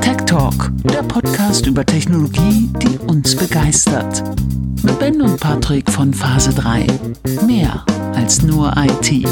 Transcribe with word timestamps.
Tech 0.00 0.16
Talk, 0.26 0.70
der 0.84 1.02
Podcast 1.02 1.66
über 1.66 1.84
Technologie, 1.84 2.70
die 2.82 2.98
uns 2.98 3.34
begeistert. 3.36 4.22
Mit 4.82 4.98
Ben 4.98 5.22
und 5.22 5.40
Patrick 5.40 5.90
von 5.90 6.12
Phase 6.12 6.52
3. 6.54 6.86
Mehr 7.46 7.84
als 8.14 8.42
nur 8.42 8.74
IT. 8.76 9.26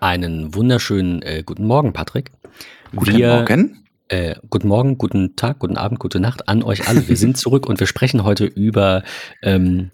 Einen 0.00 0.54
wunderschönen 0.54 1.22
äh, 1.22 1.42
guten 1.44 1.66
Morgen, 1.66 1.92
Patrick. 1.92 2.30
Guten 2.94 3.16
wir, 3.16 3.28
Morgen. 3.28 3.84
Äh, 4.08 4.36
guten 4.48 4.68
Morgen, 4.68 4.98
guten 4.98 5.36
Tag, 5.36 5.58
guten 5.58 5.76
Abend, 5.76 5.98
gute 6.00 6.20
Nacht 6.20 6.48
an 6.48 6.62
euch 6.62 6.88
alle. 6.88 7.08
Wir 7.08 7.16
sind 7.18 7.36
zurück 7.36 7.66
und 7.66 7.80
wir 7.80 7.86
sprechen 7.86 8.24
heute 8.24 8.46
über 8.46 9.02
ähm, 9.42 9.90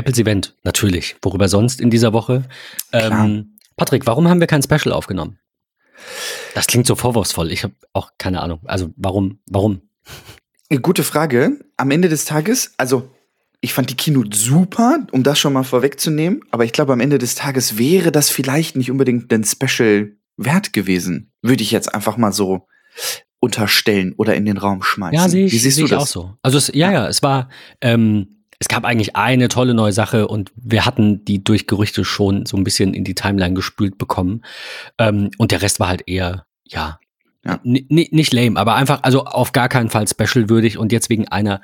Apples 0.00 0.18
Event, 0.18 0.54
natürlich. 0.64 1.16
Worüber 1.22 1.48
sonst 1.48 1.80
in 1.80 1.90
dieser 1.90 2.12
Woche? 2.14 2.44
Ähm, 2.92 3.58
Patrick, 3.76 4.06
warum 4.06 4.28
haben 4.28 4.40
wir 4.40 4.46
kein 4.46 4.62
Special 4.62 4.92
aufgenommen? 4.92 5.38
Das 6.54 6.66
klingt 6.66 6.86
so 6.86 6.94
vorwurfsvoll. 6.96 7.52
Ich 7.52 7.62
habe 7.64 7.74
auch 7.92 8.12
keine 8.16 8.40
Ahnung. 8.40 8.60
Also 8.64 8.92
warum? 8.96 9.40
Warum? 9.46 9.82
Gute 10.82 11.04
Frage. 11.04 11.60
Am 11.76 11.90
Ende 11.90 12.08
des 12.08 12.24
Tages, 12.24 12.72
also 12.78 13.10
ich 13.60 13.74
fand 13.74 13.90
die 13.90 13.96
Keynote 13.96 14.36
super, 14.36 15.06
um 15.12 15.22
das 15.22 15.38
schon 15.38 15.52
mal 15.52 15.64
vorwegzunehmen. 15.64 16.40
Aber 16.50 16.64
ich 16.64 16.72
glaube, 16.72 16.94
am 16.94 17.00
Ende 17.00 17.18
des 17.18 17.34
Tages 17.34 17.76
wäre 17.76 18.10
das 18.10 18.30
vielleicht 18.30 18.76
nicht 18.76 18.90
unbedingt 18.90 19.30
ein 19.32 19.44
Special 19.44 20.12
wert 20.38 20.72
gewesen. 20.72 21.30
Würde 21.42 21.62
ich 21.62 21.70
jetzt 21.70 21.94
einfach 21.94 22.16
mal 22.16 22.32
so 22.32 22.66
unterstellen 23.38 24.14
oder 24.16 24.34
in 24.34 24.46
den 24.46 24.56
Raum 24.56 24.82
schmeißen. 24.82 25.14
Ja, 25.14 25.28
sehe 25.28 25.46
ich, 25.46 25.52
Wie 25.52 25.58
siehst 25.58 25.76
seh 25.76 25.82
du 25.82 25.88
das? 25.88 26.02
auch 26.02 26.06
so. 26.06 26.34
Also 26.42 26.56
es, 26.56 26.70
ja, 26.72 26.90
ja, 26.90 27.06
es 27.08 27.22
war, 27.22 27.50
ähm, 27.82 28.39
es 28.60 28.68
gab 28.68 28.84
eigentlich 28.84 29.16
eine 29.16 29.48
tolle 29.48 29.72
neue 29.72 29.92
Sache 29.92 30.28
und 30.28 30.52
wir 30.54 30.84
hatten 30.84 31.24
die 31.24 31.42
durch 31.42 31.66
Gerüchte 31.66 32.04
schon 32.04 32.44
so 32.44 32.58
ein 32.58 32.62
bisschen 32.64 32.92
in 32.92 33.04
die 33.04 33.14
Timeline 33.14 33.54
gespült 33.54 33.96
bekommen. 33.96 34.42
Ähm, 34.98 35.30
und 35.38 35.50
der 35.50 35.62
Rest 35.62 35.80
war 35.80 35.88
halt 35.88 36.02
eher, 36.06 36.44
ja, 36.64 37.00
ja. 37.42 37.58
nicht 37.62 38.34
lame, 38.34 38.60
aber 38.60 38.74
einfach, 38.74 39.02
also 39.02 39.24
auf 39.24 39.52
gar 39.52 39.70
keinen 39.70 39.88
Fall 39.88 40.06
special 40.06 40.50
würdig 40.50 40.76
und 40.76 40.92
jetzt 40.92 41.08
wegen 41.08 41.26
einer, 41.26 41.62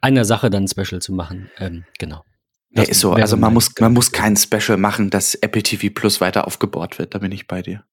einer 0.00 0.24
Sache 0.24 0.48
dann 0.48 0.68
special 0.68 1.02
zu 1.02 1.12
machen. 1.12 1.50
Ähm, 1.58 1.84
genau. 1.98 2.24
Ja, 2.70 2.84
ist 2.84 3.00
so. 3.00 3.12
Also 3.12 3.36
man 3.36 3.52
muss, 3.52 3.72
man 3.80 3.92
muss 3.92 4.12
kein 4.12 4.36
Special 4.36 4.76
machen, 4.76 5.10
dass 5.10 5.34
Apple 5.34 5.62
TV 5.62 5.92
Plus 5.92 6.20
weiter 6.20 6.46
aufgebaut 6.46 6.98
wird. 6.98 7.14
Da 7.14 7.18
bin 7.18 7.32
ich 7.32 7.48
bei 7.48 7.62
dir. 7.62 7.84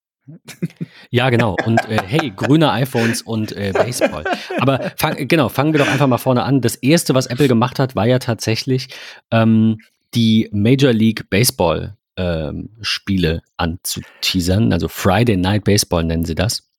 Ja, 1.09 1.29
genau. 1.29 1.55
Und 1.65 1.79
äh, 1.89 2.01
hey, 2.05 2.31
grüne 2.35 2.71
iPhones 2.71 3.21
und 3.21 3.51
äh, 3.51 3.71
Baseball. 3.73 4.23
Aber 4.59 4.91
fang, 4.95 5.27
genau, 5.27 5.49
fangen 5.49 5.73
wir 5.73 5.79
doch 5.79 5.91
einfach 5.91 6.07
mal 6.07 6.17
vorne 6.17 6.43
an. 6.43 6.61
Das 6.61 6.75
erste, 6.75 7.13
was 7.13 7.27
Apple 7.27 7.47
gemacht 7.47 7.79
hat, 7.79 7.95
war 7.95 8.05
ja 8.05 8.19
tatsächlich 8.19 8.87
ähm, 9.31 9.79
die 10.15 10.49
Major 10.51 10.93
League 10.93 11.29
Baseball 11.29 11.97
ähm, 12.15 12.69
Spiele 12.81 13.41
anzuteasern. 13.57 14.71
Also 14.71 14.87
Friday 14.87 15.37
Night 15.37 15.65
Baseball 15.65 16.03
nennen 16.03 16.25
sie 16.25 16.35
das. 16.35 16.69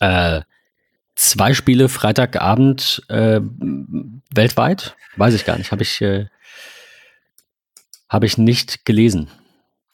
Äh, 0.00 0.42
zwei 1.14 1.54
Spiele 1.54 1.88
Freitagabend 1.88 3.02
äh, 3.08 3.40
weltweit. 4.34 4.96
Weiß 5.16 5.34
ich 5.34 5.44
gar 5.44 5.58
nicht. 5.58 5.72
Habe 5.72 5.82
ich, 5.82 6.00
äh, 6.00 6.26
hab 8.08 8.24
ich 8.24 8.38
nicht 8.38 8.84
gelesen. 8.84 9.30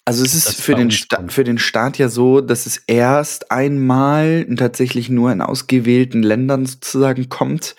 Also 0.06 0.22
es 0.22 0.34
ist 0.34 0.60
für 0.60 0.74
den, 0.74 0.90
für 0.90 1.44
den 1.44 1.56
Staat 1.56 1.96
ja 1.96 2.10
so, 2.10 2.42
dass 2.42 2.66
es 2.66 2.76
erst 2.86 3.50
einmal 3.50 4.46
tatsächlich 4.56 5.08
nur 5.08 5.32
in 5.32 5.40
ausgewählten 5.40 6.22
Ländern 6.22 6.66
sozusagen 6.66 7.30
kommt. 7.30 7.74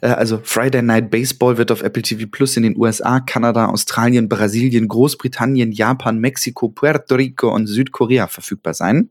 Äh, 0.00 0.08
also 0.08 0.40
Friday 0.42 0.82
Night 0.82 1.08
Baseball 1.10 1.56
wird 1.56 1.70
auf 1.70 1.82
Apple 1.82 2.02
TV 2.02 2.26
Plus 2.28 2.56
in 2.56 2.64
den 2.64 2.76
USA, 2.76 3.20
Kanada, 3.20 3.66
Australien, 3.66 4.28
Brasilien, 4.28 4.88
Großbritannien, 4.88 5.70
Japan, 5.70 6.18
Mexiko, 6.18 6.68
Puerto 6.68 7.14
Rico 7.14 7.54
und 7.54 7.68
Südkorea 7.68 8.26
verfügbar 8.26 8.74
sein. 8.74 9.10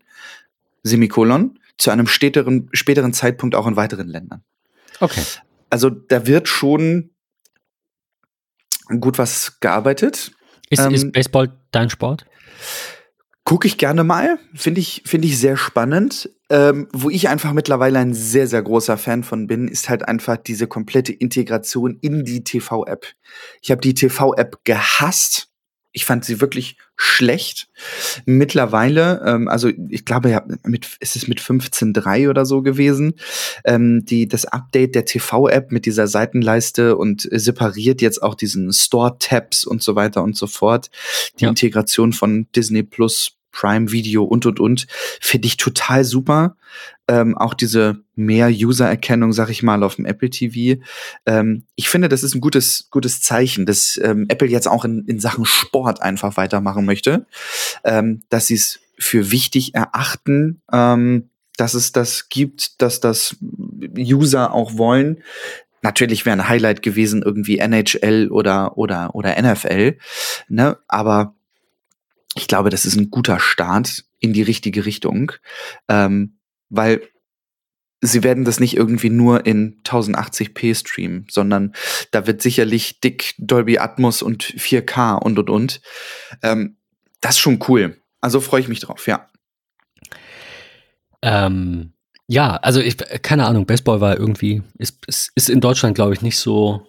Semikolon. 0.84 1.60
Zu 1.78 1.92
einem 1.92 2.08
späteren, 2.08 2.70
späteren 2.74 3.14
Zeitpunkt 3.14 3.56
auch 3.56 3.68
in 3.68 3.76
weiteren 3.76 4.08
Ländern. 4.08 4.44
Okay. 5.00 5.22
Also 5.70 5.90
da 5.90 6.26
wird 6.28 6.50
schon 6.50 7.12
gut 9.00 9.18
was 9.20 9.60
gearbeitet. 9.62 10.32
Ist, 10.70 10.80
ähm, 10.80 10.94
ist 10.94 11.12
Baseball 11.14 11.54
dein 11.72 11.90
Sport? 11.90 12.26
Gucke 13.44 13.68
ich 13.68 13.78
gerne 13.78 14.04
mal, 14.04 14.40
finde 14.54 14.82
ich, 14.82 15.04
finde 15.06 15.28
ich 15.28 15.40
sehr 15.40 15.56
spannend. 15.56 16.30
Ähm, 16.50 16.88
wo 16.94 17.10
ich 17.10 17.28
einfach 17.28 17.54
mittlerweile 17.54 18.00
ein 18.00 18.14
sehr, 18.14 18.48
sehr 18.48 18.62
großer 18.62 18.98
Fan 18.98 19.24
von 19.24 19.48
bin, 19.48 19.68
ist 19.68 19.90
halt 19.90 20.08
einfach 20.08 20.38
diese 20.38 20.68
komplette 20.68 21.12
Integration 21.12 21.98
in 22.02 22.24
die 22.24 22.44
TV-App. 22.44 23.06
Ich 23.62 23.72
habe 23.72 23.82
die 23.82 23.94
TV-App 23.94 24.60
gehasst. 24.64 25.47
Ich 25.98 26.06
fand 26.06 26.24
sie 26.24 26.42
wirklich 26.42 26.78
schlecht. 26.96 27.70
Mittlerweile, 28.28 29.20
ähm, 29.26 29.48
also 29.48 29.72
ich 29.90 30.06
glaube, 30.06 30.30
ja, 30.30 30.46
mit, 30.64 30.96
ist 31.00 31.16
es 31.16 31.28
mit 31.28 31.42
15.3 31.42 32.30
oder 32.30 32.46
so 32.46 32.62
gewesen, 32.62 33.16
ähm, 33.66 34.06
die, 34.06 34.28
das 34.28 34.46
Update 34.46 34.94
der 34.94 35.06
TV-App 35.06 35.72
mit 35.72 35.88
dieser 35.88 36.06
Seitenleiste 36.06 36.96
und 36.96 37.28
separiert 37.32 38.00
jetzt 38.04 38.22
auch 38.22 38.36
diesen 38.36 38.72
Store-Tabs 38.72 39.66
und 39.66 39.82
so 39.82 39.96
weiter 39.96 40.22
und 40.22 40.38
so 40.38 40.46
fort. 40.46 40.92
Die 41.40 41.46
ja. 41.46 41.50
Integration 41.50 42.14
von 42.14 42.46
Disney 42.56 42.84
Plus 42.84 43.37
Prime 43.58 43.92
Video 43.92 44.24
und 44.24 44.46
und 44.46 44.60
und 44.60 44.86
finde 45.20 45.48
ich 45.48 45.58
total 45.58 46.04
super. 46.04 46.56
Ähm, 47.08 47.36
auch 47.38 47.56
diese 47.56 48.04
mehr 48.16 48.50
User-Erkennung, 48.50 49.34
sag 49.34 49.50
ich 49.50 49.64
mal, 49.64 49.82
auf 49.82 49.96
dem 49.96 50.06
Apple 50.06 50.30
TV. 50.30 50.80
Ähm, 51.26 51.64
ich 51.76 51.90
finde, 51.90 52.08
das 52.10 52.22
ist 52.22 52.36
ein 52.36 52.42
gutes, 52.42 52.90
gutes 52.92 53.22
Zeichen, 53.22 53.66
dass 53.66 54.00
ähm, 54.04 54.26
Apple 54.28 54.48
jetzt 54.48 54.68
auch 54.68 54.86
in, 54.86 55.06
in 55.08 55.20
Sachen 55.20 55.46
Sport 55.46 56.02
einfach 56.04 56.38
weitermachen 56.38 56.86
möchte, 56.86 57.26
ähm, 57.84 58.22
dass 58.30 58.48
sie 58.48 58.56
es 58.56 58.80
für 59.00 59.32
wichtig 59.32 59.74
erachten, 59.74 60.62
ähm, 60.72 61.30
dass 61.56 61.74
es 61.74 61.92
das 61.92 62.30
gibt, 62.30 62.82
dass 62.82 63.00
das 63.00 63.38
User 63.98 64.54
auch 64.54 64.78
wollen. 64.78 65.24
Natürlich 65.82 66.26
wäre 66.26 66.38
ein 66.38 66.50
Highlight 66.50 66.84
gewesen 66.84 67.24
irgendwie 67.24 67.58
NHL 67.58 68.30
oder 68.30 68.78
oder 68.78 69.16
oder 69.16 69.42
NFL, 69.42 69.98
ne? 70.50 70.78
Aber 70.88 71.37
ich 72.38 72.48
glaube, 72.48 72.70
das 72.70 72.86
ist 72.86 72.96
ein 72.96 73.10
guter 73.10 73.40
Start 73.40 74.04
in 74.20 74.34
die 74.34 74.42
richtige 74.42 74.86
Richtung, 74.86 75.32
ähm, 75.88 76.40
weil 76.70 77.02
sie 78.02 78.24
werden 78.24 78.46
das 78.46 78.60
nicht 78.60 78.76
irgendwie 78.76 79.10
nur 79.10 79.46
in 79.46 79.82
1080p 79.84 80.76
streamen, 80.76 81.26
sondern 81.30 81.74
da 82.12 82.28
wird 82.28 82.42
sicherlich 82.42 83.00
dick 83.00 83.34
Dolby 83.38 83.80
Atmos 83.80 84.22
und 84.22 84.44
4K 84.44 85.18
und 85.18 85.40
und 85.40 85.50
und. 85.50 85.82
Ähm, 86.44 86.78
das 87.22 87.36
ist 87.36 87.40
schon 87.40 87.60
cool. 87.68 88.00
Also 88.22 88.40
freue 88.40 88.62
ich 88.62 88.68
mich 88.68 88.80
drauf, 88.80 89.08
ja. 89.08 89.28
Ähm, 91.22 91.94
ja, 92.28 92.58
also 92.58 92.82
ich, 92.82 92.98
keine 93.22 93.46
Ahnung, 93.46 93.66
Baseball 93.66 94.02
war 94.02 94.18
irgendwie, 94.18 94.62
ist, 94.78 95.06
ist, 95.08 95.32
ist 95.34 95.50
in 95.50 95.62
Deutschland, 95.62 95.96
glaube 95.96 96.14
ich, 96.14 96.22
nicht 96.22 96.38
so 96.38 96.86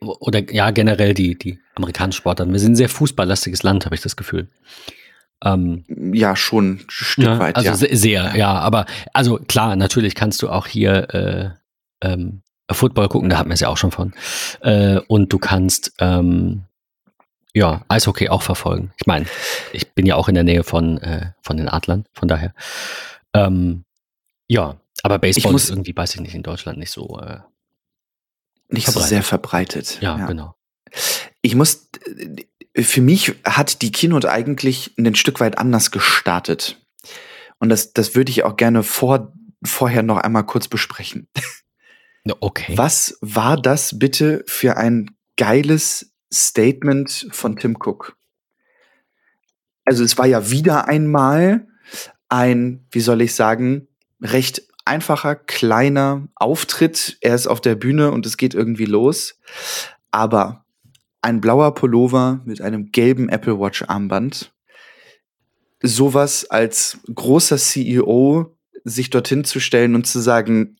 oder 0.00 0.52
ja, 0.52 0.70
generell 0.70 1.14
die, 1.14 1.38
die 1.38 1.60
amerikanischen 1.74 2.18
Sportarten. 2.18 2.52
Wir 2.52 2.60
sind 2.60 2.72
ein 2.72 2.76
sehr 2.76 2.88
fußballlastiges 2.88 3.62
Land, 3.62 3.84
habe 3.84 3.94
ich 3.94 4.00
das 4.00 4.16
Gefühl. 4.16 4.48
Ähm, 5.44 5.84
ja, 6.14 6.34
schon 6.34 6.70
ein 6.70 6.84
Stück 6.88 7.24
ja, 7.24 7.38
weit. 7.38 7.56
Also 7.56 7.86
ja. 7.86 7.96
sehr, 7.96 8.22
ja. 8.22 8.36
ja. 8.36 8.58
Aber 8.58 8.86
also 9.12 9.38
klar, 9.38 9.76
natürlich 9.76 10.14
kannst 10.14 10.42
du 10.42 10.48
auch 10.48 10.66
hier 10.66 11.14
äh, 11.14 12.06
ähm, 12.06 12.42
Football 12.70 13.08
gucken, 13.08 13.30
da 13.30 13.38
hatten 13.38 13.48
wir 13.48 13.54
es 13.54 13.60
ja 13.60 13.68
auch 13.68 13.76
schon 13.76 13.92
von. 13.92 14.12
Äh, 14.60 14.98
und 15.06 15.32
du 15.32 15.38
kannst 15.38 15.92
ähm, 16.00 16.64
ja 17.54 17.82
Eishockey 17.88 18.28
auch 18.28 18.42
verfolgen. 18.42 18.92
Ich 18.96 19.06
meine, 19.06 19.26
ich 19.72 19.92
bin 19.92 20.06
ja 20.06 20.16
auch 20.16 20.28
in 20.28 20.34
der 20.34 20.44
Nähe 20.44 20.64
von, 20.64 20.98
äh, 20.98 21.32
von 21.40 21.56
den 21.56 21.68
Adlern, 21.68 22.04
von 22.12 22.28
daher. 22.28 22.52
Ähm, 23.32 23.84
ja, 24.48 24.76
aber 25.02 25.18
Baseball 25.18 25.52
muss, 25.52 25.64
ist 25.64 25.70
irgendwie, 25.70 25.96
weiß 25.96 26.16
ich 26.16 26.20
nicht, 26.20 26.34
in 26.34 26.42
Deutschland 26.42 26.78
nicht 26.78 26.90
so 26.90 27.20
äh, 27.20 27.38
nicht 28.68 28.88
so 28.88 29.00
sehr 29.00 29.22
verbreitet. 29.22 29.98
Ja, 30.00 30.18
ja, 30.18 30.26
genau. 30.26 30.54
Ich 31.42 31.54
muss, 31.54 31.88
für 32.76 33.00
mich 33.00 33.34
hat 33.44 33.82
die 33.82 33.92
Keynote 33.92 34.30
eigentlich 34.30 34.94
ein 34.98 35.14
Stück 35.14 35.40
weit 35.40 35.58
anders 35.58 35.90
gestartet. 35.90 36.80
Und 37.58 37.70
das, 37.70 37.92
das 37.92 38.14
würde 38.14 38.30
ich 38.30 38.44
auch 38.44 38.56
gerne 38.56 38.82
vor, 38.82 39.32
vorher 39.64 40.02
noch 40.02 40.18
einmal 40.18 40.44
kurz 40.44 40.68
besprechen. 40.68 41.28
Okay. 42.40 42.76
Was 42.76 43.16
war 43.22 43.56
das 43.60 43.98
bitte 43.98 44.44
für 44.46 44.76
ein 44.76 45.16
geiles 45.38 46.12
Statement 46.32 47.26
von 47.30 47.56
Tim 47.56 47.76
Cook? 47.76 48.16
Also 49.84 50.04
es 50.04 50.18
war 50.18 50.26
ja 50.26 50.50
wieder 50.50 50.88
einmal 50.88 51.66
ein, 52.28 52.86
wie 52.90 53.00
soll 53.00 53.22
ich 53.22 53.34
sagen, 53.34 53.88
recht 54.20 54.67
einfacher, 54.88 55.36
kleiner 55.36 56.26
Auftritt. 56.34 57.18
Er 57.20 57.34
ist 57.34 57.46
auf 57.46 57.60
der 57.60 57.76
Bühne 57.76 58.10
und 58.10 58.26
es 58.26 58.36
geht 58.36 58.54
irgendwie 58.54 58.86
los. 58.86 59.38
Aber 60.10 60.64
ein 61.22 61.40
blauer 61.40 61.74
Pullover 61.74 62.40
mit 62.44 62.60
einem 62.60 62.90
gelben 62.90 63.28
Apple 63.28 63.60
Watch 63.60 63.82
Armband. 63.82 64.52
Sowas 65.80 66.50
als 66.50 66.98
großer 67.14 67.56
CEO 67.56 68.56
sich 68.84 69.10
dorthin 69.10 69.44
zu 69.44 69.60
stellen 69.60 69.94
und 69.94 70.06
zu 70.06 70.20
sagen, 70.20 70.76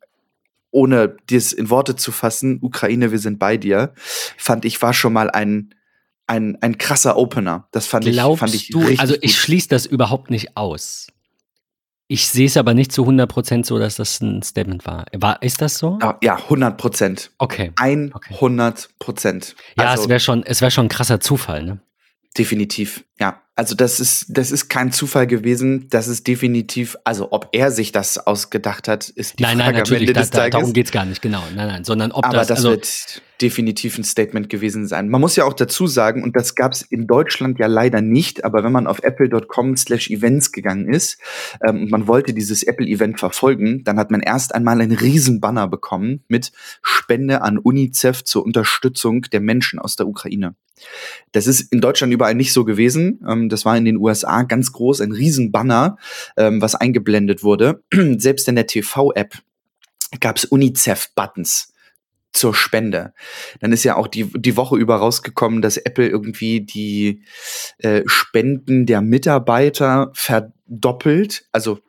ohne 0.71 1.17
dies 1.31 1.53
in 1.53 1.71
Worte 1.71 1.97
zu 1.97 2.13
fassen, 2.13 2.59
Ukraine, 2.63 3.11
wir 3.11 3.19
sind 3.19 3.39
bei 3.39 3.57
dir, 3.57 3.93
fand 4.37 4.65
ich 4.65 4.81
war 4.83 4.93
schon 4.93 5.13
mal 5.13 5.31
ein 5.31 5.75
ein, 6.29 6.59
ein 6.61 6.77
krasser 6.77 7.17
Opener. 7.17 7.69
Das 7.73 7.87
fand 7.87 8.05
Glaubst 8.05 8.35
ich, 8.35 8.39
fand 8.41 8.55
ich 8.55 8.69
du, 8.69 8.79
richtig 8.81 9.01
also 9.01 9.15
ich 9.15 9.21
gut. 9.23 9.31
schließe 9.33 9.69
das 9.69 9.87
überhaupt 9.87 10.31
nicht 10.31 10.57
aus. 10.57 11.09
Ich 12.11 12.27
sehe 12.29 12.47
es 12.47 12.57
aber 12.57 12.73
nicht 12.73 12.91
zu 12.91 13.05
100% 13.05 13.67
so, 13.67 13.79
dass 13.79 13.97
das 13.97 14.21
ein 14.23 14.43
Statement 14.43 14.87
war. 14.87 15.05
war 15.15 15.43
ist 15.43 15.61
das 15.61 15.77
so? 15.79 15.99
Ja, 16.01 16.19
Ja, 16.23 16.37
100 16.37 16.79
Prozent. 16.79 17.31
Okay. 17.37 17.73
100 17.77 18.89
Prozent. 18.99 19.55
Ja, 19.79 19.91
also, 19.91 20.05
es 20.05 20.09
wäre 20.09 20.21
schon, 20.21 20.43
es 20.43 20.63
wäre 20.63 20.71
schon 20.71 20.87
ein 20.87 20.89
krasser 20.89 21.21
Zufall, 21.21 21.63
ne? 21.63 21.81
definitiv. 22.39 23.05
Ja, 23.19 23.43
also 23.59 23.75
das 23.75 23.99
ist, 23.99 24.27
das 24.29 24.53
ist 24.53 24.69
kein 24.69 24.93
Zufall 24.93 25.27
gewesen. 25.27 25.89
Das 25.91 26.07
ist 26.07 26.29
definitiv, 26.29 26.97
also 27.03 27.33
ob 27.33 27.49
er 27.51 27.73
sich 27.73 27.91
das 27.91 28.17
ausgedacht 28.17 28.87
hat, 28.87 29.09
ist 29.09 29.41
die 29.41 29.43
Nein, 29.43 29.59
Frage 29.59 29.73
nein, 29.73 29.79
natürlich, 29.81 30.03
Ende 30.03 30.13
da, 30.13 30.21
des 30.21 30.31
da, 30.31 30.49
darum 30.49 30.73
geht's 30.73 30.93
gar 30.93 31.05
nicht, 31.05 31.21
genau. 31.21 31.43
Nein, 31.57 31.67
nein, 31.67 31.85
sondern 31.85 32.13
ob 32.13 32.25
Aber 32.25 32.37
das, 32.37 32.47
das, 32.47 32.59
also, 32.59 32.71
wird 32.71 33.21
definitiv 33.43 33.99
ein 33.99 34.05
Statement 34.05 34.49
gewesen 34.49 34.87
sein. 34.87 35.09
Man 35.09 35.21
muss 35.21 35.35
ja 35.35 35.45
auch 35.45 35.55
dazu 35.55 35.89
sagen, 35.89 36.23
und 36.23 36.37
das 36.37 36.55
gab 36.55 36.71
es 36.71 36.83
in 36.83 37.09
Deutschland 37.09 37.59
ja 37.59 37.67
leider 37.67 38.01
nicht, 38.01 38.45
aber 38.45 38.63
wenn 38.63 38.71
man 38.71 38.87
auf 38.87 39.03
apple.com 39.03 39.77
slash 39.77 40.09
events 40.09 40.53
gegangen 40.53 40.89
ist 40.89 41.19
ähm, 41.67 41.83
und 41.83 41.91
man 41.91 42.07
wollte 42.07 42.35
dieses 42.35 42.63
Apple-Event 42.63 43.19
verfolgen, 43.19 43.83
dann 43.83 43.99
hat 43.99 44.13
man 44.13 44.21
erst 44.21 44.55
einmal 44.55 44.81
einen 44.81 44.97
riesen 44.97 45.41
Banner 45.41 45.67
bekommen 45.67 46.23
mit 46.29 46.53
Spende 46.81 47.43
an 47.43 47.59
UNICEF 47.59 48.23
zur 48.23 48.45
Unterstützung 48.45 49.23
der 49.23 49.41
Menschen 49.41 49.81
aus 49.81 49.97
der 49.97 50.07
Ukraine. 50.07 50.55
Das 51.33 51.47
ist 51.47 51.73
in 51.73 51.81
Deutschland 51.81 52.13
überall 52.13 52.35
nicht 52.35 52.53
so 52.53 52.65
gewesen. 52.65 53.21
Ähm, 53.29 53.48
das 53.53 53.65
war 53.65 53.77
in 53.77 53.85
den 53.85 53.97
USA 53.97 54.43
ganz 54.43 54.73
groß, 54.73 55.00
ein 55.00 55.12
riesen 55.12 55.53
Banner, 55.53 55.97
ähm, 56.37 56.61
was 56.61 56.75
eingeblendet 56.75 57.43
wurde. 57.43 57.83
Selbst 58.17 58.49
in 58.49 58.56
der 58.56 58.67
TV-App 58.67 59.35
gab 60.21 60.37
es 60.37 60.45
UNICEF-Buttons 60.45 61.73
zur 62.33 62.55
Spende. 62.55 63.15
Dann 63.61 63.73
ist 63.73 63.85
ja 63.85 63.97
auch 63.97 64.06
die, 64.06 64.31
die 64.33 64.56
Woche 64.56 64.77
über 64.77 64.97
rausgekommen, 64.97 65.62
dass 65.62 65.77
Apple 65.77 66.06
irgendwie 66.06 66.61
die 66.61 67.23
äh, 67.79 68.03
Spenden 68.06 68.87
der 68.87 69.00
Mitarbeiter 69.00 70.11
verdoppelt. 70.15 71.47
Also 71.53 71.81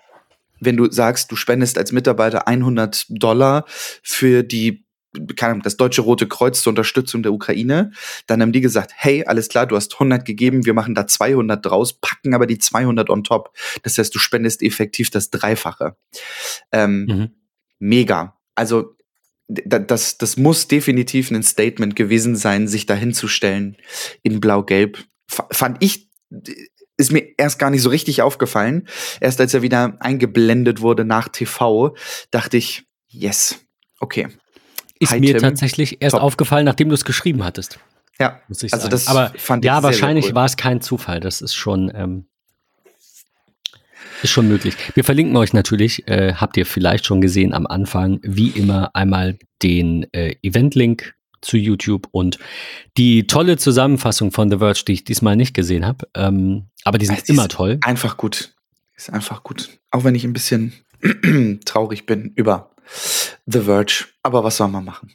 wenn 0.60 0.78
du 0.78 0.92
sagst, 0.92 1.32
du 1.32 1.36
spendest 1.36 1.78
als 1.78 1.92
Mitarbeiter 1.92 2.48
100 2.48 3.06
Dollar 3.10 3.66
für 3.68 4.44
die 4.44 4.86
das 5.14 5.78
Deutsche 5.78 6.02
Rote 6.02 6.28
Kreuz 6.28 6.62
zur 6.62 6.72
Unterstützung 6.72 7.24
der 7.24 7.34
Ukraine, 7.34 7.92
dann 8.28 8.42
haben 8.42 8.52
die 8.52 8.62
gesagt, 8.62 8.92
hey, 8.96 9.26
alles 9.26 9.50
klar, 9.50 9.66
du 9.66 9.76
hast 9.76 9.94
100 9.94 10.26
gegeben, 10.26 10.66
wir 10.66 10.74
machen 10.74 10.96
da 10.96 11.08
200 11.08 11.66
draus, 11.66 11.94
packen 11.94 12.34
aber 12.34 12.46
die 12.46 12.60
200 12.60 13.10
on 13.10 13.24
top. 13.24 13.56
Das 13.84 13.98
heißt, 13.98 14.14
du 14.14 14.20
spendest 14.20 14.62
effektiv 14.62 15.10
das 15.10 15.30
Dreifache. 15.30 15.96
Ähm, 16.72 17.06
mhm. 17.06 17.30
mega. 17.80 18.38
Also 18.56 18.96
das, 19.50 20.18
das 20.18 20.38
muss 20.38 20.68
definitiv 20.68 21.32
ein 21.32 21.42
Statement 21.42 21.96
gewesen 21.96 22.36
sein, 22.36 22.68
sich 22.68 22.86
da 22.86 22.94
hinzustellen 22.94 23.78
in 24.22 24.40
Blau-Gelb. 24.40 25.04
Fand 25.28 25.78
ich, 25.84 26.10
ist 26.98 27.12
mir 27.12 27.34
erst 27.38 27.58
gar 27.58 27.72
nicht 27.72 27.82
so 27.82 27.90
richtig 27.90 28.22
aufgefallen. 28.22 28.88
Erst 29.20 29.42
als 29.42 29.54
er 29.54 29.64
wieder 29.64 29.98
eingeblendet 30.02 30.82
wurde 30.82 31.04
nach 31.04 31.30
TV, 31.30 31.96
dachte 32.30 32.58
ich, 32.58 32.84
yes, 33.08 33.66
okay. 34.00 34.28
Ist 35.00 35.12
Hi, 35.12 35.20
mir 35.20 35.34
Tim. 35.34 35.42
tatsächlich 35.42 36.02
erst 36.02 36.14
Top. 36.16 36.24
aufgefallen, 36.24 36.66
nachdem 36.66 36.90
du 36.90 36.96
es 36.96 37.06
geschrieben 37.06 37.44
hattest, 37.44 37.80
Ja, 38.20 38.42
muss 38.50 38.64
ich 38.64 38.74
also 38.74 38.84
sagen. 38.84 38.92
das 38.92 39.08
Aber 39.08 39.34
fand 39.38 39.64
ich 39.64 39.68
ja, 39.68 39.76
sehr, 39.76 39.84
wahrscheinlich 39.84 40.26
cool. 40.28 40.36
war 40.36 40.46
es 40.46 40.58
kein 40.58 40.82
Zufall. 40.82 41.20
Das 41.22 41.42
ist 41.42 41.54
schon, 41.56 41.90
ähm, 41.96 42.26
ist 44.22 44.32
schon 44.32 44.48
möglich. 44.50 44.76
Wir 44.96 45.04
verlinken 45.06 45.36
euch 45.38 45.54
natürlich, 45.54 46.08
äh, 46.10 46.34
habt 46.36 46.58
ihr 46.58 46.66
vielleicht 46.66 47.06
schon 47.06 47.22
gesehen 47.22 47.54
am 47.54 47.66
Anfang, 47.66 48.20
wie 48.24 48.50
immer 48.50 48.94
einmal 48.94 49.38
den 49.64 50.06
äh, 50.14 50.36
Event-Link 50.44 51.16
zu 51.42 51.56
YouTube 51.56 52.08
und 52.12 52.38
die 52.98 53.26
tolle 53.26 53.56
Zusammenfassung 53.58 54.34
von 54.34 54.52
The 54.52 54.58
Verge, 54.58 54.84
die 54.86 54.92
ich 54.94 55.04
diesmal 55.06 55.38
nicht 55.38 55.54
gesehen 55.54 55.86
habe. 55.86 56.06
Ähm, 56.14 56.66
aber 56.84 56.98
die 56.98 57.06
sind 57.06 57.20
Es 57.20 57.30
immer 57.30 57.44
ist 57.44 57.52
toll. 57.52 57.78
Einfach 57.82 58.18
gut. 58.18 58.54
Ist 58.98 59.10
einfach 59.10 59.44
gut. 59.44 59.70
Auch 59.92 60.04
wenn 60.04 60.16
ich 60.16 60.26
ein 60.26 60.34
bisschen 60.34 60.74
traurig 61.66 62.06
bin 62.06 62.34
über 62.36 62.72
The 63.46 63.62
Verge. 63.62 64.06
Aber 64.24 64.44
was 64.44 64.58
soll 64.58 64.68
man 64.70 64.86
machen? 64.86 65.12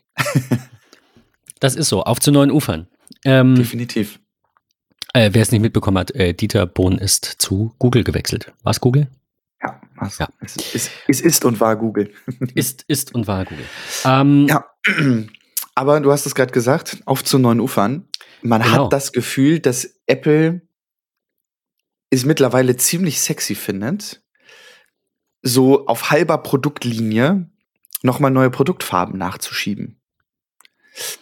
Das 1.61 1.75
ist 1.77 1.89
so. 1.89 2.03
Auf 2.03 2.21
zu 2.21 2.31
neuen 2.33 2.51
Ufern. 2.51 2.89
Ähm, 3.25 3.55
Definitiv. 3.55 4.21
äh, 5.15 5.31
Wer 5.33 5.43
es 5.43 5.51
nicht 5.53 5.61
mitbekommen 5.63 5.99
hat, 5.99 6.11
äh, 6.15 6.35
Dieter 6.35 6.67
Bohn 6.67 6.99
ist 6.99 7.25
zu 7.25 7.75
Google 7.79 8.05
gewechselt. 8.05 8.53
War 8.63 8.71
es 8.73 8.81
Google? 8.81 9.09
Ja, 9.63 9.81
was? 9.97 10.19
Ja. 10.19 10.29
Es, 10.41 10.57
es, 10.75 10.91
es 11.09 11.21
ist 11.21 11.45
und 11.45 11.59
war 11.61 11.77
Google. 11.77 12.13
Ist, 12.55 12.85
ist 12.87 13.15
und 13.15 13.27
war 13.27 13.45
Google. 13.47 13.65
Ähm, 14.05 14.47
Ja, 14.47 14.67
aber 15.75 16.01
du 16.01 16.13
hast 16.13 16.27
es 16.27 16.35
gerade 16.35 16.53
gesagt, 16.53 16.99
auf 17.07 17.25
zu 17.25 17.39
neuen 17.39 17.61
Ufern. 17.61 18.09
Man 18.43 18.61
Genau. 18.61 18.85
hat 18.85 18.93
das 18.93 19.13
Gefühl, 19.13 19.61
dass 19.61 19.89
Apple 20.07 20.61
es 22.11 22.25
mittlerweile 22.27 22.77
ziemlich 22.77 23.21
sexy 23.23 23.55
findet, 23.55 24.23
so 25.43 25.87
auf 25.87 26.11
halber 26.11 26.39
Produktlinie 26.39 27.51
nochmal 28.05 28.31
neue 28.31 28.51
Produktfarben 28.51 29.19
nachzuschieben. 29.19 30.01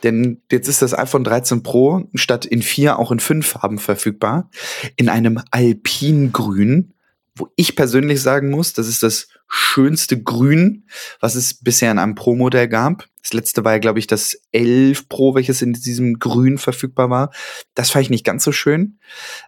Denn 0.03 0.43
jetzt 0.51 0.69
ist 0.69 0.83
das 0.83 0.97
iPhone 0.97 1.25
13 1.25 1.63
Pro 1.63 2.09
statt 2.15 2.45
in 2.45 2.61
vier 2.61 2.99
auch 2.99 3.11
in 3.11 3.21
fünf 3.21 3.47
Farben 3.47 3.79
verfügbar. 3.79 4.51
In 4.97 5.09
einem 5.09 5.41
Alpingrün, 5.51 6.93
wo 7.35 7.49
ich 7.57 7.75
persönlich 7.75 8.21
sagen 8.21 8.51
muss, 8.51 8.75
das 8.75 8.87
ist 8.87 9.03
das 9.03 9.29
schönste 9.49 10.23
Grün, 10.23 10.87
was 11.21 11.35
es 11.35 11.55
bisher 11.55 11.91
in 11.91 11.99
einem 11.99 12.15
Pro-Modell 12.15 12.69
gab. 12.69 13.07
Das 13.23 13.33
letzte 13.33 13.65
war 13.65 13.73
ja, 13.73 13.79
glaube 13.79 13.99
ich, 13.99 14.07
das 14.07 14.37
11 14.53 15.09
Pro, 15.09 15.35
welches 15.35 15.63
in 15.63 15.73
diesem 15.73 16.19
Grün 16.19 16.59
verfügbar 16.59 17.09
war. 17.09 17.31
Das 17.75 17.91
fand 17.91 18.05
ich 18.05 18.11
nicht 18.11 18.25
ganz 18.25 18.45
so 18.45 18.53
schön. 18.53 18.99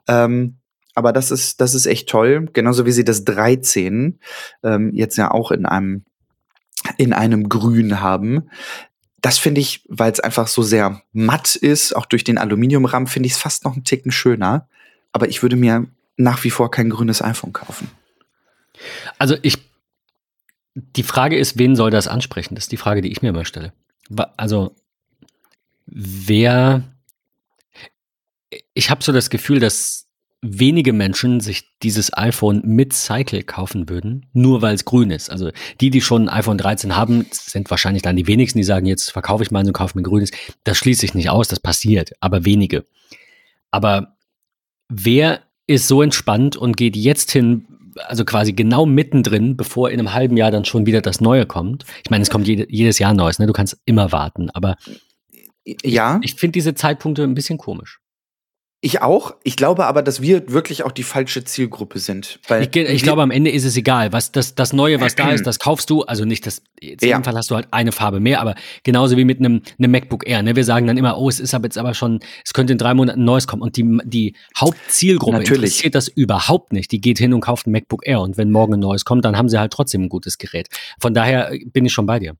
Ähm, 0.08 0.58
aber 0.94 1.12
das 1.12 1.30
ist, 1.30 1.60
das 1.60 1.74
ist 1.74 1.86
echt 1.86 2.08
toll. 2.08 2.48
Genauso 2.52 2.86
wie 2.86 2.92
sie 2.92 3.04
das 3.04 3.24
13 3.24 4.20
ähm, 4.62 4.90
jetzt 4.94 5.16
ja 5.16 5.30
auch 5.30 5.50
in 5.50 5.66
einem, 5.66 6.04
in 6.96 7.12
einem 7.12 7.48
Grün 7.48 8.00
haben. 8.00 8.50
Das 9.20 9.38
finde 9.38 9.60
ich, 9.60 9.84
weil 9.88 10.12
es 10.12 10.20
einfach 10.20 10.48
so 10.48 10.62
sehr 10.62 11.02
matt 11.12 11.56
ist, 11.56 11.94
auch 11.96 12.06
durch 12.06 12.24
den 12.24 12.38
Aluminiumrahmen, 12.38 13.06
finde 13.06 13.26
ich 13.26 13.32
es 13.32 13.38
fast 13.38 13.64
noch 13.64 13.72
einen 13.72 13.84
Ticken 13.84 14.12
schöner. 14.12 14.68
Aber 15.12 15.28
ich 15.28 15.42
würde 15.42 15.56
mir 15.56 15.86
nach 16.16 16.44
wie 16.44 16.50
vor 16.50 16.70
kein 16.70 16.90
grünes 16.90 17.22
iPhone 17.22 17.52
kaufen. 17.52 17.90
Also 19.18 19.36
ich, 19.42 19.58
die 20.74 21.02
Frage 21.02 21.38
ist, 21.38 21.58
wen 21.58 21.76
soll 21.76 21.90
das 21.90 22.08
ansprechen? 22.08 22.54
Das 22.54 22.64
ist 22.64 22.72
die 22.72 22.76
Frage, 22.76 23.00
die 23.00 23.10
ich 23.10 23.22
mir 23.22 23.30
immer 23.30 23.44
stelle. 23.44 23.72
Also 24.36 24.74
wer, 25.86 26.82
ich 28.74 28.90
habe 28.90 29.02
so 29.02 29.12
das 29.12 29.30
Gefühl, 29.30 29.60
dass 29.60 30.03
wenige 30.46 30.92
Menschen 30.92 31.40
sich 31.40 31.70
dieses 31.82 32.16
iPhone 32.16 32.60
mit 32.64 32.92
Cycle 32.92 33.42
kaufen 33.42 33.88
würden, 33.88 34.26
nur 34.34 34.60
weil 34.60 34.74
es 34.74 34.84
grün 34.84 35.10
ist. 35.10 35.30
Also 35.30 35.50
die, 35.80 35.88
die 35.88 36.02
schon 36.02 36.28
ein 36.28 36.38
iPhone 36.40 36.58
13 36.58 36.96
haben, 36.96 37.26
sind 37.32 37.70
wahrscheinlich 37.70 38.02
dann 38.02 38.16
die 38.16 38.26
wenigsten, 38.26 38.58
die 38.58 38.64
sagen, 38.64 38.84
jetzt 38.84 39.10
verkaufe 39.10 39.42
ich 39.42 39.50
meinen 39.50 39.68
und 39.68 39.72
kaufe 39.72 39.96
mir 39.96 40.02
grünes. 40.02 40.30
Das 40.62 40.76
schließe 40.76 41.06
ich 41.06 41.14
nicht 41.14 41.30
aus, 41.30 41.48
das 41.48 41.60
passiert, 41.60 42.12
aber 42.20 42.44
wenige. 42.44 42.84
Aber 43.70 44.16
wer 44.88 45.40
ist 45.66 45.88
so 45.88 46.02
entspannt 46.02 46.56
und 46.56 46.76
geht 46.76 46.94
jetzt 46.94 47.30
hin, 47.32 47.66
also 48.06 48.26
quasi 48.26 48.52
genau 48.52 48.84
mittendrin, 48.84 49.56
bevor 49.56 49.90
in 49.90 49.98
einem 49.98 50.12
halben 50.12 50.36
Jahr 50.36 50.50
dann 50.50 50.66
schon 50.66 50.84
wieder 50.84 51.00
das 51.00 51.22
Neue 51.22 51.46
kommt? 51.46 51.86
Ich 52.04 52.10
meine, 52.10 52.22
es 52.22 52.28
kommt 52.28 52.46
jede, 52.46 52.66
jedes 52.68 52.98
Jahr 52.98 53.14
Neues, 53.14 53.38
ne? 53.38 53.46
Du 53.46 53.54
kannst 53.54 53.78
immer 53.86 54.12
warten, 54.12 54.50
aber 54.50 54.76
Ja, 55.82 56.20
ich 56.22 56.34
finde 56.34 56.52
diese 56.52 56.74
Zeitpunkte 56.74 57.22
ein 57.22 57.34
bisschen 57.34 57.56
komisch. 57.56 58.00
Ich 58.84 59.00
auch. 59.02 59.34
Ich 59.42 59.56
glaube 59.56 59.86
aber, 59.86 60.02
dass 60.02 60.20
wir 60.20 60.50
wirklich 60.52 60.84
auch 60.84 60.92
die 60.92 61.02
falsche 61.02 61.42
Zielgruppe 61.42 61.98
sind. 61.98 62.38
Weil 62.48 62.62
Ich, 62.62 62.76
ich 62.76 63.02
glaube, 63.02 63.22
am 63.22 63.30
Ende 63.30 63.50
ist 63.50 63.64
es 63.64 63.76
egal. 63.76 64.12
Was 64.12 64.30
das, 64.30 64.54
das 64.54 64.72
Neue, 64.72 65.00
was 65.00 65.14
da 65.14 65.30
ist, 65.32 65.46
das 65.46 65.58
kaufst 65.58 65.88
du. 65.90 66.02
Also 66.02 66.24
nicht 66.24 66.46
das, 66.46 66.62
in 66.80 66.96
Ja. 67.00 67.18
dem 67.18 67.24
Fall 67.24 67.34
hast 67.34 67.50
du 67.50 67.54
halt 67.54 67.68
eine 67.70 67.92
Farbe 67.92 68.20
mehr, 68.20 68.40
aber 68.40 68.54
genauso 68.82 69.16
wie 69.16 69.24
mit 69.24 69.38
einem, 69.38 69.62
einem 69.78 69.90
MacBook 69.90 70.28
Air. 70.28 70.42
Ne? 70.42 70.54
Wir 70.54 70.64
sagen 70.64 70.86
dann 70.86 70.96
immer, 70.98 71.18
oh, 71.18 71.28
es 71.28 71.40
ist 71.40 71.54
aber 71.54 71.64
jetzt 71.64 71.78
aber 71.78 71.94
schon, 71.94 72.20
es 72.44 72.52
könnte 72.52 72.72
in 72.74 72.78
drei 72.78 72.92
Monaten 72.94 73.20
ein 73.20 73.24
neues 73.24 73.46
kommen. 73.46 73.62
Und 73.62 73.76
die, 73.76 73.98
die 74.04 74.34
Hauptzielgruppe 74.58 75.38
Natürlich. 75.38 75.54
interessiert 75.72 75.94
das 75.94 76.08
überhaupt 76.08 76.72
nicht. 76.72 76.92
Die 76.92 77.00
geht 77.00 77.18
hin 77.18 77.32
und 77.32 77.40
kauft 77.40 77.66
ein 77.66 77.72
MacBook 77.72 78.06
Air. 78.06 78.20
Und 78.20 78.36
wenn 78.36 78.50
morgen 78.50 78.74
ein 78.74 78.80
neues 78.80 79.04
kommt, 79.04 79.24
dann 79.24 79.36
haben 79.36 79.48
sie 79.48 79.58
halt 79.58 79.72
trotzdem 79.72 80.02
ein 80.02 80.08
gutes 80.08 80.38
Gerät. 80.38 80.68
Von 81.00 81.14
daher 81.14 81.52
bin 81.72 81.86
ich 81.86 81.92
schon 81.92 82.06
bei 82.06 82.18
dir. 82.18 82.36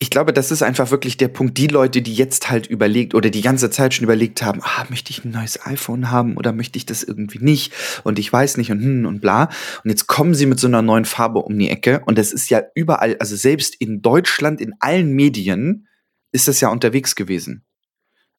Ich 0.00 0.10
glaube, 0.10 0.32
das 0.32 0.52
ist 0.52 0.62
einfach 0.62 0.92
wirklich 0.92 1.16
der 1.16 1.26
Punkt. 1.26 1.58
Die 1.58 1.66
Leute, 1.66 2.02
die 2.02 2.14
jetzt 2.14 2.50
halt 2.50 2.68
überlegt 2.68 3.14
oder 3.14 3.30
die 3.30 3.40
ganze 3.40 3.68
Zeit 3.68 3.94
schon 3.94 4.04
überlegt 4.04 4.42
haben, 4.42 4.60
ah, 4.62 4.86
möchte 4.90 5.10
ich 5.10 5.24
ein 5.24 5.32
neues 5.32 5.64
iPhone 5.66 6.10
haben 6.12 6.36
oder 6.36 6.52
möchte 6.52 6.76
ich 6.78 6.86
das 6.86 7.02
irgendwie 7.02 7.40
nicht 7.40 7.72
und 8.04 8.20
ich 8.20 8.32
weiß 8.32 8.58
nicht 8.58 8.70
und 8.70 8.80
hm 8.80 9.06
und 9.06 9.20
bla. 9.20 9.48
Und 9.82 9.90
jetzt 9.90 10.06
kommen 10.06 10.34
sie 10.34 10.46
mit 10.46 10.60
so 10.60 10.68
einer 10.68 10.82
neuen 10.82 11.04
Farbe 11.04 11.40
um 11.40 11.58
die 11.58 11.68
Ecke 11.68 12.02
und 12.06 12.16
das 12.16 12.32
ist 12.32 12.48
ja 12.48 12.62
überall, 12.76 13.16
also 13.18 13.34
selbst 13.34 13.74
in 13.80 14.00
Deutschland, 14.00 14.60
in 14.60 14.72
allen 14.78 15.12
Medien 15.14 15.88
ist 16.30 16.46
das 16.46 16.60
ja 16.60 16.68
unterwegs 16.68 17.16
gewesen. 17.16 17.64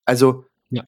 Also 0.05 0.45
Ja. 0.69 0.83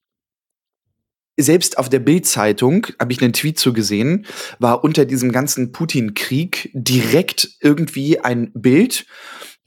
selbst 1.38 1.78
auf 1.78 1.88
der 1.88 2.00
Bild-Zeitung 2.00 2.86
habe 3.00 3.12
ich 3.12 3.22
einen 3.22 3.32
Tweet 3.32 3.58
zu 3.58 3.72
gesehen, 3.72 4.26
war 4.58 4.84
unter 4.84 5.04
diesem 5.04 5.32
ganzen 5.32 5.72
Putin-Krieg 5.72 6.70
direkt 6.74 7.48
irgendwie 7.60 8.20
ein 8.20 8.52
Bild 8.54 9.06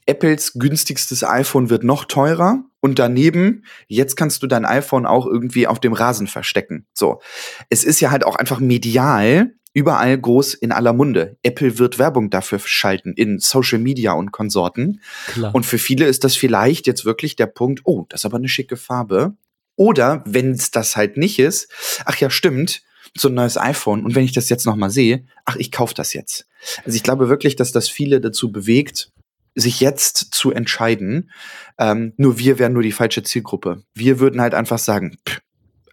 Apples 0.06 0.52
günstigstes 0.54 1.24
iPhone 1.24 1.68
wird 1.68 1.84
noch 1.84 2.04
teurer 2.04 2.64
und 2.80 2.98
daneben, 2.98 3.64
jetzt 3.88 4.16
kannst 4.16 4.42
du 4.42 4.46
dein 4.46 4.64
iPhone 4.64 5.04
auch 5.04 5.26
irgendwie 5.26 5.66
auf 5.66 5.80
dem 5.80 5.92
Rasen 5.92 6.28
verstecken. 6.28 6.86
So. 6.94 7.20
Es 7.68 7.84
ist 7.84 8.00
ja 8.00 8.10
halt 8.10 8.24
auch 8.24 8.36
einfach 8.36 8.60
medial 8.60 9.52
überall 9.74 10.16
groß 10.16 10.54
in 10.54 10.72
aller 10.72 10.94
Munde. 10.94 11.36
Apple 11.42 11.78
wird 11.78 11.98
Werbung 11.98 12.30
dafür 12.30 12.58
schalten 12.64 13.12
in 13.12 13.40
Social 13.40 13.78
Media 13.78 14.12
und 14.12 14.32
Konsorten. 14.32 15.02
Klar. 15.34 15.54
Und 15.54 15.66
für 15.66 15.78
viele 15.78 16.06
ist 16.06 16.24
das 16.24 16.34
vielleicht 16.34 16.86
jetzt 16.86 17.04
wirklich 17.04 17.36
der 17.36 17.46
Punkt, 17.46 17.80
oh, 17.84 18.06
das 18.08 18.22
ist 18.22 18.24
aber 18.24 18.38
eine 18.38 18.48
schicke 18.48 18.76
Farbe. 18.76 19.36
Oder 19.74 20.22
wenn 20.24 20.52
es 20.52 20.70
das 20.70 20.96
halt 20.96 21.18
nicht 21.18 21.38
ist, 21.38 21.68
ach 22.06 22.16
ja, 22.16 22.30
stimmt, 22.30 22.82
so 23.14 23.28
ein 23.28 23.34
neues 23.34 23.58
iPhone. 23.58 24.04
Und 24.04 24.14
wenn 24.14 24.24
ich 24.24 24.32
das 24.32 24.48
jetzt 24.48 24.64
noch 24.64 24.76
mal 24.76 24.88
sehe, 24.88 25.26
ach, 25.44 25.56
ich 25.56 25.70
kaufe 25.70 25.94
das 25.94 26.14
jetzt. 26.14 26.46
Also 26.84 26.96
ich 26.96 27.02
glaube 27.02 27.28
wirklich, 27.28 27.56
dass 27.56 27.70
das 27.70 27.88
viele 27.88 28.22
dazu 28.22 28.50
bewegt, 28.50 29.10
sich 29.56 29.80
jetzt 29.80 30.34
zu 30.34 30.52
entscheiden. 30.52 31.32
Ähm, 31.78 32.12
nur 32.16 32.38
wir 32.38 32.58
wären 32.58 32.74
nur 32.74 32.82
die 32.82 32.92
falsche 32.92 33.22
Zielgruppe. 33.22 33.82
Wir 33.94 34.20
würden 34.20 34.40
halt 34.40 34.54
einfach 34.54 34.78
sagen, 34.78 35.16
pff, 35.26 35.40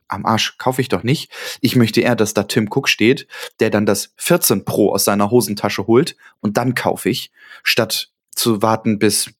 am 0.09 0.25
Arsch 0.25 0.57
kaufe 0.57 0.81
ich 0.81 0.89
doch 0.89 1.03
nicht. 1.03 1.31
Ich 1.61 1.75
möchte 1.75 2.01
eher, 2.01 2.15
dass 2.15 2.33
da 2.33 2.43
Tim 2.43 2.67
Cook 2.69 2.87
steht, 2.87 3.27
der 3.59 3.69
dann 3.69 3.85
das 3.85 4.13
14 4.17 4.65
Pro 4.65 4.93
aus 4.93 5.05
seiner 5.05 5.31
Hosentasche 5.31 5.87
holt 5.87 6.15
und 6.39 6.57
dann 6.57 6.75
kaufe 6.75 7.09
ich, 7.09 7.31
statt 7.63 8.11
zu 8.35 8.61
warten 8.61 8.99
bis 8.99 9.31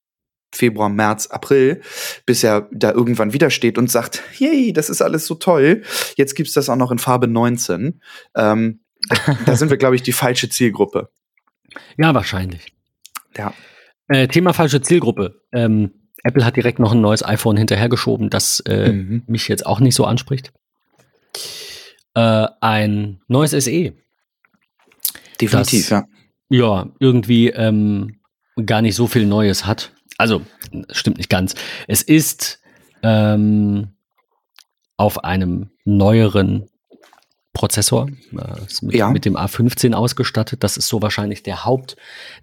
Februar, 0.53 0.89
März, 0.89 1.27
April, 1.27 1.81
bis 2.25 2.43
er 2.43 2.69
da 2.71 2.91
irgendwann 2.91 3.33
wieder 3.33 3.49
steht 3.49 3.77
und 3.77 3.89
sagt, 3.89 4.21
yay, 4.37 4.71
das 4.71 4.89
ist 4.89 5.01
alles 5.01 5.25
so 5.25 5.35
toll. 5.35 5.83
Jetzt 6.15 6.35
gibt's 6.35 6.53
das 6.53 6.69
auch 6.69 6.75
noch 6.75 6.91
in 6.91 6.99
Farbe 6.99 7.27
19. 7.27 8.01
Ähm, 8.35 8.79
da 9.45 9.55
sind 9.55 9.69
wir, 9.69 9.77
glaube 9.77 9.95
ich, 9.95 10.03
die 10.03 10.13
falsche 10.13 10.49
Zielgruppe. 10.49 11.09
Ja, 11.97 12.13
wahrscheinlich. 12.13 12.73
Ja. 13.35 13.53
Äh, 14.13 14.27
Thema 14.27 14.53
falsche 14.53 14.79
Zielgruppe. 14.79 15.41
Ähm, 15.51 15.91
Apple 16.23 16.45
hat 16.45 16.55
direkt 16.55 16.77
noch 16.77 16.91
ein 16.91 17.01
neues 17.01 17.25
iPhone 17.25 17.57
hinterhergeschoben, 17.57 18.29
das 18.29 18.59
äh, 18.59 18.91
mhm. 18.91 19.23
mich 19.25 19.47
jetzt 19.47 19.65
auch 19.65 19.79
nicht 19.79 19.95
so 19.95 20.05
anspricht. 20.05 20.53
Äh, 22.13 22.45
ein 22.61 23.21
neues 23.27 23.51
SE. 23.51 23.93
Definitiv, 25.41 25.89
das, 25.89 25.89
ja. 25.89 26.05
Ja, 26.49 26.91
irgendwie 26.99 27.49
ähm, 27.49 28.19
gar 28.63 28.83
nicht 28.83 28.93
so 28.93 29.07
viel 29.07 29.25
Neues 29.25 29.65
hat. 29.65 29.93
Also, 30.19 30.43
stimmt 30.91 31.17
nicht 31.17 31.31
ganz. 31.31 31.55
Es 31.87 32.03
ist 32.03 32.59
ähm, 33.01 33.95
auf 34.95 35.23
einem 35.23 35.71
neueren 35.85 36.69
Prozessor, 37.53 38.07
äh, 38.07 38.35
mit, 38.81 38.95
ja. 38.95 39.11
mit, 39.11 39.25
dem 39.25 39.37
A15 39.37 39.93
ausgestattet. 39.93 40.63
Das 40.63 40.75
ist 40.75 40.87
so 40.87 41.03
wahrscheinlich 41.03 41.43
der, 41.43 41.65
Haupt, 41.65 41.95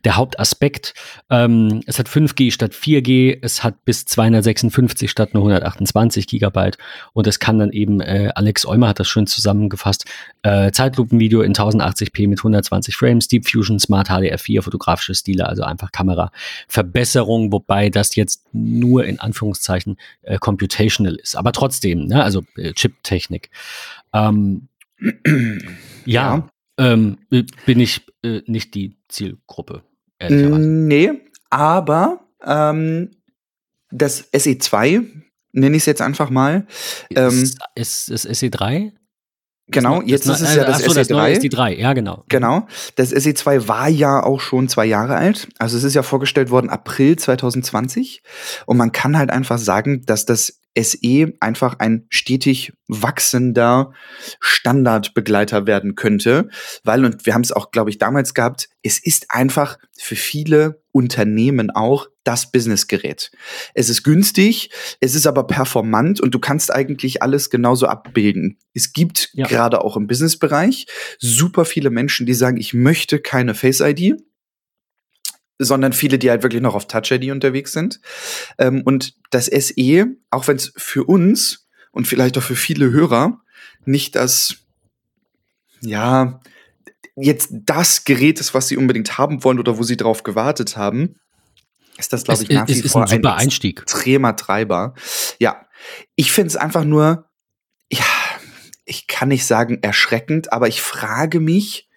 der 0.05 0.17
Hauptaspekt. 0.17 0.95
Ähm, 1.29 1.83
es 1.87 1.99
hat 1.99 2.09
5G 2.09 2.52
statt 2.52 2.73
4G, 2.73 3.37
es 3.43 3.64
hat 3.64 3.85
bis 3.85 4.07
256 4.07 5.11
statt 5.11 5.35
nur 5.35 5.43
128 5.43 6.29
Gigabyte 6.29 6.79
und 7.12 7.26
es 7.26 7.40
kann 7.40 7.59
dann 7.59 7.73
eben, 7.73 8.00
äh, 8.00 8.31
Alex 8.37 8.64
Eumer 8.64 8.87
hat 8.87 9.00
das 9.00 9.09
schön 9.09 9.26
zusammengefasst, 9.26 10.05
äh, 10.43 10.71
Zeitlupenvideo 10.71 11.43
in 11.43 11.55
1080p 11.55 12.29
mit 12.29 12.38
120 12.38 12.95
Frames, 12.95 13.26
Deep 13.26 13.49
Fusion, 13.49 13.81
Smart 13.81 14.11
HDR4, 14.11 14.62
fotografische 14.62 15.17
Stile, 15.17 15.49
also 15.49 15.64
einfach 15.64 15.90
Kameraverbesserung, 15.90 17.52
wobei 17.52 17.90
das 17.90 18.14
jetzt 18.14 18.45
nur 18.52 19.05
in 19.05 19.19
Anführungszeichen 19.19 19.97
äh, 20.23 20.38
computational 20.38 21.17
ist, 21.17 21.35
aber 21.35 21.50
trotzdem, 21.50 22.07
ne, 22.07 22.23
also 22.23 22.45
äh, 22.57 22.73
Chip-Technik. 22.75 23.50
Ähm, 24.12 24.69
ja, 26.04 26.49
Ähm, 26.78 27.19
bin 27.66 27.80
ich 27.80 28.07
äh, 28.23 28.40
nicht 28.47 28.75
die 28.75 28.97
Zielgruppe. 29.09 29.83
Nee, 30.28 31.12
aber 31.50 32.21
ähm, 32.45 33.11
das 33.90 34.33
SE2, 34.33 35.07
nenne 35.52 35.76
ich 35.76 35.83
es 35.83 35.87
jetzt 35.87 36.02
einfach 36.02 36.30
mal. 36.30 36.66
Ähm, 37.14 37.42
ist, 37.75 38.09
ist, 38.09 38.09
ist 38.09 38.42
SE3? 38.42 38.92
Genau, 39.71 40.02
jetzt 40.02 40.26
ist 40.26 40.40
es 40.40 40.54
ja 40.54 40.64
das 40.64 40.83
Achso, 40.83 40.90
SE3. 40.90 40.95
Das 40.95 41.09
neue 41.11 41.33
ist 41.33 41.42
die 41.42 41.49
3, 41.49 41.76
ja 41.76 41.92
genau. 41.92 42.25
Genau, 42.28 42.66
das 42.97 43.12
SE2 43.12 43.69
war 43.69 43.88
ja 43.88 44.23
auch 44.23 44.40
schon 44.40 44.69
zwei 44.69 44.85
Jahre 44.85 45.16
alt. 45.16 45.49
Also 45.59 45.76
es 45.76 45.85
ist 45.85 45.95
ja 45.95 46.02
vorgestellt 46.02 46.50
worden 46.50 46.71
April 46.71 47.16
2020. 47.16 48.23
Und 48.66 48.76
man 48.76 48.92
kann 48.92 49.16
halt 49.16 49.30
einfach 49.30 49.59
sagen, 49.59 50.04
dass 50.07 50.26
das 50.26 50.60
SE 50.79 51.33
einfach 51.41 51.79
ein 51.79 52.07
stetig 52.11 52.73
wachsender 52.89 53.93
Standardbegleiter 54.41 55.67
werden 55.67 55.95
könnte, 55.95 56.49
weil, 56.85 57.05
und 57.05 57.27
wir 57.27 57.35
haben 57.35 57.43
es 57.43 57.53
auch, 57.53 57.71
glaube 57.71 57.91
ich, 57.91 57.99
damals 57.99 58.35
gehabt, 58.35 58.69
es 58.83 58.99
ist 58.99 59.27
einfach 59.31 59.79
für 59.99 60.17
viele 60.17 60.83
Unternehmen 60.93 61.71
auch 61.71 62.09
das 62.25 62.50
Businessgerät. 62.50 63.31
Es 63.75 63.89
ist 63.89 64.03
günstig, 64.03 64.71
es 65.00 65.15
ist 65.15 65.27
aber 65.27 65.47
performant 65.47 66.21
und 66.21 66.35
du 66.35 66.39
kannst 66.39 66.73
eigentlich 66.73 67.23
alles 67.23 67.50
genauso 67.50 67.87
abbilden. 67.87 68.59
Es 68.75 68.93
gibt 68.93 69.31
ja. 69.33 69.47
gerade 69.47 69.83
auch 69.85 69.97
im 69.97 70.07
Businessbereich 70.07 70.87
super 71.19 71.65
viele 71.65 71.91
Menschen, 71.91 72.27
die 72.27 72.35
sagen, 72.35 72.57
ich 72.57 72.75
möchte 72.75 73.21
keine 73.21 73.55
Face 73.55 73.81
ID 73.81 74.17
sondern 75.62 75.93
viele, 75.93 76.19
die 76.19 76.31
halt 76.31 76.43
wirklich 76.43 76.62
noch 76.62 76.75
auf 76.75 76.88
Touch 76.88 77.11
ID 77.11 77.31
unterwegs 77.31 77.73
sind. 77.73 78.00
Ähm, 78.59 78.83
und 78.85 79.14
das 79.31 79.47
SE, 79.47 80.07
auch 80.31 80.49
wenn 80.49 80.57
es 80.57 80.73
für 80.76 81.05
uns 81.05 81.69
und 81.93 82.09
vielleicht 82.09 82.38
auch 82.38 82.43
für 82.43 82.57
viele 82.57 82.90
Hörer 82.90 83.40
nicht 83.85 84.17
das, 84.17 84.57
ja, 85.83 86.40
jetzt 87.17 87.50
das 87.52 88.05
Gerät 88.05 88.40
ist, 88.40 88.55
was 88.55 88.69
sie 88.69 88.79
unbedingt 88.79 89.19
haben 89.19 89.45
wollen 89.45 89.59
oder 89.59 89.76
wo 89.76 89.83
sie 89.83 89.97
drauf 89.99 90.23
gewartet 90.23 90.76
haben, 90.76 91.17
ist 91.99 92.12
das, 92.14 92.25
glaube 92.25 92.43
ich, 92.43 92.49
nach 92.49 92.67
wie 92.67 92.81
vor 92.83 93.07
ein, 93.11 93.25
ein 93.26 93.49
extremer 93.49 94.35
Treiber. 94.35 94.95
Ja, 95.38 95.67
ich 96.17 96.33
finde 96.33 96.49
es 96.49 96.57
einfach 96.57 96.85
nur, 96.85 97.29
ja, 97.93 98.05
ich 98.87 99.07
kann 99.07 99.29
nicht 99.29 99.47
sagen 99.47 99.81
erschreckend, 99.83 100.55
aber 100.55 100.69
ich 100.69 100.81
frage 100.81 101.40
mich, 101.40 101.90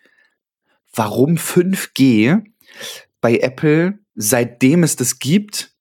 warum 0.93 1.35
5G 1.35 2.43
bei 3.23 3.37
Apple, 3.37 3.99
seitdem 4.15 4.83
es 4.83 4.97
das 4.97 5.17
gibt, 5.17 5.71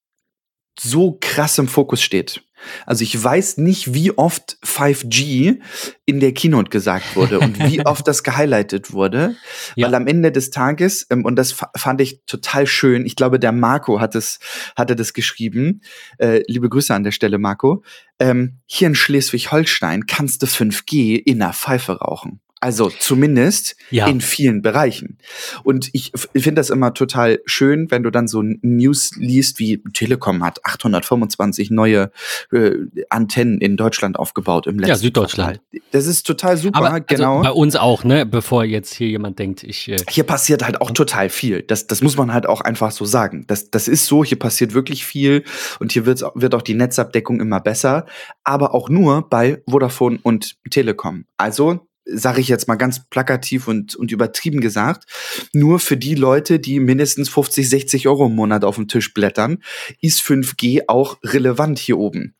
so 0.79 1.17
krass 1.19 1.57
im 1.59 1.67
Fokus 1.67 2.01
steht. 2.01 2.41
Also 2.85 3.03
ich 3.03 3.21
weiß 3.21 3.57
nicht, 3.57 3.93
wie 3.93 4.17
oft 4.17 4.57
5G 4.63 5.59
in 6.05 6.19
der 6.21 6.33
Keynote 6.33 6.69
gesagt 6.69 7.17
wurde 7.17 7.41
und 7.41 7.59
wie 7.59 7.81
oft 7.85 8.07
das 8.07 8.23
gehighlightet 8.23 8.93
wurde, 8.93 9.35
ja. 9.75 9.87
weil 9.87 9.95
am 9.95 10.07
Ende 10.07 10.31
des 10.31 10.51
Tages 10.51 11.05
ähm, 11.09 11.25
und 11.25 11.35
das 11.35 11.53
fand 11.75 11.99
ich 11.99 12.21
total 12.25 12.65
schön. 12.65 13.05
Ich 13.05 13.17
glaube, 13.17 13.39
der 13.39 13.51
Marco 13.51 13.99
hat 13.99 14.15
es 14.15 14.39
hatte 14.77 14.95
das 14.95 15.11
geschrieben. 15.11 15.81
Äh, 16.19 16.43
liebe 16.47 16.69
Grüße 16.69 16.95
an 16.95 17.03
der 17.03 17.11
Stelle, 17.11 17.39
Marco. 17.39 17.83
Ähm, 18.19 18.61
hier 18.65 18.87
in 18.87 18.95
Schleswig-Holstein 18.95 20.05
kannst 20.05 20.41
du 20.41 20.45
5G 20.45 21.21
in 21.21 21.39
der 21.39 21.51
Pfeife 21.51 21.99
rauchen. 21.99 22.39
Also 22.63 22.89
zumindest 22.89 23.75
ja. 23.91 24.07
in 24.07 24.21
vielen 24.21 24.61
Bereichen. 24.61 25.17
Und 25.63 25.89
ich 25.91 26.13
finde 26.33 26.61
das 26.61 26.69
immer 26.69 26.93
total 26.93 27.41
schön, 27.45 27.91
wenn 27.91 28.03
du 28.03 28.09
dann 28.09 28.29
so 28.29 28.41
News 28.41 29.11
liest, 29.17 29.59
wie 29.59 29.83
Telekom 29.91 30.41
hat 30.45 30.63
825 30.63 31.71
neue 31.71 32.09
äh, 32.53 32.71
Antennen 33.09 33.59
in 33.59 33.75
Deutschland 33.75 34.17
aufgebaut 34.17 34.65
im 34.67 34.79
letzten 34.79 34.91
Ja, 34.91 34.95
Süddeutschland. 34.95 35.59
Quartal. 35.59 35.89
Das 35.91 36.07
ist 36.07 36.25
total 36.25 36.55
super, 36.55 36.77
Aber, 36.77 36.91
also 36.91 37.03
genau. 37.05 37.41
bei 37.41 37.51
uns 37.51 37.75
auch, 37.75 38.05
ne? 38.05 38.25
Bevor 38.25 38.63
jetzt 38.63 38.93
hier 38.93 39.09
jemand 39.09 39.39
denkt, 39.39 39.63
ich. 39.63 39.89
Äh 39.89 39.97
hier 40.09 40.23
passiert 40.23 40.63
halt 40.63 40.79
auch 40.79 40.91
total 40.91 41.27
viel. 41.27 41.63
Das, 41.63 41.87
das 41.87 42.01
muss 42.01 42.15
man 42.15 42.33
halt 42.33 42.45
auch 42.45 42.61
einfach 42.61 42.91
so 42.91 43.03
sagen. 43.03 43.43
Das, 43.47 43.71
das 43.71 43.89
ist 43.89 44.05
so, 44.05 44.23
hier 44.23 44.39
passiert 44.39 44.73
wirklich 44.73 45.05
viel 45.05 45.43
und 45.81 45.91
hier 45.91 46.05
wird, 46.05 46.23
wird 46.33 46.55
auch 46.55 46.61
die 46.61 46.75
Netzabdeckung 46.75 47.41
immer 47.41 47.59
besser. 47.59 48.05
Aber 48.45 48.73
auch 48.73 48.87
nur 48.87 49.27
bei 49.29 49.61
Vodafone 49.67 50.19
und 50.23 50.55
Telekom. 50.69 51.25
Also 51.35 51.89
sage 52.05 52.41
ich 52.41 52.47
jetzt 52.47 52.67
mal 52.67 52.75
ganz 52.75 53.07
plakativ 53.09 53.67
und, 53.67 53.95
und 53.95 54.11
übertrieben 54.11 54.61
gesagt, 54.61 55.05
nur 55.53 55.79
für 55.79 55.97
die 55.97 56.15
Leute, 56.15 56.59
die 56.59 56.79
mindestens 56.79 57.29
50, 57.29 57.69
60 57.69 58.07
Euro 58.07 58.27
im 58.27 58.35
Monat 58.35 58.65
auf 58.65 58.75
dem 58.75 58.87
Tisch 58.87 59.13
blättern, 59.13 59.59
ist 60.01 60.21
5G 60.21 60.83
auch 60.87 61.17
relevant 61.23 61.79
hier 61.79 61.97
oben. 61.97 62.35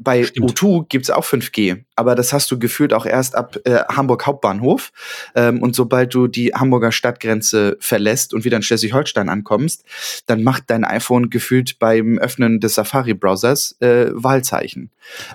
Bei 0.00 0.24
Stimmt. 0.24 0.58
O2 0.58 0.86
gibt's 0.88 1.10
auch 1.10 1.24
5G, 1.24 1.84
aber 1.94 2.14
das 2.14 2.32
hast 2.32 2.50
du 2.50 2.58
gefühlt 2.58 2.92
auch 2.92 3.06
erst 3.06 3.36
ab 3.36 3.56
äh, 3.64 3.84
Hamburg 3.88 4.26
Hauptbahnhof. 4.26 4.90
Ähm, 5.34 5.62
und 5.62 5.76
sobald 5.76 6.12
du 6.14 6.26
die 6.26 6.52
Hamburger 6.52 6.90
Stadtgrenze 6.90 7.76
verlässt 7.78 8.34
und 8.34 8.44
wieder 8.44 8.56
in 8.56 8.62
Schleswig-Holstein 8.62 9.28
ankommst, 9.28 9.84
dann 10.26 10.42
macht 10.42 10.64
dein 10.66 10.84
iPhone 10.84 11.30
gefühlt 11.30 11.78
beim 11.78 12.18
Öffnen 12.18 12.58
des 12.58 12.74
Safari-Browsers 12.74 13.76
äh, 13.80 14.06
Wahlzeichen. 14.12 14.90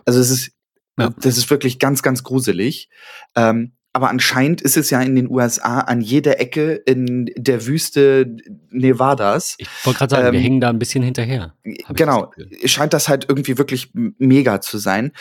Also 0.06 0.20
es 0.20 0.30
ist 0.30 0.52
ja. 1.00 1.14
Das 1.22 1.38
ist 1.38 1.50
wirklich 1.50 1.80
ganz, 1.80 2.02
ganz 2.04 2.24
gruselig. 2.24 2.90
Ähm, 3.36 3.74
aber 3.92 4.10
anscheinend 4.10 4.62
ist 4.62 4.78
es 4.78 4.92
ja 4.92 5.02
in 5.02 5.16
den 5.16 5.30
USA 5.30 5.80
an 5.80 6.02
jeder 6.02 6.40
Ecke 6.40 6.74
in 6.74 7.32
der 7.36 7.66
Wüste 7.66 8.38
Nevadas. 8.70 9.56
Ich 9.58 9.68
wollte 9.84 9.98
gerade 9.98 10.12
sagen, 10.12 10.28
ähm, 10.28 10.34
wir 10.34 10.40
hängen 10.40 10.62
da 10.62 10.70
ein 10.70 10.80
bisschen 10.80 11.04
hinterher. 11.04 11.56
Genau. 11.90 12.32
Das 12.62 12.70
scheint 12.70 12.94
das 12.94 13.10
halt 13.10 13.26
irgendwie 13.28 13.58
wirklich 13.58 13.92
mega 13.94 14.62
zu 14.62 14.78
sein. 14.78 15.12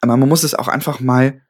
Aber 0.00 0.16
man 0.16 0.28
muss 0.28 0.44
es 0.44 0.54
auch 0.54 0.68
einfach 0.68 1.00
mal 1.00 1.42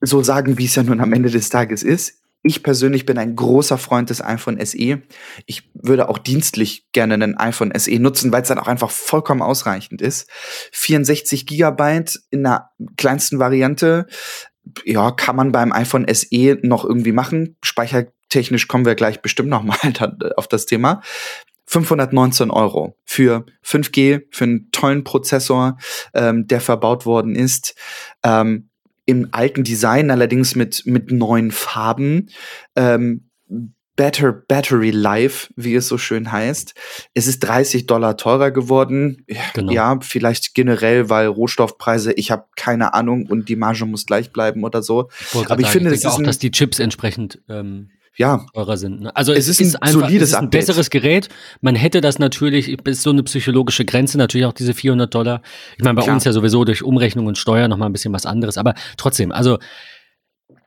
so 0.00 0.22
sagen, 0.22 0.58
wie 0.58 0.64
es 0.64 0.74
ja 0.74 0.82
nun 0.82 1.00
am 1.00 1.12
Ende 1.12 1.30
des 1.30 1.48
Tages 1.48 1.82
ist. 1.82 2.22
Ich 2.46 2.62
persönlich 2.62 3.06
bin 3.06 3.18
ein 3.18 3.34
großer 3.34 3.76
Freund 3.76 4.08
des 4.08 4.22
iPhone 4.22 4.64
SE. 4.64 5.02
Ich 5.46 5.70
würde 5.74 6.08
auch 6.08 6.18
dienstlich 6.18 6.86
gerne 6.92 7.14
einen 7.14 7.36
iPhone 7.36 7.72
SE 7.76 7.98
nutzen, 7.98 8.30
weil 8.30 8.42
es 8.42 8.48
dann 8.48 8.60
auch 8.60 8.68
einfach 8.68 8.90
vollkommen 8.90 9.42
ausreichend 9.42 10.00
ist. 10.00 10.30
64 10.72 11.46
Gigabyte 11.46 12.20
in 12.30 12.44
der 12.44 12.70
kleinsten 12.96 13.40
Variante. 13.40 14.06
Ja, 14.84 15.10
kann 15.10 15.34
man 15.34 15.50
beim 15.50 15.72
iPhone 15.72 16.06
SE 16.12 16.58
noch 16.62 16.84
irgendwie 16.84 17.12
machen. 17.12 17.56
Speichertechnisch 17.62 18.68
kommen 18.68 18.84
wir 18.84 18.94
gleich 18.94 19.22
bestimmt 19.22 19.48
noch 19.48 19.64
mal 19.64 19.76
auf 20.36 20.46
das 20.46 20.66
Thema. 20.66 21.02
519 21.68 22.52
Euro 22.52 22.96
für 23.04 23.44
5G, 23.64 24.22
für 24.30 24.44
einen 24.44 24.70
tollen 24.70 25.02
Prozessor, 25.02 25.78
ähm, 26.14 26.46
der 26.46 26.60
verbaut 26.60 27.06
worden 27.06 27.34
ist. 27.34 27.74
Ähm, 28.22 28.70
Im 29.06 29.28
alten 29.32 29.64
Design 29.64 30.10
allerdings 30.10 30.54
mit, 30.56 30.84
mit 30.84 31.10
neuen 31.10 31.52
Farben. 31.52 32.28
Ähm, 32.74 33.30
Better 33.96 34.30
Battery 34.30 34.90
Life, 34.90 35.48
wie 35.56 35.74
es 35.74 35.88
so 35.88 35.96
schön 35.96 36.30
heißt. 36.30 36.74
Es 37.14 37.26
ist 37.26 37.40
30 37.40 37.86
Dollar 37.86 38.18
teurer 38.18 38.50
geworden. 38.50 39.24
Genau. 39.54 39.72
Ja, 39.72 39.98
vielleicht 40.02 40.54
generell, 40.54 41.08
weil 41.08 41.26
Rohstoffpreise, 41.26 42.12
ich 42.12 42.30
habe 42.30 42.44
keine 42.56 42.92
Ahnung 42.92 43.26
und 43.26 43.48
die 43.48 43.56
Marge 43.56 43.86
muss 43.86 44.04
gleich 44.04 44.32
bleiben 44.32 44.64
oder 44.64 44.82
so. 44.82 45.08
Ich 45.20 45.34
Aber 45.34 45.60
ich 45.60 45.66
sagen, 45.66 45.78
finde, 45.78 45.94
ich 45.94 46.02
denke 46.02 46.14
auch, 46.14 46.22
dass 46.22 46.38
die 46.38 46.50
Chips 46.50 46.78
entsprechend 46.78 47.40
ähm, 47.48 47.88
ja. 48.16 48.44
teurer 48.54 48.76
sind. 48.76 49.02
Ne? 49.02 49.16
Also 49.16 49.32
es, 49.32 49.48
es 49.48 49.60
ist, 49.60 49.76
ein 49.76 49.82
einfach, 49.82 50.00
solides 50.00 50.34
ein 50.34 50.50
besseres 50.50 50.90
Gerät. 50.90 51.28
Man 51.60 51.74
hätte 51.74 52.00
das 52.00 52.18
natürlich, 52.18 52.68
ist 52.86 53.02
so 53.02 53.10
eine 53.10 53.22
psychologische 53.22 53.84
Grenze, 53.84 54.18
natürlich 54.18 54.46
auch 54.46 54.52
diese 54.52 54.74
400 54.74 55.14
Dollar. 55.14 55.42
Ich 55.76 55.84
meine, 55.84 55.94
bei 55.94 56.02
Klar. 56.02 56.14
uns 56.14 56.24
ja 56.24 56.32
sowieso 56.32 56.64
durch 56.64 56.82
Umrechnung 56.82 57.26
und 57.26 57.38
Steuer 57.38 57.68
noch 57.68 57.76
mal 57.76 57.86
ein 57.86 57.92
bisschen 57.92 58.12
was 58.12 58.26
anderes. 58.26 58.58
Aber 58.58 58.74
trotzdem, 58.96 59.32
also 59.32 59.58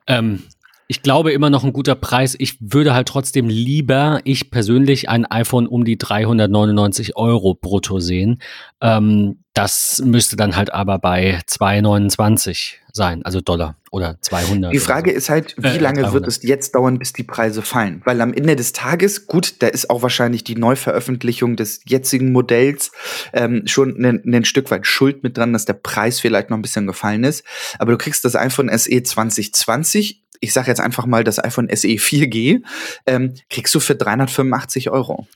ähm, 0.07 0.43
ich 0.91 1.03
glaube 1.03 1.31
immer 1.31 1.51
noch 1.51 1.63
ein 1.63 1.71
guter 1.71 1.93
Preis. 1.93 2.35
Ich 2.39 2.57
würde 2.59 2.95
halt 2.95 3.07
trotzdem 3.07 3.47
lieber, 3.47 4.21
ich 4.23 4.49
persönlich, 4.49 5.07
ein 5.07 5.23
iPhone 5.27 5.67
um 5.67 5.85
die 5.85 5.99
399 5.99 7.15
Euro 7.15 7.53
brutto 7.53 7.99
sehen. 7.99 8.41
Ähm, 8.81 9.43
das 9.53 10.01
müsste 10.03 10.35
dann 10.35 10.55
halt 10.55 10.73
aber 10.73 10.97
bei 10.97 11.41
229 11.45 12.81
sein, 12.91 13.23
also 13.23 13.39
Dollar 13.39 13.75
oder 13.91 14.17
200. 14.21 14.73
Die 14.73 14.79
Frage 14.79 15.11
so. 15.11 15.17
ist 15.17 15.29
halt, 15.29 15.55
wie 15.59 15.67
äh, 15.67 15.77
lange 15.77 16.01
300. 16.01 16.13
wird 16.13 16.27
es 16.27 16.41
jetzt 16.41 16.73
dauern, 16.73 16.97
bis 16.97 17.13
die 17.13 17.23
Preise 17.23 17.61
fallen? 17.61 18.01
Weil 18.05 18.19
am 18.21 18.33
Ende 18.33 18.55
des 18.55 18.73
Tages, 18.73 19.27
gut, 19.27 19.61
da 19.61 19.67
ist 19.67 19.91
auch 19.91 20.01
wahrscheinlich 20.01 20.43
die 20.43 20.55
Neuveröffentlichung 20.55 21.55
des 21.55 21.81
jetzigen 21.85 22.31
Modells 22.31 22.91
ähm, 23.33 23.61
schon 23.67 24.03
ein, 24.03 24.23
ein 24.25 24.45
Stück 24.45 24.71
weit 24.71 24.87
Schuld 24.87 25.21
mit 25.21 25.37
dran, 25.37 25.53
dass 25.53 25.65
der 25.65 25.73
Preis 25.73 26.19
vielleicht 26.19 26.49
noch 26.49 26.57
ein 26.57 26.63
bisschen 26.63 26.87
gefallen 26.87 27.23
ist. 27.23 27.43
Aber 27.77 27.91
du 27.91 27.99
kriegst 27.99 28.25
das 28.25 28.35
iPhone 28.35 28.75
SE 28.75 29.03
2020 29.03 30.23
ich 30.39 30.53
sage 30.53 30.67
jetzt 30.67 30.81
einfach 30.81 31.05
mal 31.05 31.23
das 31.23 31.43
iPhone 31.43 31.69
SE 31.69 31.87
4G, 31.87 32.63
ähm, 33.05 33.33
kriegst 33.49 33.73
du 33.75 33.79
für 33.79 33.95
385 33.95 34.89
Euro. 34.89 35.27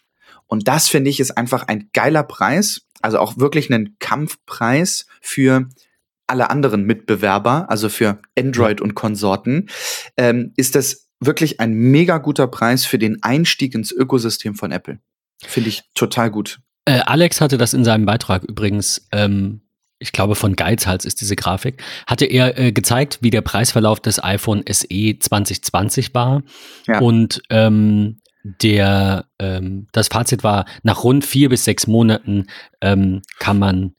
Und 0.48 0.68
das 0.68 0.88
finde 0.88 1.10
ich 1.10 1.20
ist 1.20 1.38
einfach 1.38 1.68
ein 1.68 1.90
geiler 1.94 2.24
Preis, 2.24 2.82
also 3.02 3.20
auch 3.20 3.38
wirklich 3.38 3.70
ein 3.70 3.96
Kampfpreis 4.00 5.06
für 5.22 5.70
alle 6.28 6.50
anderen 6.50 6.84
Mitbewerber, 6.84 7.70
also 7.70 7.90
für 7.90 8.20
Android 8.38 8.82
und 8.82 8.96
Konsorten, 8.96 9.70
ähm, 10.18 10.54
ist 10.56 10.76
das 10.76 11.10
wirklich 11.20 11.60
ein 11.60 11.74
mega 11.74 12.18
guter 12.18 12.48
Preis 12.48 12.86
für 12.86 12.98
den 12.98 13.22
Einstieg 13.24 13.76
ins 13.76 13.92
Ökosystem 13.92 14.56
von 14.56 14.72
Apple. 14.72 15.00
Finde 15.46 15.70
ich 15.70 15.84
total 15.96 16.32
gut. 16.32 16.60
Äh, 16.86 17.00
Alex 17.06 17.42
hatte 17.42 17.58
das 17.58 17.74
in 17.74 17.84
seinem 17.84 18.06
Beitrag 18.06 18.44
übrigens 18.44 19.08
ähm, 19.12 19.62
ich 20.04 20.12
glaube 20.12 20.36
von 20.36 20.56
Geizhals 20.56 21.06
ist 21.06 21.22
diese 21.22 21.36
Grafik, 21.36 21.82
hatte 22.06 22.26
er 22.26 22.60
äh, 22.60 22.72
gezeigt, 22.74 23.20
wie 23.22 23.30
der 23.30 23.42
Preisverlauf 23.42 24.02
des 24.02 24.22
iPhone 24.22 24.64
SE 24.70 25.18
2020 25.20 26.14
war. 26.14 26.44
Ja. 26.86 27.00
Und 27.00 27.42
ähm, 27.50 28.20
der 28.44 29.26
ähm, 29.40 29.88
das 29.94 30.10
Fazit 30.10 30.44
war, 30.44 30.66
nach 30.84 31.06
rund 31.06 31.26
vier 31.26 31.48
bis 31.48 31.64
sechs 31.64 31.88
Monaten 31.88 32.48
ähm, 32.82 33.22
kann 33.40 33.58
man 33.58 33.96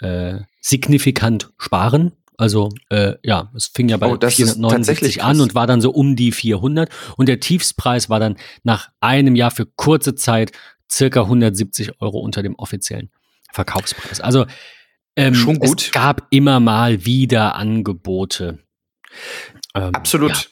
äh, 0.00 0.40
signifikant 0.62 1.52
sparen. 1.58 2.12
Also 2.38 2.70
äh, 2.88 3.16
ja, 3.22 3.52
es 3.54 3.66
fing 3.66 3.90
ja 3.90 3.98
bei 3.98 4.06
oh, 4.06 4.18
469 4.18 5.22
an 5.22 5.42
und 5.42 5.54
war 5.54 5.66
dann 5.66 5.82
so 5.82 5.90
um 5.90 6.16
die 6.16 6.32
400. 6.32 6.88
Und 7.18 7.28
der 7.28 7.40
Tiefspreis 7.40 8.08
war 8.08 8.18
dann 8.18 8.36
nach 8.62 8.88
einem 9.00 9.36
Jahr 9.36 9.50
für 9.50 9.66
kurze 9.66 10.14
Zeit 10.14 10.52
circa 10.90 11.20
170 11.20 12.00
Euro 12.00 12.18
unter 12.20 12.42
dem 12.42 12.54
offiziellen 12.54 13.10
Verkaufspreis. 13.52 14.22
Also 14.22 14.46
ähm, 15.16 15.34
Schon 15.34 15.58
gut. 15.58 15.82
Es 15.82 15.90
gab 15.90 16.26
immer 16.30 16.60
mal 16.60 17.04
wieder 17.04 17.54
Angebote. 17.54 18.58
Ähm, 19.74 19.94
Absolut. 19.94 20.30
Ja. 20.30 20.42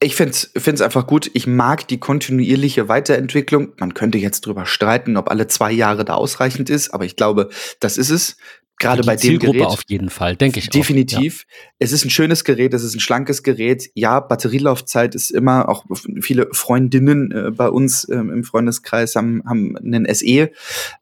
Ich 0.00 0.16
finde 0.16 0.32
es 0.32 0.80
einfach 0.82 1.06
gut. 1.06 1.30
Ich 1.32 1.46
mag 1.46 1.88
die 1.88 1.98
kontinuierliche 1.98 2.88
Weiterentwicklung. 2.88 3.72
Man 3.78 3.94
könnte 3.94 4.18
jetzt 4.18 4.44
drüber 4.44 4.66
streiten, 4.66 5.16
ob 5.16 5.30
alle 5.30 5.46
zwei 5.46 5.72
Jahre 5.72 6.04
da 6.04 6.14
ausreichend 6.14 6.68
ist, 6.68 6.90
aber 6.90 7.06
ich 7.06 7.16
glaube, 7.16 7.48
das 7.80 7.96
ist 7.96 8.10
es. 8.10 8.36
Gerade 8.80 9.04
bei 9.04 9.14
dem 9.14 9.38
Gerät. 9.38 9.62
auf 9.62 9.82
jeden 9.86 10.10
Fall, 10.10 10.34
denke 10.34 10.58
ich. 10.58 10.68
Definitiv. 10.68 11.44
Auch, 11.46 11.54
ja. 11.54 11.70
Es 11.78 11.92
ist 11.92 12.04
ein 12.04 12.10
schönes 12.10 12.42
Gerät, 12.42 12.74
es 12.74 12.82
ist 12.82 12.94
ein 12.94 13.00
schlankes 13.00 13.44
Gerät. 13.44 13.88
Ja, 13.94 14.18
Batterielaufzeit 14.18 15.14
ist 15.14 15.30
immer, 15.30 15.68
auch 15.68 15.84
viele 16.20 16.48
Freundinnen 16.50 17.30
äh, 17.30 17.50
bei 17.52 17.68
uns 17.68 18.08
ähm, 18.10 18.30
im 18.30 18.42
Freundeskreis 18.42 19.14
haben, 19.14 19.42
haben 19.46 19.76
einen 19.76 20.12
SE, 20.12 20.50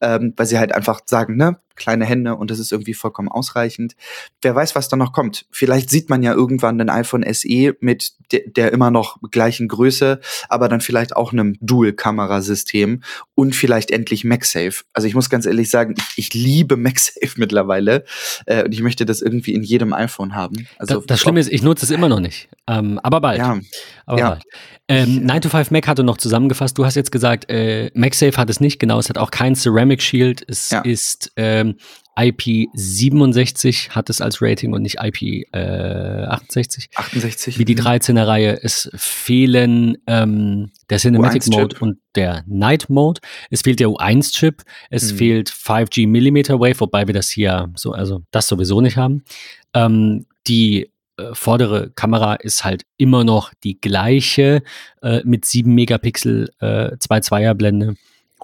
ähm, 0.03 0.35
weil 0.37 0.47
sie 0.47 0.59
halt 0.59 0.73
einfach 0.73 1.01
sagen, 1.07 1.37
ne, 1.37 1.59
kleine 1.77 2.05
Hände 2.05 2.37
und 2.37 2.51
das 2.51 2.59
ist 2.59 2.73
irgendwie 2.73 2.95
vollkommen 2.95 3.29
ausreichend. 3.29 3.95
Wer 4.41 4.55
weiß, 4.55 4.75
was 4.75 4.89
da 4.89 4.97
noch 4.97 5.13
kommt. 5.13 5.47
Vielleicht 5.51 5.91
sieht 5.91 6.11
man 6.11 6.23
ja 6.23 6.33
irgendwann 6.33 6.81
ein 6.81 6.91
iPhone 6.91 7.25
SE 7.33 7.75
mit 7.81 8.13
de 8.31 8.51
der 8.51 8.73
immer 8.73 8.91
noch 8.91 9.19
gleichen 9.31 9.69
Größe, 9.69 10.21
aber 10.49 10.69
dann 10.69 10.81
vielleicht 10.81 11.17
auch 11.17 11.33
einem 11.33 11.57
Dual-Kamerasystem 11.61 13.03
und 13.35 13.55
vielleicht 13.55 13.91
endlich 13.91 14.25
MagSafe. 14.25 14.85
Also 14.93 15.09
ich 15.09 15.15
muss 15.15 15.31
ganz 15.31 15.47
ehrlich 15.47 15.71
sagen, 15.71 15.95
ich, 15.97 16.19
ich 16.27 16.35
liebe 16.35 16.77
MagSafe 16.77 17.35
mittlerweile 17.37 18.05
äh, 18.47 18.65
und 18.65 18.73
ich 18.73 18.83
möchte 18.83 19.07
das 19.07 19.23
irgendwie 19.23 19.55
in 19.55 19.63
jedem 19.63 19.93
iPhone 19.93 20.35
haben. 20.35 20.67
Also 20.79 20.97
das, 20.97 21.07
das 21.07 21.21
Schlimme 21.21 21.41
ist, 21.41 21.53
ich 21.53 21.63
nutze 21.63 21.85
es 21.85 21.91
immer 21.91 22.09
noch 22.09 22.21
nicht, 22.21 22.49
ähm, 22.69 22.99
aber 23.03 23.21
bald. 23.21 23.39
Ja. 23.39 23.61
Aber 24.07 24.19
ja. 24.19 24.29
bald. 24.31 24.45
Ähm, 24.89 25.25
9 25.25 25.43
to 25.43 25.49
5 25.49 25.71
Mac 25.71 25.87
hatte 25.87 26.03
noch 26.03 26.19
zusammengefasst, 26.19 26.77
du 26.77 26.85
hast 26.85 26.97
jetzt 26.97 27.13
gesagt, 27.13 27.49
äh, 27.49 27.91
MagSafe 27.95 28.37
hat 28.37 28.51
es 28.51 28.61
nicht, 28.61 28.79
genau, 28.79 28.99
es 28.99 29.09
hat 29.09 29.17
auch 29.17 29.31
kein 29.31 29.55
Ceramic 29.55 30.03
Shield, 30.03 30.45
es 30.49 30.71
ja. 30.71 30.81
ist 30.81 31.33
ähm, 31.63 31.77
IP67 32.17 33.91
hat 33.91 34.11
es 34.11 34.21
als 34.21 34.43
Rating 34.43 34.75
und 34.75 34.83
nicht 34.83 34.99
IP 35.01 35.47
äh, 35.53 36.25
68. 36.25 36.91
68. 36.95 37.59
Wie 37.59 37.65
die 37.65 37.77
13er 37.77 38.27
Reihe. 38.27 38.63
Es 38.63 38.91
fehlen 38.95 39.97
ähm, 40.07 40.71
der 40.91 40.99
Cinematic 40.99 41.47
Mode 41.49 41.77
und 41.81 41.99
der 42.15 42.45
Night 42.47 42.91
Mode. 42.91 43.21
Es 43.51 43.63
fehlt 43.63 43.81
der 43.81 43.89
U1-Chip. 43.89 44.63
Es 44.91 45.13
mhm. 45.13 45.17
fehlt 45.17 45.51
5G 45.51 46.07
Millimeter 46.07 46.61
Wave, 46.61 46.81
wobei 46.81 47.07
wir 47.07 47.15
das 47.15 47.31
hier 47.31 47.71
so, 47.75 47.93
also 47.93 48.23
das 48.31 48.47
sowieso 48.47 48.81
nicht 48.83 48.99
haben. 48.99 49.25
Ähm, 49.73 50.27
die 50.47 50.91
äh, 51.17 51.35
vordere 51.35 51.91
Kamera 51.91 52.35
ist 52.35 52.65
halt 52.65 52.85
immer 52.99 53.25
noch 53.25 53.55
die 53.65 53.81
gleiche 53.81 54.63
äh, 55.03 55.23
mit 55.25 55.47
7 55.47 55.75
Megapixel 55.75 56.51
äh, 56.61 56.97
2 56.99 57.55
Blende 57.55 57.95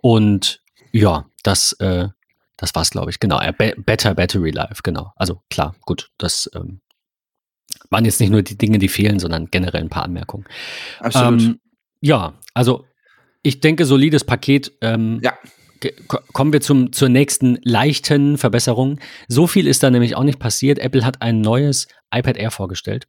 und 0.01 0.63
ja, 0.93 1.27
das 1.43 1.73
äh, 1.81 2.09
das 2.59 2.75
war's, 2.75 2.91
glaube 2.91 3.11
ich. 3.11 3.21
Genau, 3.21 3.41
Better 3.79 4.15
Battery 4.15 4.51
Life, 4.51 4.83
genau. 4.83 5.13
Also 5.17 5.41
klar, 5.49 5.75
gut, 5.87 6.11
das 6.19 6.51
ähm, 6.55 6.81
waren 7.89 8.05
jetzt 8.05 8.21
nicht 8.21 8.31
nur 8.31 8.43
die 8.43 8.59
Dinge, 8.59 8.79
die 8.79 8.89
fehlen, 8.89 9.19
sondern 9.19 9.47
generell 9.47 9.81
ein 9.81 9.89
paar 9.89 10.05
Anmerkungen. 10.05 10.45
Absolut. 11.01 11.43
Ähm, 11.43 11.61
ja, 12.01 12.35
also 12.53 12.85
ich 13.43 13.61
denke, 13.61 13.85
solides 13.87 14.25
Paket. 14.25 14.73
Ähm, 14.83 15.21
ja. 15.23 15.33
Kommen 16.33 16.53
wir 16.53 16.61
zum, 16.61 16.93
zur 16.93 17.09
nächsten 17.09 17.57
leichten 17.63 18.37
Verbesserung. 18.37 18.99
So 19.29 19.47
viel 19.47 19.69
ist 19.69 19.85
da 19.85 19.91
nämlich 19.91 20.17
auch 20.17 20.25
nicht 20.25 20.41
passiert. 20.41 20.81
Apple 20.81 21.05
hat 21.05 21.23
ein 21.23 21.41
neues 21.41 21.87
iPad 22.13 22.37
Air 22.37 22.51
vorgestellt. 22.51 23.07